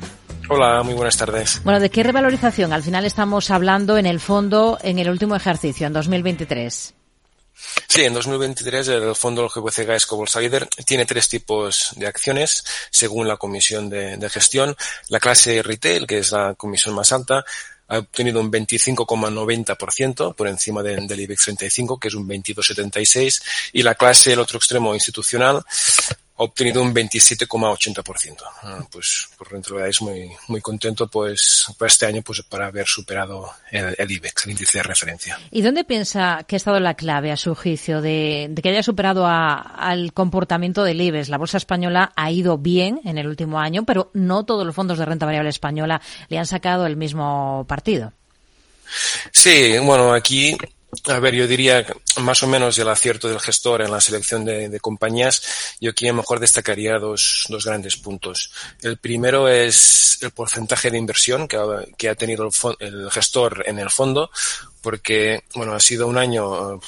Hola, 0.49 0.83
muy 0.85 0.95
buenas 0.95 1.17
tardes. 1.17 1.61
Bueno, 1.65 1.81
¿de 1.81 1.91
qué 1.91 2.05
revalorización 2.05 2.73
al 2.73 2.83
final 2.83 3.05
estamos 3.05 3.51
hablando 3.51 3.99
en 3.99 4.07
el 4.07 4.21
fondo 4.21 4.79
en 4.81 4.99
el 5.01 5.11
último 5.11 5.35
ejercicio, 5.35 5.89
en 5.89 5.93
2023? 5.93 6.95
Sí, 7.89 8.05
en 8.05 8.15
2023 8.15 8.89
el 8.89 9.17
fondo 9.17 9.43
del 9.43 9.51
GBC 9.51 9.87
Gaesco 9.87 10.17
Bolsa 10.17 10.41
Líder 10.41 10.69
tiene 10.85 11.05
tres 11.05 11.29
tipos 11.29 11.93
de 11.97 12.07
acciones 12.07 12.65
según 12.91 13.27
la 13.27 13.39
comisión 13.39 13.89
de, 13.89 14.29
gestión. 14.31 14.77
La 15.09 15.19
clase 15.19 15.63
retail, 15.63 16.07
que 16.07 16.19
es 16.19 16.31
la 16.31 16.55
comisión 16.55 16.95
más 16.95 17.13
alta, 17.13 17.45
ha 17.89 17.99
obtenido 17.99 18.41
un 18.41 18.53
25,90% 18.53 20.35
por 20.35 20.49
encima 20.49 20.83
del 20.83 21.21
IBEX 21.21 21.43
35, 21.45 21.99
que 21.99 22.09
es 22.09 22.15
un 22.15 22.29
22,76, 22.29 23.43
y 23.73 23.83
la 23.83 23.95
clase, 23.95 24.33
el 24.33 24.41
otro 24.41 24.59
extremo 24.59 24.95
institucional, 24.95 25.65
ha 26.39 26.43
obtenido 26.43 26.83
un 26.83 26.95
27,80%. 26.95 28.37
Ah, 28.63 28.87
pues 28.91 29.29
por 29.39 29.49
es 29.87 30.03
muy, 30.03 30.31
muy 30.49 30.61
contento 30.61 31.09
pues 31.09 31.67
por 31.79 31.89
este 31.89 32.07
año 32.07 32.23
pues 32.23 32.43
para 32.43 32.67
haber 32.67 32.87
superado 32.87 33.51
el, 33.71 34.11
IBEX, 34.11 34.45
el 34.45 34.53
índice 34.53 34.79
de 34.79 34.83
referencia. 34.83 35.39
¿Y 35.51 35.63
dónde 35.63 35.85
piensa 35.85 36.45
que 36.47 36.57
ha 36.57 36.59
estado 36.59 36.79
la 36.81 36.95
clave 36.95 37.33
a 37.33 37.37
su 37.37 37.55
juicio 37.55 38.03
de, 38.03 38.53
que 38.63 38.69
haya 38.69 38.83
superado 38.83 39.27
al 39.27 40.13
comportamiento 40.13 40.85
del 40.85 41.01
IBEX? 41.01 41.29
La 41.29 41.39
bolsa 41.39 41.57
española 41.57 42.13
ha 42.17 42.31
ido 42.31 42.59
bien 42.59 43.01
en 43.05 43.19
el 43.19 43.27
último 43.27 43.59
año, 43.59 43.85
pero 43.85 44.11
no 44.13 44.45
todos 44.45 44.67
los 44.67 44.75
fondos 44.75 44.99
de 44.99 45.07
renta 45.07 45.27
variable 45.27 45.51
española 45.51 46.01
le 46.29 46.39
han 46.39 46.47
sacado 46.47 46.87
el 46.87 46.97
mismo 46.97 47.65
partido. 47.69 48.13
Sí, 49.33 49.79
bueno, 49.79 50.13
aquí 50.13 50.57
a 51.05 51.19
ver, 51.19 51.35
yo 51.35 51.47
diría 51.47 51.85
más 52.21 52.43
o 52.43 52.47
menos 52.47 52.79
el 52.79 52.89
acierto 52.89 53.29
del 53.29 53.41
gestor 53.41 53.83
en 53.83 53.91
la 53.91 54.01
selección 54.01 54.45
de, 54.45 54.81
compañías. 54.81 55.77
Yo 55.81 55.91
aquí 55.91 56.07
a 56.07 56.13
lo 56.13 56.19
mejor 56.19 56.41
destacaría 56.41 56.99
dos, 56.99 57.45
dos, 57.49 57.65
grandes 57.65 57.97
puntos. 57.97 58.53
El 58.83 58.97
primero 58.97 59.49
es 59.49 60.19
el 60.23 60.31
porcentaje 60.31 60.91
de 60.91 60.99
inversión 60.99 61.49
que 61.49 62.09
ha, 62.09 62.15
tenido 62.15 62.49
el, 62.49 62.77
el, 62.81 63.11
gestor 63.11 63.65
en 63.67 63.79
el 63.79 63.91
fondo, 63.91 64.31
porque, 64.81 65.43
bueno, 65.55 65.75
ha 65.75 65.81
sido 65.81 66.07
un 66.07 66.19
año 66.19 66.81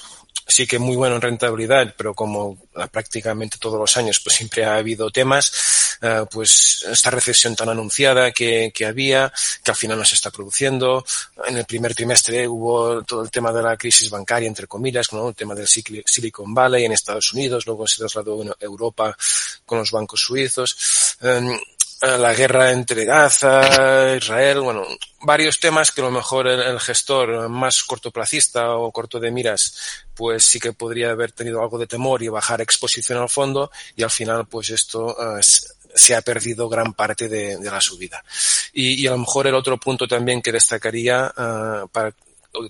sí 0.48 0.66
que 0.66 0.78
muy 0.78 0.96
bueno 0.96 1.16
en 1.16 1.20
rentabilidad, 1.20 1.94
pero 1.96 2.14
como 2.14 2.56
prácticamente 2.90 3.58
todos 3.58 3.78
los 3.78 3.96
años 3.98 4.18
pues 4.24 4.36
siempre 4.36 4.64
ha 4.64 4.76
habido 4.76 5.10
temas, 5.10 5.98
eh, 6.00 6.24
pues 6.30 6.86
esta 6.90 7.10
recesión 7.10 7.54
tan 7.54 7.68
anunciada 7.68 8.32
que, 8.32 8.72
que, 8.74 8.86
había, 8.86 9.30
que 9.62 9.70
al 9.70 9.76
final 9.76 9.98
no 9.98 10.04
se 10.04 10.14
está 10.14 10.30
produciendo. 10.30 11.04
En 11.46 11.58
el 11.58 11.66
primer 11.66 11.94
trimestre 11.94 12.48
hubo 12.48 13.02
todo 13.02 13.22
el 13.22 13.30
tema 13.30 13.52
de 13.52 13.62
la 13.62 13.76
crisis 13.76 14.08
bancaria, 14.08 14.48
entre 14.48 14.66
comillas, 14.66 15.12
¿no? 15.12 15.28
el 15.28 15.34
tema 15.34 15.54
del 15.54 15.68
Silicon 15.68 16.54
Valley 16.54 16.86
en 16.86 16.92
Estados 16.92 17.32
Unidos, 17.34 17.66
luego 17.66 17.86
se 17.86 17.98
trasladó 17.98 18.42
a 18.42 18.64
Europa 18.64 19.16
con 19.66 19.78
los 19.78 19.90
bancos 19.90 20.22
suizos. 20.22 21.16
Em, 21.20 21.58
la 22.00 22.32
guerra 22.32 22.70
entre 22.70 23.04
Gaza, 23.04 24.14
Israel, 24.16 24.60
bueno, 24.60 24.86
varios 25.22 25.58
temas 25.58 25.90
que 25.90 26.00
a 26.00 26.04
lo 26.04 26.10
mejor 26.10 26.46
el, 26.46 26.78
gestor 26.78 27.48
más 27.48 27.82
cortoplacista 27.82 28.76
o 28.76 28.92
corto 28.92 29.18
de 29.18 29.32
miras, 29.32 30.04
pues 30.14 30.44
sí 30.44 30.60
que 30.60 30.72
podría 30.72 31.10
haber 31.10 31.32
tenido 31.32 31.60
algo 31.60 31.78
de 31.78 31.88
temor 31.88 32.22
y 32.22 32.28
bajar 32.28 32.60
exposición 32.60 33.18
al 33.18 33.28
fondo 33.28 33.70
y 33.96 34.04
al 34.04 34.10
final 34.10 34.46
pues 34.46 34.70
esto 34.70 35.16
eh, 35.38 35.40
se 35.42 36.14
ha 36.14 36.22
perdido 36.22 36.68
gran 36.68 36.92
parte 36.92 37.28
de, 37.28 37.58
la 37.60 37.80
subida. 37.80 38.22
Y, 38.72 39.06
a 39.08 39.12
lo 39.12 39.18
mejor 39.18 39.48
el 39.48 39.54
otro 39.54 39.78
punto 39.78 40.06
también 40.06 40.40
que 40.40 40.52
destacaría 40.52 41.32
uh, 41.36 41.88
para 41.88 42.14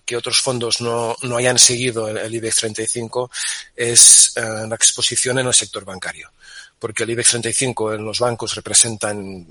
que 0.05 0.17
otros 0.17 0.41
fondos 0.41 0.81
no, 0.81 1.15
no 1.23 1.37
hayan 1.37 1.59
seguido 1.59 2.09
el, 2.09 2.35
IBEX 2.35 2.57
35 2.57 3.31
es 3.77 4.33
la 4.37 4.75
exposición 4.75 5.39
en 5.39 5.47
el 5.47 5.55
sector 5.55 5.85
bancario 5.85 6.31
porque 6.79 7.05
el 7.05 7.11
IBEX 7.11 7.31
35 7.31 7.95
en 7.95 8.05
los 8.05 8.19
bancos 8.19 8.55
representan 8.55 9.47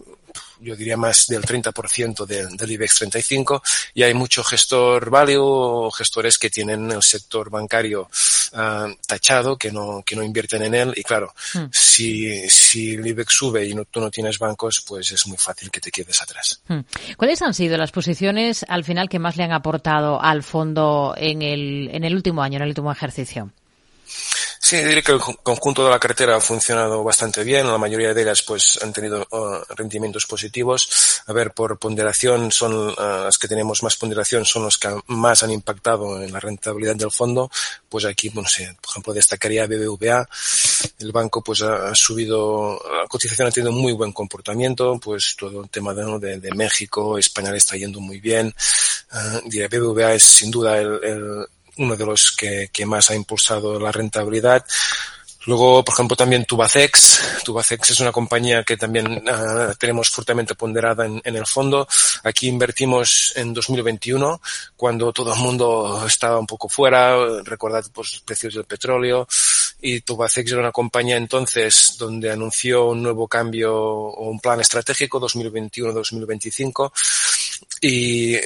yo 0.59 0.75
diría 0.75 0.97
más 0.97 1.27
del 1.27 1.43
30% 1.43 2.25
del 2.25 2.71
IBEX 2.71 2.95
35 2.95 3.61
y 3.93 4.03
hay 4.03 4.13
mucho 4.13 4.43
gestor 4.43 5.09
value 5.09 5.41
o 5.41 5.91
gestores 5.91 6.37
que 6.37 6.49
tienen 6.49 6.91
el 6.91 7.03
sector 7.03 7.49
bancario 7.49 8.09
uh, 8.53 8.93
tachado, 9.05 9.57
que 9.57 9.71
no, 9.71 10.03
que 10.05 10.15
no 10.15 10.23
invierten 10.23 10.63
en 10.63 10.75
él 10.75 10.93
y 10.95 11.03
claro, 11.03 11.33
hmm. 11.53 11.65
si, 11.71 12.49
si 12.49 12.95
el 12.95 13.05
IBEX 13.05 13.33
sube 13.33 13.65
y 13.65 13.73
no, 13.73 13.85
tú 13.85 13.99
no 13.99 14.09
tienes 14.09 14.39
bancos, 14.39 14.83
pues 14.85 15.11
es 15.11 15.27
muy 15.27 15.37
fácil 15.37 15.69
que 15.69 15.79
te 15.79 15.91
quedes 15.91 16.21
atrás. 16.21 16.61
Hmm. 16.67 16.81
¿Cuáles 17.17 17.41
han 17.41 17.53
sido 17.53 17.77
las 17.77 17.91
posiciones 17.91 18.65
al 18.67 18.83
final 18.83 19.09
que 19.09 19.19
más 19.19 19.37
le 19.37 19.43
han 19.43 19.51
aportado 19.51 20.21
al 20.21 20.43
fondo 20.43 21.13
en 21.17 21.41
el, 21.41 21.89
en 21.91 22.03
el 22.03 22.15
último 22.15 22.41
año, 22.41 22.57
en 22.57 22.63
el 22.63 22.69
último 22.69 22.91
ejercicio? 22.91 23.51
Sí, 24.59 24.77
diría 24.77 25.01
que 25.01 25.11
el 25.11 25.19
conjunto 25.19 25.85
de 25.85 25.91
la 25.91 25.99
cartera 25.99 26.35
ha 26.35 26.41
funcionado 26.41 27.03
bastante 27.03 27.43
bien. 27.43 27.67
La 27.67 27.77
mayoría 27.77 28.13
de 28.13 28.21
ellas, 28.21 28.41
pues, 28.41 28.79
han 28.81 28.91
tenido 28.91 29.25
uh, 29.31 29.73
rendimientos 29.75 30.25
positivos. 30.25 31.21
A 31.27 31.33
ver, 31.33 31.51
por 31.51 31.77
ponderación, 31.77 32.51
son 32.51 32.89
uh, 32.89 32.93
las 32.97 33.37
que 33.37 33.47
tenemos 33.47 33.83
más 33.83 33.95
ponderación, 33.95 34.45
son 34.45 34.63
los 34.63 34.77
que 34.77 34.89
más 35.07 35.43
han 35.43 35.51
impactado 35.51 36.21
en 36.21 36.33
la 36.33 36.39
rentabilidad 36.39 36.95
del 36.95 37.11
fondo. 37.11 37.49
Pues 37.87 38.05
aquí, 38.05 38.31
no 38.33 38.45
sé, 38.47 38.75
por 38.81 38.91
ejemplo, 38.91 39.13
destacaría 39.13 39.67
BBVA. 39.67 40.27
El 40.99 41.11
banco, 41.11 41.43
pues, 41.43 41.61
ha, 41.61 41.93
subido, 41.93 42.81
la 42.91 43.07
cotización 43.07 43.47
ha 43.47 43.51
tenido 43.51 43.71
muy 43.71 43.93
buen 43.93 44.11
comportamiento. 44.11 44.99
Pues 44.99 45.35
todo 45.37 45.63
el 45.63 45.69
tema 45.69 45.93
de, 45.93 46.39
de, 46.39 46.51
México, 46.51 47.17
España 47.17 47.55
está 47.55 47.77
yendo 47.77 47.99
muy 47.99 48.19
bien. 48.19 48.53
Uh, 49.13 49.47
diría, 49.49 49.67
BBVA 49.67 50.15
es 50.15 50.23
sin 50.23 50.51
duda 50.51 50.77
el, 50.79 50.99
el 51.03 51.47
uno 51.77 51.95
de 51.95 52.05
los 52.05 52.31
que, 52.31 52.69
más 52.85 53.09
ha 53.09 53.15
impulsado 53.15 53.79
la 53.79 53.91
rentabilidad. 53.91 54.65
Luego, 55.45 55.83
por 55.83 55.93
ejemplo, 55.93 56.17
también 56.17 56.43
Tubacex. 56.43 57.41
Tubacex 57.45 57.91
es 57.91 57.99
una 58.01 58.11
compañía 58.11 58.63
que 58.65 58.75
también 58.75 59.07
uh, 59.07 59.73
tenemos 59.79 60.09
fuertemente 60.09 60.55
ponderada 60.55 61.05
en, 61.05 61.21
el 61.23 61.45
fondo. 61.45 61.87
Aquí 62.23 62.49
invertimos 62.49 63.31
en 63.37 63.53
2021, 63.53 64.41
cuando 64.75 65.13
todo 65.13 65.33
el 65.33 65.39
mundo 65.39 66.03
estaba 66.05 66.37
un 66.37 66.47
poco 66.47 66.67
fuera. 66.67 67.15
Recordad 67.43 67.85
pues, 67.93 68.13
los 68.13 68.21
precios 68.23 68.55
del 68.55 68.65
petróleo. 68.65 69.25
Y 69.79 70.01
Tubacex 70.01 70.51
era 70.51 70.59
una 70.59 70.71
compañía 70.73 71.15
entonces 71.15 71.95
donde 71.97 72.29
anunció 72.29 72.87
un 72.87 73.03
nuevo 73.03 73.25
cambio 73.27 73.73
o 73.73 74.29
un 74.29 74.41
plan 74.41 74.59
estratégico 74.59 75.21
2021-2025. 75.21 76.91
Y 77.81 78.35
uh, 78.35 78.41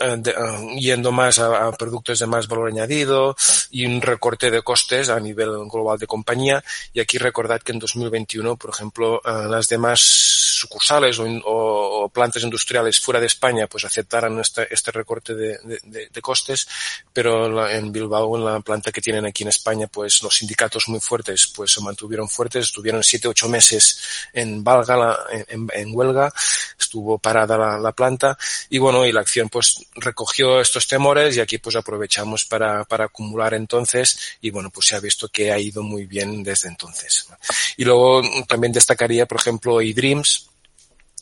eh, 0.00 0.22
eh, 0.26 0.76
yendo 0.78 1.12
más 1.12 1.38
a, 1.38 1.66
a, 1.66 1.72
productos 1.72 2.18
de 2.18 2.26
más 2.26 2.48
valor 2.48 2.68
añadido 2.68 3.36
y 3.70 3.86
un 3.86 4.00
recorte 4.00 4.50
de 4.50 4.62
costes 4.62 5.08
a 5.08 5.20
nivel 5.20 5.50
global 5.70 5.98
de 5.98 6.06
compañía. 6.06 6.62
Y 6.92 7.00
aquí 7.00 7.18
recordad 7.18 7.60
que 7.60 7.72
en 7.72 7.78
2021, 7.78 8.56
por 8.56 8.70
ejemplo, 8.70 9.20
uh, 9.24 9.48
las 9.48 9.68
demás 9.68 10.45
sucursales 10.56 11.18
o, 11.18 11.24
o, 11.24 12.04
o, 12.04 12.08
plantas 12.08 12.42
industriales 12.42 13.00
fuera 13.00 13.20
de 13.20 13.26
España 13.26 13.66
pues 13.66 13.84
aceptaran 13.84 14.38
este, 14.40 14.72
este 14.72 14.90
recorte 14.90 15.34
de, 15.34 15.58
de, 15.84 16.08
de, 16.10 16.20
costes, 16.22 16.66
pero 17.12 17.48
la, 17.48 17.72
en 17.72 17.92
Bilbao, 17.92 18.36
en 18.36 18.44
la 18.44 18.60
planta 18.60 18.90
que 18.90 19.00
tienen 19.00 19.26
aquí 19.26 19.42
en 19.42 19.50
España, 19.50 19.86
pues 19.86 20.22
los 20.22 20.36
sindicatos 20.36 20.88
muy 20.88 21.00
fuertes 21.00 21.52
pues 21.54 21.72
se 21.72 21.80
mantuvieron 21.80 22.28
fuertes, 22.28 22.66
estuvieron 22.66 23.02
siete, 23.02 23.28
ocho 23.28 23.48
meses 23.48 24.00
en 24.32 24.64
valga, 24.64 24.96
la, 24.96 25.18
en, 25.48 25.68
en, 25.72 25.90
huelga, 25.94 26.32
estuvo 26.78 27.18
parada 27.18 27.56
la, 27.56 27.78
la 27.78 27.92
planta 27.92 28.36
y 28.70 28.78
bueno, 28.78 29.04
y 29.06 29.12
la 29.12 29.20
acción 29.20 29.48
pues 29.48 29.86
recogió 29.94 30.60
estos 30.60 30.86
temores 30.86 31.36
y 31.36 31.40
aquí 31.40 31.58
pues 31.58 31.76
aprovechamos 31.76 32.44
para, 32.44 32.84
para 32.84 33.04
acumular 33.04 33.54
entonces 33.54 34.36
y 34.40 34.50
bueno, 34.50 34.70
pues 34.70 34.86
se 34.86 34.96
ha 34.96 35.00
visto 35.00 35.28
que 35.28 35.52
ha 35.52 35.58
ido 35.58 35.82
muy 35.82 36.06
bien 36.06 36.42
desde 36.42 36.68
entonces. 36.68 37.28
Y 37.76 37.84
luego 37.84 38.22
también 38.46 38.72
destacaría, 38.72 39.26
por 39.26 39.38
ejemplo, 39.38 39.80
eDreams. 39.80 40.45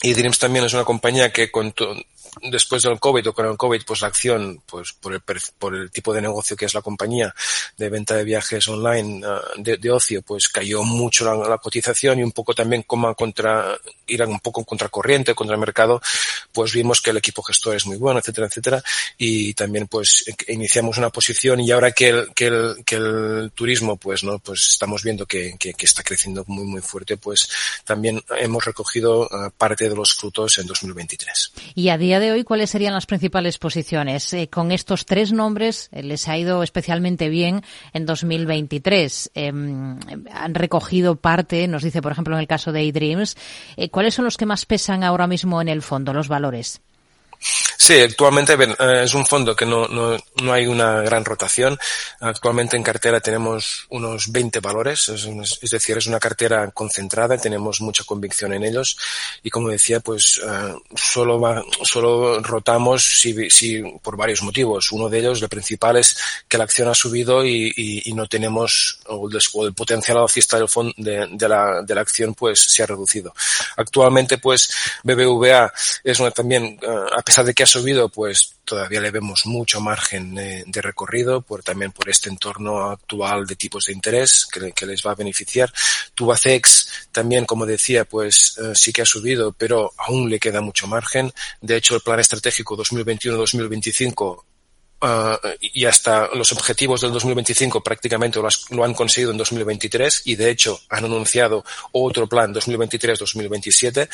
eDreams 0.05 0.39
también 0.39 0.65
es 0.65 0.75
una 0.75 0.85
compañía 0.85 1.33
que 1.33 1.51
con 1.51 1.73
después 2.43 2.83
del 2.83 3.01
COVID 3.01 3.29
o 3.29 3.33
con 3.33 3.47
el 3.47 3.57
COVID, 3.57 3.83
pues 3.87 4.01
la 4.03 4.09
acción, 4.09 4.63
pues 4.67 4.93
por 4.93 5.15
el, 5.15 5.23
por 5.59 5.75
el 5.75 5.91
tipo 5.91 6.13
de 6.13 6.23
negocio 6.23 6.57
que 6.57 6.65
es 6.65 6.75
la 6.75 6.83
compañía 6.83 7.35
de 7.77 7.89
venta 7.89 8.15
de 8.15 8.25
viajes 8.25 8.67
online 8.69 9.27
uh, 9.27 9.41
de, 9.57 9.77
de, 9.77 9.91
ocio, 9.91 10.23
pues 10.23 10.49
cayó 10.49 10.83
mucho 10.83 11.25
la, 11.25 11.59
cotización 11.59 12.19
y 12.19 12.23
un 12.23 12.33
poco 12.33 12.55
también 12.55 12.83
como 12.83 13.15
contra, 13.15 13.77
ir 14.07 14.23
un 14.23 14.41
poco 14.41 14.65
contracorriente, 14.65 15.35
contra 15.35 15.57
mercado, 15.57 16.01
pues 16.53 16.73
vimos 16.73 17.01
que 17.01 17.11
el 17.11 17.17
equipo 17.17 17.43
gestor 17.43 17.77
es 17.77 17.87
muy 17.87 17.97
bueno, 17.97 18.21
etcétera, 18.21 18.47
etcétera, 18.47 18.83
y 19.19 19.55
también 19.55 19.87
pues 19.87 20.25
iniciamos 20.49 20.99
una 20.99 21.11
posición 21.11 21.61
y 21.61 21.71
ahora 21.71 21.93
que 21.93 22.09
el, 22.09 22.35
que 22.35 22.47
el, 22.47 22.85
que 22.85 22.97
el 22.97 23.53
turismo, 23.55 23.97
pues 23.97 24.25
no, 24.25 24.39
pues 24.39 24.69
estamos 24.69 25.03
viendo 25.03 25.27
que, 25.27 25.57
que, 25.59 25.75
está 25.85 26.03
creciendo 26.03 26.45
muy, 26.47 26.65
muy 26.65 26.81
fuerte, 26.81 27.17
pues 27.17 27.49
también 27.85 28.23
hemos 28.39 28.65
recogido 28.65 29.23
uh, 29.23 29.51
parte 29.57 29.89
de 29.89 29.95
los 29.95 30.15
frutos 30.15 30.59
en 30.59 30.67
2023. 30.67 31.53
Y 31.75 31.89
a 31.91 31.99
día 31.99 32.21
de 32.25 32.33
hoy, 32.33 32.45
¿cuáles 32.45 32.71
serían 32.71 32.95
las 32.95 33.07
principales 33.07 33.59
posiciones? 33.59 34.33
Eh, 34.33 34.49
con 34.49 34.73
estos 34.73 35.07
tres 35.07 35.33
nombres 35.33 35.89
eh, 35.93 36.03
les 36.03 36.27
ha 36.29 36.37
ido 36.37 36.63
especialmente 36.63 37.29
bien 37.29 37.63
en 37.93 38.07
2023. 38.07 39.31
Eh, 39.35 39.49
han 39.49 40.55
recogido 40.55 41.17
parte, 41.17 41.69
nos 41.69 41.83
dice, 41.83 42.03
por 42.03 42.13
ejemplo, 42.13 42.35
en 42.35 42.41
el 42.41 42.47
caso 42.47 42.73
de 42.73 42.89
eDreams. 42.89 43.37
Eh, 43.77 43.91
¿Cuáles 43.91 44.15
son 44.15 44.25
los 44.25 44.37
que 44.37 44.47
más 44.47 44.67
pesan 44.67 45.05
ahora 45.05 45.27
mismo 45.27 45.61
en 45.61 45.69
el 45.69 45.83
fondo, 45.83 46.13
los 46.13 46.29
valores? 46.29 46.81
Sí, 47.85 48.01
actualmente 48.01 48.55
eh, 48.55 49.03
es 49.05 49.13
un 49.13 49.27
fondo 49.27 49.55
que 49.55 49.67
no, 49.67 49.87
no, 49.89 50.17
no, 50.43 50.53
hay 50.53 50.67
una 50.67 51.03
gran 51.03 51.23
rotación. 51.23 51.79
Actualmente 52.21 52.77
en 52.77 52.83
cartera 52.83 53.21
tenemos 53.21 53.87
unos 53.91 54.33
20 54.33 54.61
valores, 54.61 55.11
es, 55.11 55.29
es, 55.61 55.71
decir, 55.71 55.99
es 55.99 56.07
una 56.07 56.19
cartera 56.19 56.71
concentrada, 56.71 57.37
tenemos 57.37 57.83
mucha 57.83 58.05
convicción 58.05 58.55
en 58.55 58.65
ellos 58.65 58.97
y 59.43 59.51
como 59.51 59.69
decía, 59.69 60.01
pues 60.01 60.39
uh, 60.39 60.81
solo, 60.97 61.39
va, 61.39 61.63
solo 61.83 62.41
rotamos 62.41 63.05
si, 63.05 63.51
si, 63.51 63.83
por 64.03 64.17
varios 64.17 64.43
motivos. 64.43 64.91
Uno 64.93 65.11
de 65.11 65.19
ellos, 65.19 65.43
el 65.43 65.49
principal, 65.49 65.97
es 65.97 66.17
que 66.49 66.57
la 66.57 66.65
acción 66.65 66.89
ha 66.89 66.95
subido 66.95 67.45
y, 67.45 67.73
y, 67.77 68.11
y 68.11 68.15
no 68.15 68.27
tenemos, 68.27 69.01
o 69.09 69.29
el, 69.29 69.39
o 69.53 69.67
el 69.67 69.75
potencial 69.75 70.17
alcista 70.19 70.57
del 70.57 70.69
fondo, 70.69 70.95
de, 70.97 71.27
de, 71.31 71.49
la, 71.49 71.83
de 71.83 71.95
la 71.95 72.01
acción 72.01 72.35
pues 72.35 72.61
se 72.61 72.83
ha 72.83 72.87
reducido. 72.87 73.35
Actualmente 73.77 74.39
pues 74.39 74.71
BBVA 75.03 75.71
es 76.03 76.19
una 76.21 76.31
también, 76.31 76.79
uh, 76.83 77.19
a 77.19 77.23
pesar 77.23 77.34
de 77.43 77.55
que 77.55 77.65
ha 77.65 77.67
subido, 77.67 78.09
pues 78.09 78.57
todavía 78.65 79.01
le 79.01 79.11
vemos 79.11 79.47
mucho 79.47 79.81
margen 79.81 80.35
de, 80.35 80.65
de 80.67 80.83
recorrido, 80.83 81.41
por, 81.41 81.63
también 81.63 81.91
por 81.91 82.09
este 82.09 82.29
entorno 82.29 82.91
actual 82.91 83.47
de 83.47 83.57
tipos 83.57 83.87
de 83.87 83.95
interés 83.95 84.47
que, 84.53 84.73
que 84.73 84.87
les 84.87 85.05
va 85.05 85.13
a 85.13 85.17
beneficiar. 85.17 85.73
Tubacex 86.15 87.09
también, 87.11 87.45
como 87.47 87.67
decía, 87.67 88.05
pues 88.05 88.57
eh, 88.59 88.73
sí 88.75 88.93
que 88.93 89.03
ha 89.03 89.07
subido, 89.07 89.53
pero 89.53 89.93
aún 89.99 90.31
le 90.31 90.39
queda 90.39 90.61
mucho 90.61 90.87
margen. 90.87 91.33
De 91.61 91.77
hecho, 91.77 91.97
el 91.97 92.03
plan 92.03 92.21
estratégico 92.21 92.77
2021-2025 92.77 94.45
Uh, 95.05 95.37
y 95.61 95.85
hasta 95.85 96.31
los 96.35 96.51
objetivos 96.53 97.03
del 97.03 97.13
2025 97.13 97.83
prácticamente 97.83 98.41
lo, 98.41 98.49
lo, 98.71 98.85
han 98.85 98.95
conseguido 98.95 99.33
en 99.33 99.37
2023 99.37 100.23
y 100.25 100.35
de 100.37 100.49
hecho 100.49 100.81
han 100.89 101.05
anunciado 101.05 101.63
otro 101.93 102.27
plan 102.27 102.55
2023-2027 102.55 104.09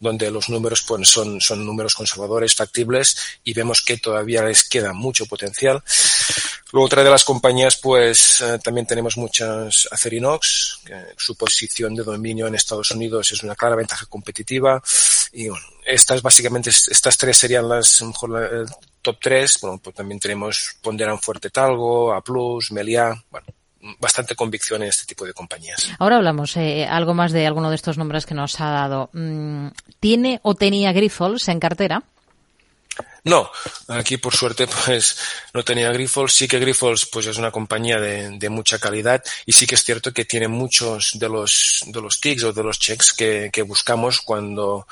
donde 0.00 0.32
los 0.32 0.48
números 0.48 0.82
pues, 0.82 1.08
son, 1.08 1.40
son 1.40 1.64
números 1.64 1.94
conservadores, 1.94 2.56
factibles 2.56 3.16
y 3.44 3.54
vemos 3.54 3.82
que 3.82 3.98
todavía 3.98 4.42
les 4.42 4.68
queda 4.68 4.92
mucho 4.92 5.26
potencial. 5.26 5.80
Luego 6.72 6.86
otra 6.86 7.04
de 7.04 7.10
las 7.10 7.22
compañías 7.22 7.76
pues 7.76 8.40
eh, 8.40 8.58
también 8.64 8.86
tenemos 8.86 9.16
muchas 9.16 9.86
Acerinox, 9.92 10.80
que 10.84 10.96
su 11.18 11.36
posición 11.36 11.94
de 11.94 12.02
dominio 12.02 12.48
en 12.48 12.56
Estados 12.56 12.90
Unidos 12.90 13.30
es 13.30 13.44
una 13.44 13.54
clara 13.54 13.76
ventaja 13.76 14.06
competitiva 14.06 14.82
y 15.32 15.50
bueno, 15.50 15.64
estas 15.84 16.20
básicamente, 16.20 16.70
estas 16.70 17.16
tres 17.16 17.36
serían 17.36 17.68
las, 17.68 18.02
mejor 18.02 18.30
la, 18.30 18.66
top 19.02 19.18
3, 19.20 19.58
bueno, 19.62 19.80
pues 19.82 19.94
también 19.94 20.20
tenemos 20.20 20.76
Ponderan 20.80 21.18
Fuerte 21.18 21.50
Talgo, 21.50 22.14
A 22.14 22.22
Plus, 22.22 22.72
Meliá, 22.72 23.22
bueno, 23.30 23.46
bastante 23.98 24.34
convicción 24.34 24.82
en 24.82 24.88
este 24.88 25.06
tipo 25.06 25.24
de 25.24 25.32
compañías. 25.32 25.90
Ahora 25.98 26.16
hablamos 26.16 26.56
eh, 26.56 26.86
algo 26.86 27.14
más 27.14 27.32
de 27.32 27.46
alguno 27.46 27.68
de 27.68 27.76
estos 27.76 27.98
nombres 27.98 28.26
que 28.26 28.34
nos 28.34 28.60
ha 28.60 28.70
dado. 28.70 29.10
Mm, 29.12 29.68
¿Tiene 30.00 30.40
o 30.42 30.54
tenía 30.54 30.92
Grifols 30.92 31.48
en 31.48 31.60
cartera? 31.60 32.02
No, 33.24 33.48
aquí 33.88 34.16
por 34.16 34.34
suerte 34.34 34.66
pues 34.86 35.16
no 35.54 35.62
tenía 35.62 35.92
Grifols. 35.92 36.32
Sí 36.32 36.48
que 36.48 36.58
Grifols 36.58 37.06
pues 37.06 37.26
es 37.26 37.38
una 37.38 37.50
compañía 37.50 37.98
de, 38.00 38.38
de, 38.38 38.48
mucha 38.48 38.78
calidad 38.78 39.22
y 39.46 39.52
sí 39.52 39.66
que 39.66 39.76
es 39.76 39.84
cierto 39.84 40.12
que 40.12 40.24
tiene 40.24 40.48
muchos 40.48 41.12
de 41.14 41.28
los 41.28 41.82
de 41.86 42.00
los 42.00 42.20
ticks 42.20 42.44
o 42.44 42.52
de 42.52 42.62
los 42.62 42.78
checks 42.78 43.12
que, 43.12 43.50
que 43.52 43.62
buscamos 43.62 44.20
cuando 44.20 44.86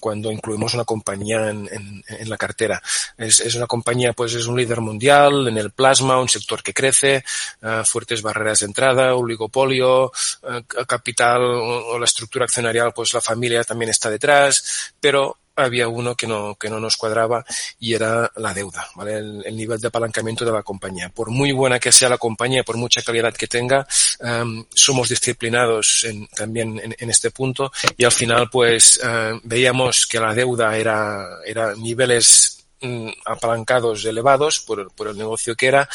cuando 0.00 0.30
incluimos 0.30 0.74
una 0.74 0.84
compañía 0.84 1.48
en, 1.50 2.02
la 2.26 2.36
cartera. 2.36 2.82
Es, 3.16 3.54
una 3.54 3.66
compañía, 3.66 4.12
pues 4.12 4.34
es 4.34 4.46
un 4.46 4.56
líder 4.56 4.80
mundial 4.80 5.48
en 5.48 5.58
el 5.58 5.70
plasma, 5.70 6.20
un 6.20 6.28
sector 6.28 6.62
que 6.62 6.74
crece, 6.74 7.24
uh, 7.62 7.84
fuertes 7.84 8.22
barreras 8.22 8.60
de 8.60 8.66
entrada, 8.66 9.14
oligopolio, 9.14 10.06
uh, 10.06 10.84
capital 10.86 11.42
o, 11.42 11.98
la 11.98 12.04
estructura 12.04 12.44
accionarial, 12.44 12.92
pues 12.94 13.14
la 13.14 13.20
familia 13.20 13.64
también 13.64 13.90
está 13.90 14.10
detrás, 14.10 14.94
pero 15.00 15.38
había 15.56 15.88
uno 15.88 16.14
que 16.14 16.26
no, 16.26 16.56
que 16.56 16.68
no 16.68 16.80
nos 16.80 16.96
cuadraba 16.96 17.44
y 17.78 17.94
era 17.94 18.30
la 18.36 18.52
deuda, 18.52 18.88
¿vale? 18.94 19.18
El, 19.18 19.56
nivel 19.56 19.80
de 19.80 19.88
apalancamiento 19.88 20.44
de 20.44 20.52
la 20.52 20.62
compañía. 20.62 21.08
Por 21.10 21.30
muy 21.30 21.52
buena 21.52 21.78
que 21.78 21.92
sea 21.92 22.08
la 22.08 22.18
compañía, 22.18 22.64
por 22.64 22.76
mucha 22.76 23.02
calidad 23.02 23.34
que 23.34 23.46
tenga, 23.46 23.86
em, 24.20 24.64
somos 24.74 25.08
disciplinados 25.08 26.04
en, 26.04 26.26
también 26.28 26.80
en, 26.98 27.10
este 27.10 27.30
punto 27.30 27.70
y 27.96 28.04
al 28.04 28.12
final 28.12 28.48
pues 28.50 28.98
em, 29.02 29.40
veíamos 29.44 30.06
que 30.06 30.18
la 30.18 30.34
deuda 30.34 30.76
era, 30.76 31.38
era 31.46 31.74
niveles 31.76 32.64
mm, 32.80 33.08
apalancados 33.26 34.04
elevados 34.04 34.60
por, 34.60 34.92
por, 34.92 35.08
el 35.08 35.16
negocio 35.16 35.54
que 35.54 35.66
era 35.66 35.88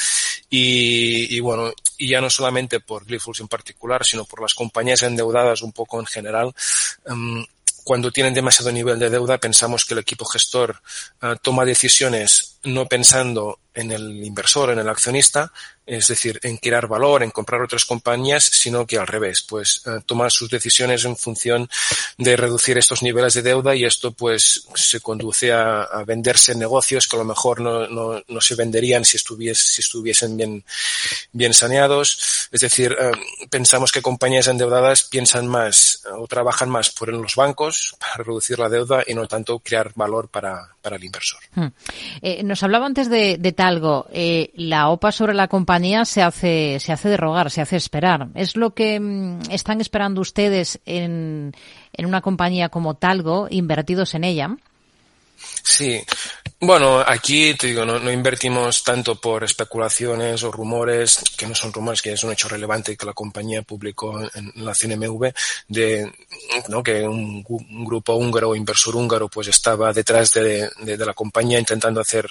y, 0.50 1.36
y, 1.36 1.40
bueno 1.40 1.74
y 1.98 2.10
ya 2.10 2.22
no 2.22 2.30
solamente 2.30 2.80
por 2.80 3.06
Glyphos 3.06 3.42
en 3.42 3.48
particular 3.48 4.06
sino 4.06 4.24
por 4.24 4.42
las 4.42 4.54
compañías 4.54 5.04
endeudadas 5.04 5.62
un 5.62 5.74
poco 5.74 6.00
en 6.00 6.06
general 6.06 6.54
um, 7.08 7.46
cuando 7.84 8.12
tienen 8.12 8.34
demasiado 8.34 8.72
nivel 8.72 9.00
de 9.00 9.10
deuda, 9.10 9.38
pensamos 9.38 9.86
que 9.86 9.94
el 9.94 10.00
equipo 10.00 10.26
gestor 10.26 10.82
uh, 11.22 11.36
toma 11.42 11.66
decisiones 11.66 12.49
no 12.64 12.86
pensando 12.88 13.60
en 13.74 13.92
el 13.92 14.24
inversor, 14.24 14.72
en 14.72 14.80
el 14.80 14.90
accionista, 14.90 15.52
es 15.86 16.08
decir, 16.08 16.40
en 16.44 16.58
crear 16.58 16.88
valor, 16.88 17.24
en 17.24 17.32
comprar 17.32 17.62
otras 17.62 17.86
compañías, 17.86 18.44
sino 18.44 18.86
que 18.86 18.98
al 18.98 19.08
revés, 19.08 19.42
pues 19.42 19.82
eh, 19.88 20.02
sus 20.30 20.50
decisiones 20.50 21.04
en 21.06 21.18
función 21.18 21.68
de 22.18 22.36
reducir 22.36 22.78
estos 22.78 23.02
niveles 23.02 23.34
de 23.34 23.42
deuda 23.42 23.76
y 23.76 23.86
esto 23.86 24.12
pues 24.12 24.68
se 24.76 25.00
conduce 25.00 25.52
a, 25.52 25.88
venderse 26.06 26.56
negocios 26.56 27.08
que 27.08 27.16
a 27.16 27.20
lo 27.20 27.26
mejor 27.26 27.62
no, 27.62 28.42
se 28.42 28.56
venderían 28.56 29.04
si, 29.04 29.18
estuvies, 29.18 29.60
si 29.60 29.82
estuviesen 29.82 30.38
bien, 30.38 30.64
bien 31.32 31.54
saneados. 31.54 32.50
Es 32.52 32.62
decir, 32.62 32.96
eh, 33.00 33.12
pensamos 33.50 33.92
que 33.92 34.02
compañías 34.02 34.48
endeudadas 34.48 35.04
piensan 35.04 35.48
más 35.48 36.04
o 36.18 36.28
trabajan 36.28 36.70
más 36.70 36.90
por 36.92 37.10
los 37.10 37.36
bancos 37.36 37.96
para 38.00 38.24
reducir 38.24 38.60
la 38.60 38.70
deuda 38.70 39.04
y 39.08 39.14
no 39.14 39.28
tanto 39.28 39.60
crear 39.60 39.92
valor 39.96 40.30
para, 40.30 40.70
para 40.82 40.98
el 40.98 41.04
inversor. 41.04 41.40
Hmm. 41.56 41.68
Eh, 42.22 42.44
nos 42.50 42.64
hablaba 42.64 42.88
antes 42.88 43.10
de, 43.10 43.54
Talgo. 43.56 44.08
Eh, 44.12 44.52
la 44.56 44.90
OPA 44.90 45.12
sobre 45.12 45.34
la 45.34 45.48
compañía 45.48 46.04
se 46.04 46.22
hace, 46.22 46.80
se 46.80 46.92
hace 46.92 47.16
rogar, 47.16 47.52
se 47.52 47.62
hace 47.62 47.78
esperar. 47.78 48.30
¿Es 48.36 48.58
lo 48.58 48.74
que 48.74 49.00
mm, 49.00 49.52
están 49.52 49.80
esperando 49.80 50.20
ustedes 50.20 50.82
en 50.86 51.54
una 51.98 52.22
compañía 52.22 52.70
como 52.70 52.96
Talgo, 52.96 53.48
invertidos 53.50 54.16
en 54.16 54.24
ella? 54.24 54.58
Sí, 55.64 56.04
bueno, 56.62 57.00
aquí 57.00 57.54
te 57.54 57.68
digo, 57.68 57.86
no, 57.86 58.12
invertimos 58.12 58.84
tanto 58.84 59.16
por 59.16 59.46
especulaciones 59.46 60.44
o 60.44 60.52
rumores, 60.52 61.24
que 61.38 61.48
no 61.48 61.56
son 61.56 61.72
rumores, 61.72 62.02
que 62.02 62.12
es 62.12 62.24
un 62.26 62.34
hecho 62.34 62.50
relevante 62.50 62.98
que 62.98 63.06
la 63.06 63.14
compañía 63.14 63.62
publicó 63.62 64.20
en, 64.22 64.52
la 64.56 64.74
CNMV, 64.74 65.32
de 65.70 66.12
¿no? 66.68 66.84
que 66.84 67.08
un, 67.08 67.46
grupo 67.86 68.16
húngaro, 68.16 68.56
inversor 68.56 68.98
húngaro, 68.98 69.30
pues 69.30 69.48
estaba 69.48 69.94
detrás 69.94 70.34
de, 70.34 70.70
de, 70.82 70.98
de 70.98 71.06
la 71.06 71.14
compañía 71.14 71.60
intentando 71.60 72.02
hacer 72.02 72.30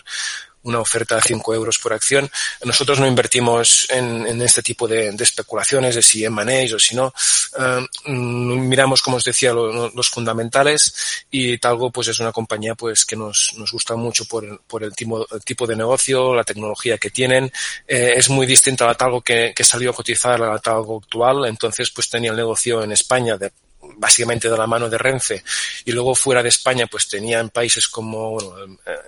una 0.63 0.81
oferta 0.81 1.17
a 1.17 1.21
5 1.21 1.55
euros 1.55 1.79
por 1.79 1.93
acción. 1.93 2.31
Nosotros 2.65 2.99
no 3.01 3.07
invertimos 3.07 3.87
en, 3.91 4.41
este 4.43 4.63
tipo 4.63 4.87
de, 4.87 5.13
de, 5.13 5.25
especulaciones 5.25 5.95
de 5.95 6.03
si 6.03 6.25
M&A 6.25 6.75
o 6.75 6.79
si 6.79 6.95
no. 6.95 7.13
Uh, 7.59 8.11
miramos, 8.11 9.03
como 9.03 9.17
os 9.17 9.25
decía, 9.25 9.53
lo, 9.53 9.89
los 9.91 10.09
fundamentales 10.09 11.25
y 11.31 11.59
Talgo 11.59 11.91
pues 11.91 12.09
es 12.09 12.21
una 12.21 12.33
compañía 12.33 12.75
pues 12.75 13.05
que 13.05 13.17
nos, 13.17 13.55
gusta 13.73 13.97
mucho 13.97 14.25
por, 14.27 14.45
el, 14.83 14.95
tipo, 14.95 15.27
el 15.31 15.45
tipo 15.45 15.67
de 15.67 15.77
negocio, 15.77 16.35
la 16.35 16.45
tecnología 16.45 16.99
que 16.99 17.11
tienen. 17.11 17.51
Eh, 17.87 18.15
es 18.17 18.29
muy 18.29 18.47
distinta 18.47 18.85
a 18.85 18.89
la 18.89 18.95
Talgo 18.95 19.21
que, 19.21 19.53
que 19.55 19.65
salió 19.65 19.91
a 19.91 19.95
cotizar 19.95 20.43
a 20.43 20.53
la 20.53 20.59
Talgo 20.59 20.99
actual. 20.99 21.47
Entonces 21.47 21.91
pues 21.91 22.09
tenía 22.09 22.31
el 22.31 22.37
negocio 22.37 22.83
en 22.83 22.93
España 22.93 23.37
de 23.37 23.53
básicamente 23.99 24.49
de 24.49 24.57
la 24.57 24.67
mano 24.67 24.89
de 24.89 24.97
Renfe 24.97 25.43
y 25.85 25.93
luego 25.93 26.15
fuera 26.15 26.43
de 26.43 26.49
España 26.49 26.87
pues 26.87 27.09
tenían 27.09 27.51
países 27.51 27.89
como 27.89 28.39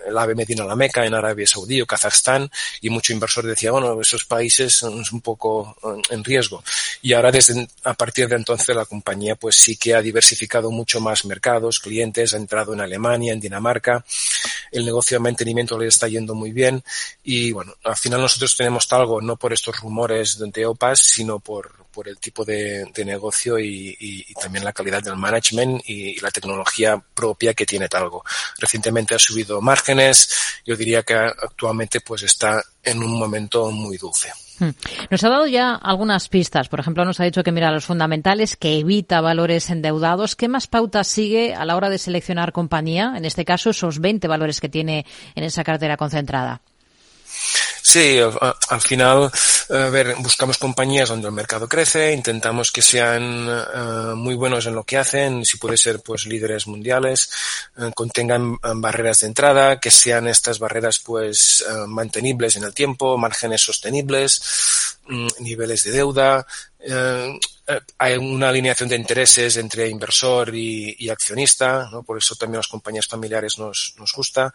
el 0.05 0.17
AVE 0.17 0.35
Medina 0.35 0.65
la 0.65 0.75
Meca 0.75 1.05
en 1.05 1.13
Arabia 1.13 1.47
Saudí 1.47 1.81
o 1.81 1.87
Kazajstán 1.87 2.49
y 2.81 2.89
mucho 2.89 3.13
inversor 3.13 3.45
decía 3.45 3.71
bueno 3.71 3.99
esos 4.01 4.25
países 4.25 4.75
son 4.75 5.03
un 5.11 5.21
poco 5.21 5.75
en 6.09 6.23
riesgo 6.23 6.63
y 7.01 7.13
ahora 7.13 7.31
desde 7.31 7.67
a 7.83 7.93
partir 7.93 8.27
de 8.27 8.35
entonces 8.35 8.75
la 8.75 8.85
compañía 8.85 9.35
pues 9.35 9.55
sí 9.55 9.77
que 9.77 9.95
ha 9.95 10.01
diversificado 10.01 10.69
mucho 10.71 10.99
más 10.99 11.25
mercados 11.25 11.79
clientes 11.79 12.33
ha 12.33 12.37
entrado 12.37 12.73
en 12.73 12.81
Alemania 12.81 13.33
en 13.33 13.39
Dinamarca 13.39 14.05
el 14.71 14.85
negocio 14.85 15.15
de 15.15 15.23
mantenimiento 15.23 15.77
le 15.77 15.87
está 15.87 16.07
yendo 16.07 16.35
muy 16.35 16.51
bien 16.51 16.83
y 17.23 17.51
bueno 17.53 17.73
al 17.83 17.97
final 17.97 18.21
nosotros 18.21 18.55
tenemos 18.57 18.91
algo 18.91 19.21
no 19.21 19.37
por 19.37 19.53
estos 19.53 19.79
rumores 19.79 20.37
de 20.37 20.65
OPAS 20.65 20.99
sino 20.99 21.39
por 21.39 21.81
por 21.91 22.07
el 22.07 22.17
tipo 22.17 22.45
de, 22.45 22.89
negocio 23.05 23.59
y, 23.59 24.25
también 24.41 24.63
la 24.63 24.73
calidad 24.73 25.01
del 25.01 25.15
management 25.15 25.81
y, 25.85 26.17
y, 26.17 26.19
la 26.19 26.31
tecnología 26.31 27.01
propia 27.13 27.53
que 27.53 27.65
tiene 27.65 27.87
Talgo. 27.87 28.23
Recientemente 28.57 29.15
ha 29.15 29.19
subido 29.19 29.61
márgenes, 29.61 30.29
yo 30.65 30.75
diría 30.75 31.03
que 31.03 31.13
actualmente 31.13 32.01
pues 32.01 32.23
está 32.23 32.63
en 32.83 33.03
un 33.03 33.17
momento 33.17 33.71
muy 33.71 33.97
dulce. 33.97 34.31
Hmm. 34.61 34.69
Nos 35.09 35.23
ha 35.23 35.29
dado 35.29 35.47
ya 35.47 35.73
algunas 35.73 36.29
pistas. 36.29 36.69
Por 36.69 36.79
ejemplo, 36.79 37.03
nos 37.03 37.19
ha 37.19 37.23
dicho 37.23 37.43
que 37.43 37.51
mira 37.51 37.71
los 37.71 37.85
fundamentales, 37.85 38.55
que 38.55 38.77
evita 38.77 39.19
valores 39.19 39.69
endeudados. 39.71 40.35
¿Qué 40.35 40.47
más 40.47 40.67
pautas 40.67 41.07
sigue 41.07 41.55
a 41.55 41.65
la 41.65 41.75
hora 41.75 41.89
de 41.89 41.97
seleccionar 41.97 42.51
compañía? 42.51 43.13
En 43.15 43.25
este 43.25 43.43
caso, 43.43 43.71
esos 43.71 43.99
20 43.99 44.27
valores 44.27 44.61
que 44.61 44.69
tiene 44.69 45.05
en 45.33 45.43
esa 45.43 45.63
cartera 45.63 45.97
concentrada. 45.97 46.61
Sí, 47.83 48.19
al, 48.19 48.55
al 48.69 48.81
final, 48.81 49.31
a 49.69 49.89
ver, 49.89 50.15
buscamos 50.19 50.57
compañías 50.57 51.09
donde 51.09 51.27
el 51.27 51.33
mercado 51.33 51.67
crece, 51.67 52.13
intentamos 52.13 52.71
que 52.71 52.81
sean 52.81 53.47
uh, 53.47 54.15
muy 54.15 54.35
buenos 54.35 54.65
en 54.65 54.75
lo 54.75 54.83
que 54.83 54.97
hacen, 54.97 55.45
si 55.45 55.57
puede 55.57 55.77
ser, 55.77 56.01
pues, 56.01 56.25
líderes 56.25 56.67
mundiales, 56.67 57.31
uh, 57.77 57.91
contengan 57.91 58.51
uh, 58.51 58.57
barreras 58.75 59.21
de 59.21 59.27
entrada, 59.27 59.79
que 59.79 59.91
sean 59.91 60.27
estas 60.27 60.59
barreras, 60.59 60.99
pues, 60.99 61.65
mantenibles 61.87 62.55
en 62.55 62.63
el 62.63 62.73
tiempo, 62.73 63.17
márgenes 63.17 63.61
sostenibles, 63.61 64.97
um, 65.09 65.27
niveles 65.39 65.83
de 65.83 65.91
deuda, 65.91 66.45
hay 67.97 68.17
una 68.17 68.49
alineación 68.49 68.89
de 68.89 68.95
intereses 68.95 69.55
entre 69.57 69.87
inversor 69.87 70.53
y, 70.53 71.09
accionista, 71.09 71.89
¿no? 71.91 72.03
por 72.03 72.17
eso 72.17 72.35
también 72.35 72.57
las 72.57 72.67
compañías 72.67 73.07
familiares 73.07 73.57
nos, 73.57 73.93
nos 73.97 74.11
gusta. 74.13 74.53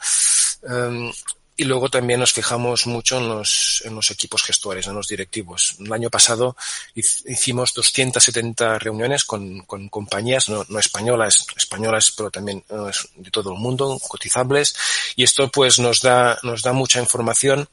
Um, 0.62 1.12
y 1.56 1.64
luego 1.64 1.88
también 1.88 2.20
nos 2.20 2.32
fijamos 2.32 2.86
mucho 2.86 3.16
en 3.18 3.28
los, 3.28 3.82
en 3.86 3.94
los 3.94 4.10
equipos 4.10 4.42
gestores, 4.42 4.86
en 4.86 4.94
los 4.94 5.08
directivos. 5.08 5.76
El 5.80 5.92
año 5.92 6.10
pasado 6.10 6.54
hicimos 6.94 7.72
270 7.72 8.78
reuniones 8.78 9.24
con, 9.24 9.60
con 9.60 9.88
compañías, 9.88 10.50
no, 10.50 10.66
no, 10.68 10.78
españolas, 10.78 11.46
españolas, 11.56 12.12
pero 12.14 12.30
también 12.30 12.62
uh, 12.68 12.90
de 13.16 13.30
todo 13.30 13.54
el 13.54 13.58
mundo, 13.58 13.98
cotizables. 14.06 14.76
Y 15.16 15.22
esto 15.22 15.50
pues 15.50 15.78
nos 15.78 16.02
da, 16.02 16.38
nos 16.42 16.62
da 16.62 16.74
mucha 16.74 17.00
información 17.00 17.66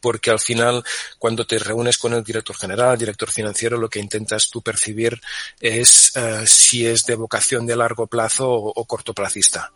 porque 0.00 0.30
al 0.30 0.40
final 0.40 0.84
cuando 1.18 1.46
te 1.46 1.58
reúnes 1.58 1.98
con 1.98 2.12
el 2.12 2.22
director 2.22 2.56
general, 2.56 2.96
director 2.96 3.30
financiero, 3.30 3.76
lo 3.76 3.88
que 3.88 3.98
intentas 3.98 4.50
tú 4.50 4.62
percibir 4.62 5.20
es 5.60 6.12
uh, 6.14 6.46
si 6.46 6.86
es 6.86 7.04
de 7.06 7.16
vocación 7.16 7.66
de 7.66 7.74
largo 7.74 8.06
plazo 8.06 8.50
o, 8.50 8.72
o 8.72 8.84
cortoplacista. 8.84 9.72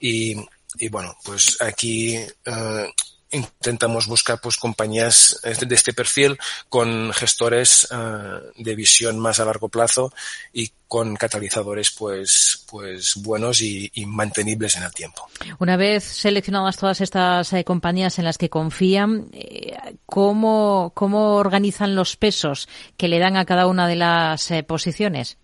Y, 0.00 0.36
y 0.78 0.88
bueno, 0.88 1.16
pues 1.24 1.60
aquí 1.60 2.18
uh, 2.18 2.90
intentamos 3.34 4.06
buscar 4.06 4.40
pues 4.40 4.56
compañías 4.56 5.40
de 5.42 5.74
este 5.74 5.92
perfil 5.92 6.38
con 6.68 7.12
gestores 7.12 7.88
uh, 7.90 8.62
de 8.62 8.74
visión 8.74 9.18
más 9.18 9.40
a 9.40 9.44
largo 9.44 9.68
plazo 9.68 10.12
y 10.52 10.70
con 10.86 11.16
catalizadores 11.16 11.90
pues 11.90 12.64
pues 12.70 13.14
buenos 13.16 13.60
y, 13.60 13.90
y, 13.94 14.06
mantenibles 14.06 14.76
en 14.76 14.84
el 14.84 14.92
tiempo. 14.92 15.28
Una 15.58 15.76
vez 15.76 16.04
seleccionadas 16.04 16.76
todas 16.76 17.00
estas 17.00 17.52
eh, 17.52 17.64
compañías 17.64 18.18
en 18.18 18.24
las 18.24 18.38
que 18.38 18.48
confían, 18.48 19.26
eh, 19.32 19.76
¿cómo, 20.06 20.92
¿cómo 20.94 21.34
organizan 21.34 21.96
los 21.96 22.16
pesos 22.16 22.68
que 22.96 23.08
le 23.08 23.18
dan 23.18 23.36
a 23.36 23.44
cada 23.44 23.66
una 23.66 23.88
de 23.88 23.96
las 23.96 24.50
eh, 24.50 24.62
posiciones? 24.62 25.36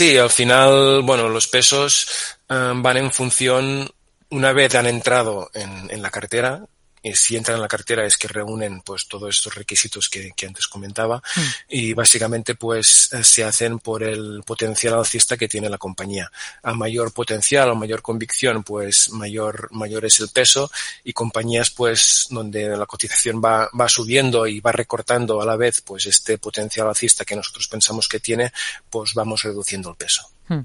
Sí, 0.00 0.16
al 0.16 0.30
final, 0.30 1.02
bueno, 1.02 1.28
los 1.28 1.46
pesos 1.46 2.06
uh, 2.48 2.72
van 2.80 2.96
en 2.96 3.10
función, 3.10 3.86
una 4.30 4.54
vez 4.54 4.74
han 4.74 4.86
entrado 4.86 5.50
en, 5.52 5.90
en 5.90 6.00
la 6.00 6.10
cartera, 6.10 6.64
y 7.02 7.14
si 7.14 7.36
entran 7.36 7.56
en 7.56 7.62
la 7.62 7.68
cartera 7.68 8.04
es 8.04 8.16
que 8.16 8.28
reúnen 8.28 8.82
pues 8.82 9.06
todos 9.08 9.34
estos 9.34 9.54
requisitos 9.54 10.08
que, 10.08 10.32
que 10.36 10.46
antes 10.46 10.66
comentaba 10.66 11.18
mm. 11.18 11.40
y 11.68 11.94
básicamente 11.94 12.54
pues 12.54 13.10
se 13.22 13.44
hacen 13.44 13.78
por 13.78 14.02
el 14.02 14.42
potencial 14.44 14.94
alcista 14.94 15.36
que 15.36 15.48
tiene 15.48 15.70
la 15.70 15.78
compañía. 15.78 16.30
A 16.62 16.74
mayor 16.74 17.12
potencial 17.12 17.70
o 17.70 17.74
mayor 17.74 18.02
convicción 18.02 18.62
pues 18.62 19.10
mayor, 19.10 19.68
mayor 19.72 20.04
es 20.04 20.20
el 20.20 20.28
peso 20.28 20.70
y 21.04 21.12
compañías 21.12 21.70
pues 21.70 22.26
donde 22.30 22.76
la 22.76 22.86
cotización 22.86 23.40
va, 23.42 23.68
va 23.78 23.88
subiendo 23.88 24.46
y 24.46 24.60
va 24.60 24.72
recortando 24.72 25.40
a 25.40 25.46
la 25.46 25.56
vez 25.56 25.80
pues 25.80 26.06
este 26.06 26.38
potencial 26.38 26.88
alcista 26.88 27.24
que 27.24 27.36
nosotros 27.36 27.68
pensamos 27.68 28.08
que 28.08 28.20
tiene 28.20 28.52
pues 28.90 29.14
vamos 29.14 29.42
reduciendo 29.42 29.90
el 29.90 29.96
peso. 29.96 30.22
Hmm. 30.48 30.60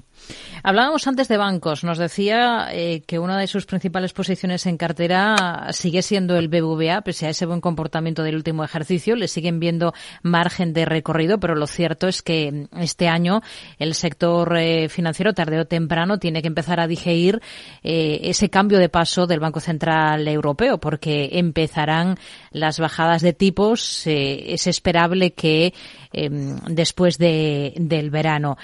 Hablábamos 0.62 1.06
antes 1.06 1.28
de 1.28 1.36
bancos. 1.36 1.84
Nos 1.84 1.98
decía 1.98 2.68
eh, 2.72 3.02
que 3.06 3.18
una 3.18 3.38
de 3.38 3.46
sus 3.46 3.66
principales 3.66 4.12
posiciones 4.12 4.66
en 4.66 4.76
cartera 4.76 5.68
sigue 5.70 6.02
siendo 6.02 6.36
el 6.36 6.48
BBVA, 6.48 7.02
pese 7.02 7.26
a 7.26 7.30
ese 7.30 7.46
buen 7.46 7.60
comportamiento 7.60 8.22
del 8.22 8.36
último 8.36 8.64
ejercicio. 8.64 9.14
Le 9.16 9.28
siguen 9.28 9.60
viendo 9.60 9.94
margen 10.22 10.72
de 10.72 10.84
recorrido, 10.84 11.38
pero 11.38 11.54
lo 11.54 11.66
cierto 11.66 12.08
es 12.08 12.22
que 12.22 12.66
este 12.78 13.08
año 13.08 13.42
el 13.78 13.94
sector 13.94 14.56
eh, 14.56 14.88
financiero, 14.88 15.34
tarde 15.34 15.60
o 15.60 15.66
temprano, 15.66 16.18
tiene 16.18 16.42
que 16.42 16.48
empezar 16.48 16.80
a 16.80 16.88
digerir 16.88 17.40
eh, 17.82 18.20
ese 18.24 18.50
cambio 18.50 18.78
de 18.78 18.88
paso 18.88 19.26
del 19.26 19.40
Banco 19.40 19.60
Central 19.60 20.26
Europeo, 20.26 20.78
porque 20.78 21.30
empezarán 21.34 22.16
las 22.50 22.80
bajadas 22.80 23.22
de 23.22 23.32
tipos. 23.32 24.06
es 24.06 24.66
esperable 24.66 25.32
que 25.32 25.74
em, 26.12 26.56
después 26.66 27.18
de, 27.18 27.74
del 27.76 28.10
verano. 28.10 28.56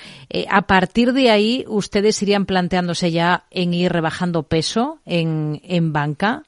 a 0.48 0.62
partir 0.62 1.12
de 1.12 1.30
ahí, 1.30 1.51
ustedes 1.68 2.22
irían 2.22 2.46
planteándose 2.46 3.10
ya 3.10 3.44
en 3.50 3.74
ir 3.74 3.92
rebajando 3.92 4.44
peso 4.44 5.00
en, 5.04 5.60
en 5.64 5.92
banca? 5.92 6.42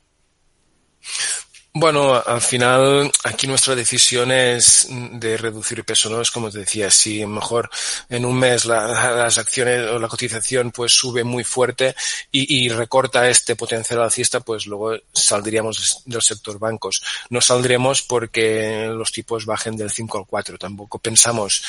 Bueno, 1.76 2.14
al 2.14 2.40
final 2.40 3.10
aquí 3.24 3.48
nuestra 3.48 3.74
decisión 3.74 4.30
es 4.30 4.86
de 4.88 5.36
reducir 5.36 5.84
peso, 5.84 6.08
¿no? 6.08 6.20
Es 6.20 6.30
como 6.30 6.48
te 6.48 6.60
decía, 6.60 6.88
si 6.88 7.26
mejor 7.26 7.68
en 8.08 8.24
un 8.24 8.38
mes 8.38 8.64
las 8.64 9.38
acciones 9.38 9.90
o 9.90 9.98
la 9.98 10.06
cotización 10.06 10.70
pues 10.70 10.92
sube 10.92 11.24
muy 11.24 11.42
fuerte 11.42 11.96
y, 12.30 12.64
y, 12.64 12.68
recorta 12.68 13.28
este 13.28 13.56
potencial 13.56 14.02
alcista, 14.02 14.38
pues 14.38 14.66
luego 14.66 14.96
saldríamos 15.12 16.04
del 16.06 16.22
sector 16.22 16.60
bancos. 16.60 17.02
No 17.30 17.40
saldremos 17.40 18.02
porque 18.02 18.86
los 18.94 19.10
tipos 19.10 19.44
bajen 19.44 19.76
del 19.76 19.90
5 19.90 20.18
al 20.18 20.26
4. 20.26 20.56
Tampoco 20.58 21.00
pensamos 21.00 21.64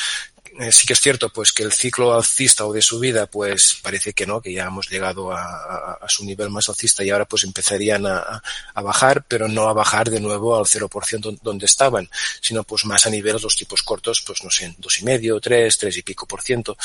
sí 0.71 0.85
que 0.85 0.93
es 0.93 0.99
cierto 0.99 1.29
pues 1.29 1.51
que 1.51 1.63
el 1.63 1.71
ciclo 1.71 2.13
alcista 2.13 2.65
o 2.65 2.73
de 2.73 2.81
subida 2.81 3.27
pues 3.27 3.77
parece 3.81 4.13
que 4.13 4.25
no, 4.25 4.41
que 4.41 4.53
ya 4.53 4.65
hemos 4.65 4.89
llegado 4.89 5.31
a, 5.31 5.99
su 6.07 6.23
nivel 6.23 6.49
más 6.49 6.69
alcista 6.69 7.03
y 7.03 7.09
ahora 7.09 7.25
pues 7.25 7.43
empezarían 7.43 8.05
a, 8.05 8.41
bajar, 8.75 9.25
pero 9.27 9.47
no 9.47 9.67
a 9.67 9.73
bajar 9.73 10.09
de 10.09 10.19
nuevo 10.19 10.55
al 10.55 10.65
0% 10.65 11.39
donde 11.41 11.65
estaban, 11.65 12.07
sino 12.41 12.63
pues 12.63 12.85
más 12.85 13.05
a 13.05 13.09
niveles 13.09 13.41
los 13.41 13.55
tipos 13.55 13.81
cortos, 13.81 14.23
pues 14.25 14.43
no 14.43 14.49
sé, 14.49 14.73
dos 14.77 14.99
y 15.01 15.05
medio, 15.05 15.39
tres, 15.39 15.77
tres 15.77 15.97
y 15.97 16.03
pico 16.03 16.25
por 16.25 16.41
ciento. 16.41 16.77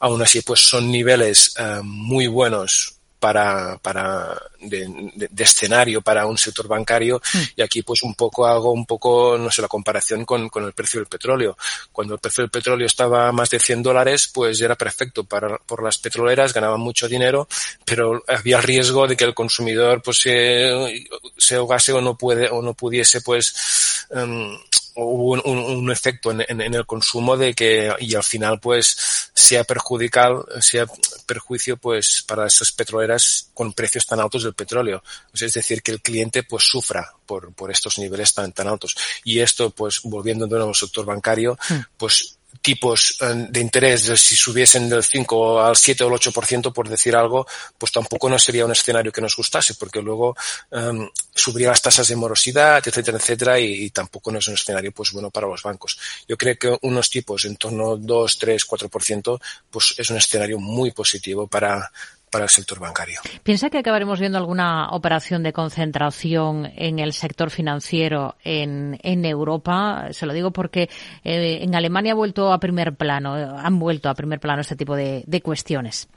Aún 0.00 0.22
así 0.22 0.42
pues 0.42 0.60
son 0.60 0.90
niveles 0.90 1.54
eh, 1.58 1.80
muy 1.82 2.26
buenos 2.26 2.95
para, 3.18 3.78
para 3.78 4.40
de, 4.60 5.10
de, 5.14 5.44
escenario 5.44 6.02
para 6.02 6.26
un 6.26 6.36
sector 6.36 6.68
bancario 6.68 7.20
mm. 7.32 7.38
y 7.56 7.62
aquí 7.62 7.82
pues 7.82 8.02
un 8.02 8.14
poco 8.14 8.46
hago 8.46 8.72
un 8.72 8.84
poco 8.84 9.38
no 9.38 9.50
sé 9.50 9.62
la 9.62 9.68
comparación 9.68 10.24
con, 10.24 10.48
con 10.48 10.64
el 10.64 10.72
precio 10.72 11.00
del 11.00 11.08
petróleo 11.08 11.56
cuando 11.92 12.14
el 12.14 12.20
precio 12.20 12.42
del 12.42 12.50
petróleo 12.50 12.86
estaba 12.86 13.32
más 13.32 13.50
de 13.50 13.58
100 13.58 13.82
dólares 13.82 14.30
pues 14.32 14.60
era 14.60 14.74
perfecto 14.74 15.24
para 15.24 15.58
por 15.58 15.82
las 15.82 15.98
petroleras 15.98 16.52
ganaban 16.52 16.80
mucho 16.80 17.08
dinero 17.08 17.48
pero 17.84 18.22
había 18.28 18.58
el 18.58 18.62
riesgo 18.62 19.06
de 19.06 19.16
que 19.16 19.24
el 19.24 19.34
consumidor 19.34 20.02
pues 20.02 20.18
se, 20.18 21.06
se 21.36 21.54
ahogase 21.56 21.92
o 21.92 22.00
no 22.00 22.16
puede 22.16 22.48
o 22.50 22.60
no 22.62 22.74
pudiese 22.74 23.20
pues 23.22 24.06
um, 24.10 24.56
hubo 24.96 25.32
un, 25.32 25.58
un, 25.58 25.90
efecto 25.90 26.30
en, 26.30 26.42
en, 26.48 26.60
en, 26.60 26.74
el 26.74 26.86
consumo 26.86 27.36
de 27.36 27.54
que 27.54 27.94
y 28.00 28.14
al 28.14 28.24
final 28.24 28.58
pues 28.60 29.30
sea 29.34 29.64
perjudicial 29.64 30.44
sea 30.60 30.86
perjuicio 31.26 31.76
pues 31.76 32.24
para 32.26 32.46
esas 32.46 32.72
petroleras 32.72 33.50
con 33.54 33.72
precios 33.72 34.06
tan 34.06 34.20
altos 34.20 34.44
del 34.44 34.54
petróleo 34.54 35.02
es 35.32 35.52
decir 35.52 35.82
que 35.82 35.92
el 35.92 36.00
cliente 36.00 36.42
pues 36.42 36.64
sufra 36.64 37.12
por, 37.26 37.52
por 37.54 37.70
estos 37.70 37.98
niveles 37.98 38.32
tan 38.32 38.52
tan 38.52 38.68
altos 38.68 38.94
y 39.24 39.40
esto 39.40 39.70
pues 39.70 40.00
volviendo 40.02 40.46
de 40.46 40.56
nuevo 40.56 40.68
al 40.70 40.74
sector 40.74 41.04
bancario 41.04 41.58
hmm. 41.68 41.80
pues 41.96 42.35
tipos 42.60 43.18
eh, 43.20 43.46
de 43.48 43.60
interés, 43.60 44.02
si 44.20 44.36
subiesen 44.36 44.88
del 44.88 45.02
5 45.02 45.60
al 45.60 45.76
7 45.76 46.04
o 46.04 46.08
el 46.08 46.14
8%, 46.14 46.72
por 46.72 46.88
decir 46.88 47.14
algo, 47.16 47.46
pues 47.78 47.92
tampoco 47.92 48.28
no 48.28 48.38
sería 48.38 48.64
un 48.64 48.72
escenario 48.72 49.12
que 49.12 49.20
nos 49.20 49.36
gustase, 49.36 49.74
porque 49.74 50.02
luego 50.02 50.36
um, 50.70 51.08
subiría 51.34 51.68
las 51.68 51.82
tasas 51.82 52.08
de 52.08 52.16
morosidad, 52.16 52.82
etcétera, 52.86 53.18
etcétera, 53.18 53.60
y, 53.60 53.84
y, 53.84 53.90
tampoco 53.90 54.30
no 54.30 54.38
es 54.38 54.48
un 54.48 54.54
escenario 54.54 54.92
pues 54.92 55.12
bueno 55.12 55.30
para 55.30 55.46
los 55.46 55.62
bancos. 55.62 55.98
Yo 56.28 56.36
creo 56.36 56.56
que 56.56 56.78
unos 56.82 57.10
tipos 57.10 57.44
en 57.44 57.56
torno 57.56 57.92
a 57.92 57.96
2, 57.96 58.38
3, 58.38 58.66
4%, 58.66 59.40
pues 59.70 59.94
es 59.96 60.10
un 60.10 60.16
escenario 60.16 60.58
muy 60.58 60.90
positivo 60.90 61.46
para, 61.46 61.90
para 62.30 62.44
el 62.44 62.50
sector 62.50 62.78
bancario. 62.78 63.20
¿Piensa 63.42 63.70
que 63.70 63.78
acabaremos 63.78 64.20
viendo 64.20 64.38
alguna 64.38 64.90
operación 64.90 65.42
de 65.42 65.52
concentración 65.52 66.72
en 66.76 66.98
el 66.98 67.12
sector 67.12 67.50
financiero 67.50 68.36
en, 68.42 68.98
en 69.02 69.24
Europa? 69.24 70.08
Se 70.10 70.26
lo 70.26 70.32
digo 70.32 70.50
porque 70.50 70.90
eh, 71.24 71.60
en 71.62 71.74
Alemania 71.74 72.12
ha 72.12 72.16
vuelto 72.16 72.52
a 72.52 72.60
primer 72.60 72.94
plano, 72.94 73.34
han 73.34 73.78
vuelto 73.78 74.08
a 74.08 74.14
primer 74.14 74.40
plano 74.40 74.60
este 74.60 74.76
tipo 74.76 74.96
de, 74.96 75.22
de 75.26 75.40
cuestiones. 75.40 76.08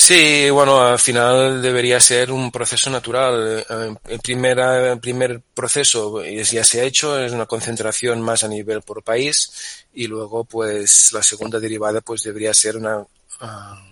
Sí, 0.00 0.48
bueno, 0.50 0.80
al 0.80 0.98
final 1.00 1.60
debería 1.60 1.98
ser 1.98 2.30
un 2.30 2.52
proceso 2.52 2.88
natural. 2.88 3.64
Eh, 3.68 3.94
el 4.08 4.20
primer, 4.20 4.58
el 4.58 5.00
primer 5.00 5.40
proceso 5.54 6.24
ya 6.24 6.62
se 6.62 6.80
ha 6.80 6.84
hecho, 6.84 7.18
es 7.18 7.32
una 7.32 7.46
concentración 7.46 8.20
más 8.22 8.44
a 8.44 8.48
nivel 8.48 8.82
por 8.82 9.02
país 9.02 9.86
y 9.92 10.06
luego 10.06 10.44
pues 10.44 11.12
la 11.12 11.22
segunda 11.22 11.58
derivada 11.58 12.00
pues 12.00 12.22
debería 12.22 12.54
ser 12.54 12.76
una 12.76 13.04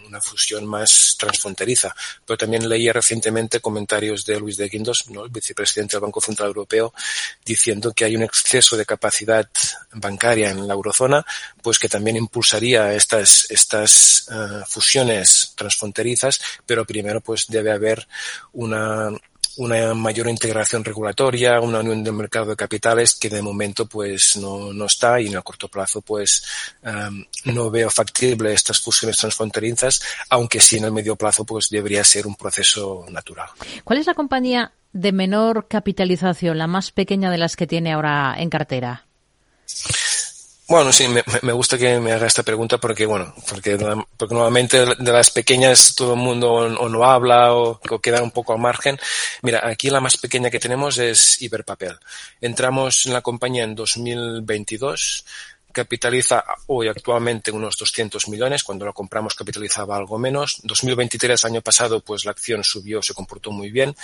una 0.07 0.20
fusión 0.20 0.66
más 0.66 1.16
transfronteriza. 1.18 1.94
Pero 2.24 2.36
también 2.36 2.68
leía 2.68 2.92
recientemente 2.92 3.61
comentarios 3.61 4.24
de 4.24 4.38
Luis 4.38 4.57
de 4.57 4.68
Guindos, 4.68 5.09
¿no? 5.11 5.24
el 5.24 5.30
vicepresidente 5.30 5.97
del 5.97 6.03
Banco 6.03 6.20
Central 6.20 6.49
Europeo, 6.49 6.92
diciendo 7.44 7.92
que 7.92 8.05
hay 8.05 8.16
un 8.16 8.22
exceso 8.22 8.76
de 8.76 8.86
capacidad 8.86 9.49
bancaria 9.92 10.51
en 10.51 10.66
la 10.66 10.74
eurozona, 10.74 11.24
pues 11.62 11.78
que 11.78 11.88
también 11.88 12.16
impulsaría 12.16 12.92
estas, 12.92 13.51
estas 13.51 14.28
uh, 14.28 14.64
fusiones 14.66 15.53
transfronterizas, 15.57 16.40
pero 16.64 16.84
primero 16.84 17.20
pues 17.20 17.47
debe 17.49 17.72
haber 17.72 18.07
una 18.53 19.11
una 19.57 19.94
mayor 19.94 20.28
integración 20.28 20.84
regulatoria, 20.84 21.61
una 21.61 21.80
unión 21.80 22.02
del 22.04 22.12
mercado 22.12 22.46
de 22.46 22.57
capitales 22.57 23.14
que 23.14 23.28
de 23.30 23.42
momento 23.42 23.86
pues 23.86 24.36
no, 24.36 24.72
no 24.72 24.86
está 24.86 25.20
y 25.20 25.26
en 25.26 25.34
el 25.34 25.42
corto 25.42 25.68
plazo 25.68 26.02
pues 26.02 26.44
um, 26.82 27.24
no 27.44 27.70
veo 27.70 27.90
factible 27.90 28.52
estas 28.52 28.80
fusiones 28.80 29.16
transfronterizas, 29.16 30.02
aunque 30.30 30.61
sí 30.61 30.76
en 30.76 30.84
el 30.84 30.92
medio 30.92 31.16
plazo 31.16 31.44
pues 31.44 31.68
debería 31.70 32.04
ser 32.04 32.26
un 32.26 32.36
proceso 32.36 33.07
natural. 33.11 33.48
¿Cuál 33.84 33.98
es 33.98 34.07
la 34.07 34.14
compañía 34.14 34.72
de 34.92 35.12
menor 35.12 35.66
capitalización, 35.68 36.59
la 36.59 36.66
más 36.66 36.90
pequeña 36.90 37.30
de 37.30 37.38
las 37.38 37.57
que 37.57 37.66
tiene 37.66 37.92
ahora 37.92 38.34
en 38.38 38.50
cartera? 38.50 39.07
Bueno, 40.68 40.92
sí, 40.92 41.06
me, 41.06 41.22
me, 41.42 41.52
gusta 41.52 41.78
que 41.78 42.00
me 42.00 42.10
haga 42.10 42.26
esta 42.26 42.42
pregunta 42.42 42.78
porque, 42.78 43.06
bueno, 43.06 43.32
porque, 43.48 43.78
porque 44.16 44.34
normalmente 44.34 44.84
de 44.84 45.12
las 45.12 45.30
pequeñas 45.30 45.94
todo 45.94 46.14
el 46.14 46.18
mundo 46.18 46.54
o, 46.54 46.88
no 46.88 47.04
habla 47.04 47.54
o, 47.54 47.80
o, 47.88 47.98
queda 48.00 48.20
un 48.20 48.32
poco 48.32 48.52
al 48.52 48.58
margen. 48.58 48.98
Mira, 49.42 49.60
aquí 49.64 49.90
la 49.90 50.00
más 50.00 50.16
pequeña 50.16 50.50
que 50.50 50.58
tenemos 50.58 50.98
es 50.98 51.40
Iberpapel. 51.40 51.96
Entramos 52.40 53.06
en 53.06 53.12
la 53.12 53.20
compañía 53.20 53.62
en 53.62 53.76
2022 53.76 55.24
capitaliza 55.76 56.42
hoy 56.68 56.88
actualmente 56.88 57.50
unos 57.50 57.76
200 57.76 58.28
millones, 58.28 58.64
cuando 58.64 58.86
lo 58.86 58.94
compramos 58.94 59.34
capitalizaba 59.34 59.94
algo 59.94 60.18
menos. 60.18 60.60
2023, 60.62 61.44
año 61.44 61.60
pasado, 61.60 62.00
pues 62.00 62.24
la 62.24 62.30
acción 62.30 62.64
subió, 62.64 63.02
se 63.02 63.12
comportó 63.12 63.50
muy 63.50 63.70
bien. 63.70 63.94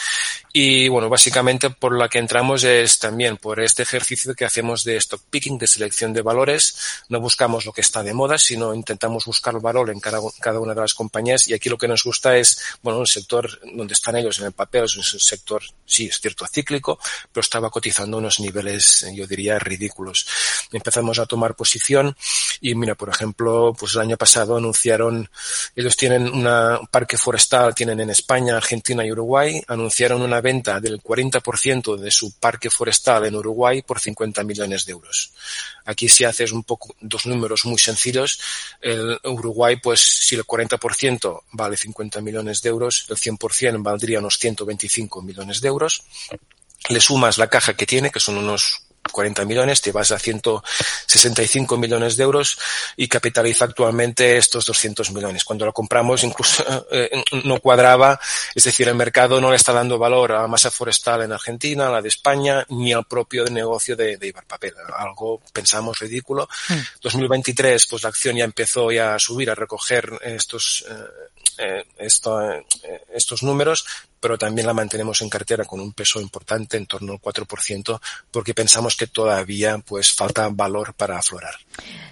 Y 0.53 0.89
bueno, 0.89 1.09
básicamente 1.09 1.71
por 1.71 1.97
la 1.97 2.11
que 2.11 2.19
entramos 2.19 2.65
es 2.65 2.99
también 2.99 3.39
por 3.39 3.59
este 3.61 3.85
ejercicio 3.85 4.35
que 4.35 4.45
hacemos 4.45 4.85
de 4.85 4.99
stock 4.99 5.23
picking, 5.31 5.57
de 5.57 5.67
selección 5.67 6.13
de 6.13 6.21
valores. 6.21 6.77
No 7.09 7.21
buscamos 7.21 7.65
lo 7.65 7.73
que 7.73 7.81
está 7.81 8.03
de 8.03 8.13
moda, 8.13 8.37
sino 8.37 8.75
intentamos 8.75 9.25
buscar 9.25 9.59
valor 9.59 9.89
en 9.89 9.99
cada, 9.99 10.19
cada 10.41 10.61
una 10.61 10.75
de 10.75 10.83
las 10.83 10.93
compañías. 10.93 11.49
Y 11.49 11.55
aquí 11.55 11.71
lo 11.71 11.79
que 11.79 11.89
nos 11.89 12.05
gusta 12.05 12.37
es, 12.37 12.61
bueno, 12.83 13.01
el 13.01 13.07
sector 13.07 13.49
donde 13.75 13.95
están 13.95 14.17
ellos 14.17 14.39
en 14.41 14.45
el 14.45 14.53
papel 14.53 14.85
es 14.85 14.97
un 14.99 15.05
sector, 15.05 15.63
sí, 15.87 16.09
es 16.09 16.21
cierto, 16.21 16.47
cíclico, 16.47 16.99
pero 17.33 17.41
estaba 17.41 17.71
cotizando 17.71 18.19
unos 18.19 18.41
niveles, 18.41 19.07
yo 19.15 19.27
diría, 19.27 19.59
ridículos. 19.59 20.27
Empezamos 20.71 21.19
a 21.19 21.25
tomar 21.25 21.55
posición. 21.63 22.17
Y 22.61 22.75
mira, 22.75 22.97
por 22.97 23.09
ejemplo, 23.09 23.73
pues 23.79 23.95
el 23.95 24.01
año 24.01 24.17
pasado 24.17 24.57
anunciaron, 24.57 25.29
ellos 25.77 25.97
tienen 25.97 26.23
un 26.27 26.87
parque 26.91 27.17
forestal, 27.17 27.73
tienen 27.73 28.01
en 28.01 28.11
España, 28.11 28.57
Argentina 28.57 29.07
y 29.07 29.13
Uruguay, 29.13 29.63
anunciaron 29.69 30.23
una 30.23 30.41
venta 30.41 30.81
del 30.81 31.01
40% 31.01 31.97
de 31.97 32.11
su 32.11 32.33
parque 32.39 32.69
forestal 32.69 33.27
en 33.27 33.37
Uruguay 33.37 33.83
por 33.83 34.01
50 34.01 34.43
millones 34.43 34.85
de 34.87 34.93
euros. 34.93 35.33
Aquí 35.85 36.09
si 36.09 36.25
haces 36.25 36.51
un 36.51 36.65
poco, 36.65 36.95
dos 37.01 37.27
números 37.27 37.65
muy 37.65 37.79
sencillos, 37.79 38.41
el 38.81 39.19
Uruguay, 39.25 39.77
pues 39.77 40.01
si 40.01 40.35
el 40.35 40.45
40% 40.45 41.43
vale 41.53 41.77
50 41.77 42.21
millones 42.21 42.61
de 42.63 42.71
euros, 42.71 43.07
el 43.09 43.17
100% 43.17 43.83
valdría 43.83 44.19
unos 44.19 44.39
125 44.39 45.23
millones 45.23 45.61
de 45.61 45.69
euros. 45.69 46.03
Le 46.89 47.01
sumas 47.01 47.39
la 47.39 47.47
caja 47.47 47.75
que 47.75 47.87
tiene, 47.87 48.11
que 48.11 48.19
son 48.19 48.39
unos 48.39 48.82
40 49.11 49.45
millones, 49.45 49.81
te 49.81 49.93
vas 49.93 50.13
a 50.13 50.19
165 50.19 51.77
millones 51.77 52.17
de 52.17 52.25
euros 52.25 52.59
y 52.97 53.09
capitaliza 53.09 53.65
actualmente 53.65 54.37
estos 54.37 54.67
200 54.67 55.11
millones. 55.13 55.45
Cuando 55.45 55.67
lo 55.67 55.73
compramos 55.73 56.23
incluso 56.25 56.65
eh, 56.91 57.11
no 57.45 57.59
cuadraba, 57.59 58.19
es 58.55 58.65
decir, 58.65 58.89
el 58.89 58.95
mercado 58.95 59.41
no 59.41 59.51
le 59.51 59.57
está 59.57 59.73
dando 59.73 59.99
valor 59.99 60.33
a 60.33 60.43
la 60.43 60.49
masa 60.49 60.71
forestal 60.71 61.23
en 61.23 61.33
Argentina, 61.33 61.89
a 61.89 61.93
la 61.93 62.03
de 62.03 62.09
España, 62.09 62.65
ni 62.69 62.93
al 62.93 63.05
propio 63.05 63.45
negocio 63.47 63.97
de, 63.97 64.17
de 64.17 64.29
Ibarpapel. 64.29 64.75
Algo 64.97 65.41
pensamos 65.53 65.99
ridículo. 65.99 66.49
2023, 67.01 67.87
mm. 67.87 67.91
pues 67.91 68.03
la 68.03 68.09
acción 68.09 68.37
ya 68.37 68.45
empezó 68.45 68.91
ya 68.91 69.15
a 69.15 69.19
subir, 69.19 69.51
a 69.51 69.55
recoger 69.55 70.11
estos, 70.23 70.85
eh, 71.59 71.85
esto, 71.99 72.51
eh, 72.51 72.65
estos 73.15 73.43
números, 73.43 73.85
pero 74.23 74.39
también 74.39 74.69
la 74.69 74.73
mantenemos 74.73 75.21
en 75.21 75.29
cartera 75.29 75.65
con 75.65 75.81
un 75.81 75.93
peso 75.93 76.21
importante, 76.21 76.77
en 76.77 76.87
torno 76.87 77.15
al 77.15 77.19
4%, 77.19 78.01
porque 78.31 78.55
pensamos 78.55 78.95
que 78.95 79.09
todavía 79.09 79.79
pues 79.79 80.13
falta 80.13 80.49
valor 80.49 80.95
para 80.95 81.19
aflorar. 81.19 81.57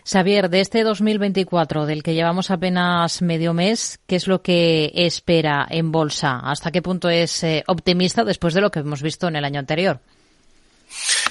Xavier, 0.04 0.50
de 0.50 0.60
este 0.60 0.82
2024, 0.82 1.86
del 1.86 2.02
que 2.02 2.14
llevamos 2.14 2.50
apenas 2.50 3.22
medio 3.22 3.54
mes, 3.54 4.00
¿qué 4.08 4.16
es 4.16 4.26
lo 4.26 4.42
que 4.42 4.90
espera 4.92 5.64
en 5.70 5.92
bolsa? 5.92 6.40
¿Hasta 6.42 6.72
qué 6.72 6.82
punto 6.82 7.08
es 7.08 7.44
eh, 7.44 7.62
optimista 7.68 8.24
después 8.24 8.54
de 8.54 8.60
lo 8.60 8.72
que 8.72 8.80
hemos 8.80 9.02
visto 9.02 9.28
en 9.28 9.36
el 9.36 9.44
año 9.44 9.60
anterior? 9.60 10.00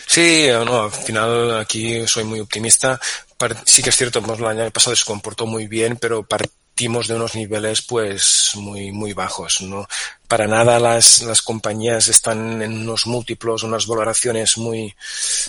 Sí, 0.08 0.48
no, 0.66 0.84
al 0.84 0.92
final 0.92 1.60
aquí 1.60 2.08
soy 2.08 2.24
muy 2.24 2.40
optimista. 2.40 2.98
Sí 3.66 3.84
que 3.84 3.90
es 3.90 3.98
cierto, 3.98 4.20
el 4.20 4.46
año 4.46 4.72
pasado 4.72 4.96
se 4.96 5.04
comportó 5.04 5.46
muy 5.46 5.68
bien, 5.68 5.98
pero 5.98 6.24
de 6.80 7.16
unos 7.16 7.36
niveles 7.36 7.82
pues 7.82 8.52
muy 8.56 8.92
muy 8.92 9.12
bajos 9.12 9.62
no 9.62 9.86
para 10.30 10.48
nada 10.48 10.80
las, 10.80 11.24
las 11.24 11.42
compañías 11.42 12.08
están 12.08 12.62
en 12.62 12.72
unos 12.82 13.06
múltiplos 13.06 13.64
unas 13.64 13.86
valoraciones 13.86 14.58
muy 14.58 14.96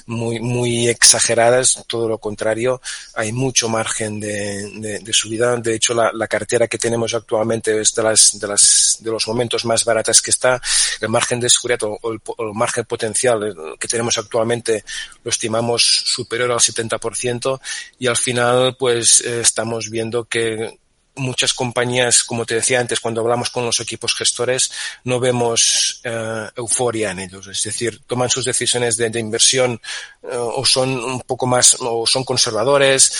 muy 0.07 0.41
muy 0.41 0.89
exageradas 0.89 1.85
todo 1.87 2.09
lo 2.09 2.19
contrario 2.19 2.81
hay 3.15 3.33
mucho 3.33 3.69
margen 3.69 4.21
de, 4.21 5.01
de, 5.03 5.13
subida. 5.13 5.57
De 5.57 5.75
hecho 5.75 5.95
la, 5.95 6.11
la, 6.13 6.27
cartera 6.27 6.69
que 6.69 6.79
tenemos 6.79 7.15
actualmente 7.15 7.79
es 7.81 7.95
de 7.95 8.03
las 8.03 8.39
de 8.39 8.47
las 8.47 8.99
de 9.01 9.11
los 9.11 9.27
momentos 9.27 9.65
más 9.65 9.85
baratas 9.85 10.23
que 10.23 10.31
está. 10.31 10.61
El 11.01 11.09
margen 11.09 11.41
de 11.41 11.51
seguridad 11.51 11.83
o, 11.83 12.13
el, 12.13 12.21
o 12.25 12.45
el, 12.45 12.55
margen 12.55 12.85
potencial 12.85 13.55
que 13.79 13.89
tenemos 13.89 14.17
actualmente 14.19 14.85
lo 15.25 15.31
estimamos 15.31 15.83
superior 15.83 16.51
al 16.51 16.59
70% 16.59 17.61
y 17.99 18.07
al 18.07 18.17
final 18.17 18.77
pues 18.79 19.21
eh, 19.23 19.41
estamos 19.41 19.91
viendo 19.91 20.25
que 20.25 20.80
muchas 21.17 21.53
compañías, 21.53 22.25
como 22.25 22.47
te 22.47 22.55
decía 22.55 22.81
antes, 22.81 23.01
cuando 23.01 23.21
hablamos 23.21 23.51
con 23.51 23.65
los 23.65 23.81
equipos 23.81 24.15
gestores, 24.15 24.71
no 25.05 25.21
vemos 25.21 26.01
eh, 26.05 26.49
euforia 26.57 27.11
en 27.11 27.21
ellos. 27.21 27.47
Es 27.47 27.63
decir, 27.63 28.01
toman 28.07 28.31
sus 28.31 28.45
decisiones 28.45 28.97
de, 28.97 29.11
inversión 29.19 29.81
eh, 30.23 30.29
o 30.33 30.65
son 30.65 30.91
un 31.03 31.21
poco 31.23 31.47
más, 31.47 31.77
o 31.81 32.07
son 32.07 32.25
conservadores, 32.25 33.13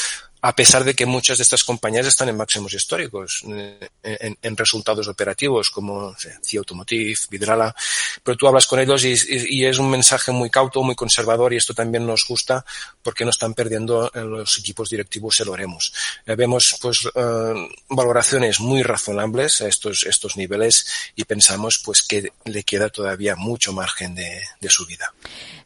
a 0.43 0.55
pesar 0.55 0.85
de 0.85 0.95
que 0.95 1.07
muchas 1.07 1.39
de 1.39 1.43
estas 1.43 1.65
compañías 1.65 2.07
están 2.07 2.29
en 2.29 2.37
máximos 2.37 2.73
históricos, 2.73 3.43
eh, 3.49 3.89
en, 4.03 4.57
resultados 4.57 5.07
operativos, 5.09 5.71
como 5.71 6.15
CIA 6.43 6.61
Automotive, 6.61 7.19
Vidrala, 7.31 7.75
pero 8.23 8.37
tú 8.37 8.49
hablas 8.49 8.67
con 8.67 8.81
ellos 8.81 9.05
y, 9.05 9.65
es 9.65 9.79
un 9.79 9.91
mensaje 9.91 10.33
muy 10.33 10.51
cauto, 10.51 10.83
muy 10.83 10.95
conservador 10.95 11.53
y 11.53 11.57
esto 11.57 11.75
también 11.75 12.07
nos 12.07 12.25
gusta 12.27 12.65
porque 13.03 13.25
no 13.25 13.31
están 13.31 13.55
perdiendo 13.55 14.11
en 14.15 14.31
los 14.31 14.59
equipos 14.59 14.89
directivos 14.91 15.39
el 15.41 15.49
oremos. 15.49 15.93
Eh, 16.27 16.35
vemos 16.35 16.77
pues 16.81 17.09
eh, 17.15 17.69
valoraciones 17.89 18.61
muy 18.61 18.83
razonables 18.83 19.61
a 19.61 19.69
estos, 19.69 20.05
estos 20.05 20.37
niveles 20.37 20.87
y 21.15 21.25
pensamos 21.25 21.79
pues 21.85 22.03
que 22.03 22.33
le 22.47 22.63
queda 22.65 22.89
todavía 22.89 23.37
mucho 23.37 23.73
margen 23.73 24.15
de, 24.15 24.43
de 24.61 24.71
subida. 24.71 25.13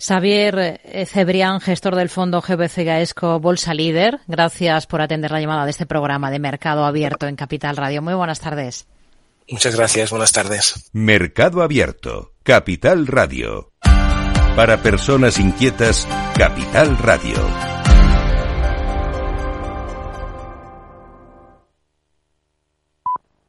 Xavier 0.05 0.81
Cebrián, 1.07 1.61
gestor 1.61 1.95
del 1.95 2.09
fondo 2.09 2.41
GBC 2.41 2.85
Gaesco 2.85 3.39
Bolsa 3.39 3.73
Líder, 3.73 4.21
gracias 4.27 4.64
gracias 4.65 4.87
por 4.87 5.03
atender 5.03 5.31
la 5.31 5.41
llamada 5.41 5.65
de 5.65 5.71
este 5.71 5.85
programa 5.85 6.31
de 6.31 6.39
Mercado 6.39 6.85
Abierto 6.85 7.27
en 7.27 7.37
Capital 7.37 7.77
Radio. 7.77 8.01
Muy 8.01 8.15
buenas 8.15 8.41
tardes. 8.41 8.87
Muchas 9.49 9.77
gracias, 9.77 10.11
buenas 10.11 10.33
tardes. 10.33 10.91
Mercado 10.93 11.63
Abierto, 11.63 12.33
Capital 12.43 13.07
Radio. 13.07 13.73
Para 14.57 14.79
personas 14.79 15.39
inquietas, 15.39 16.09
Capital 16.35 16.97
Radio. 16.97 17.74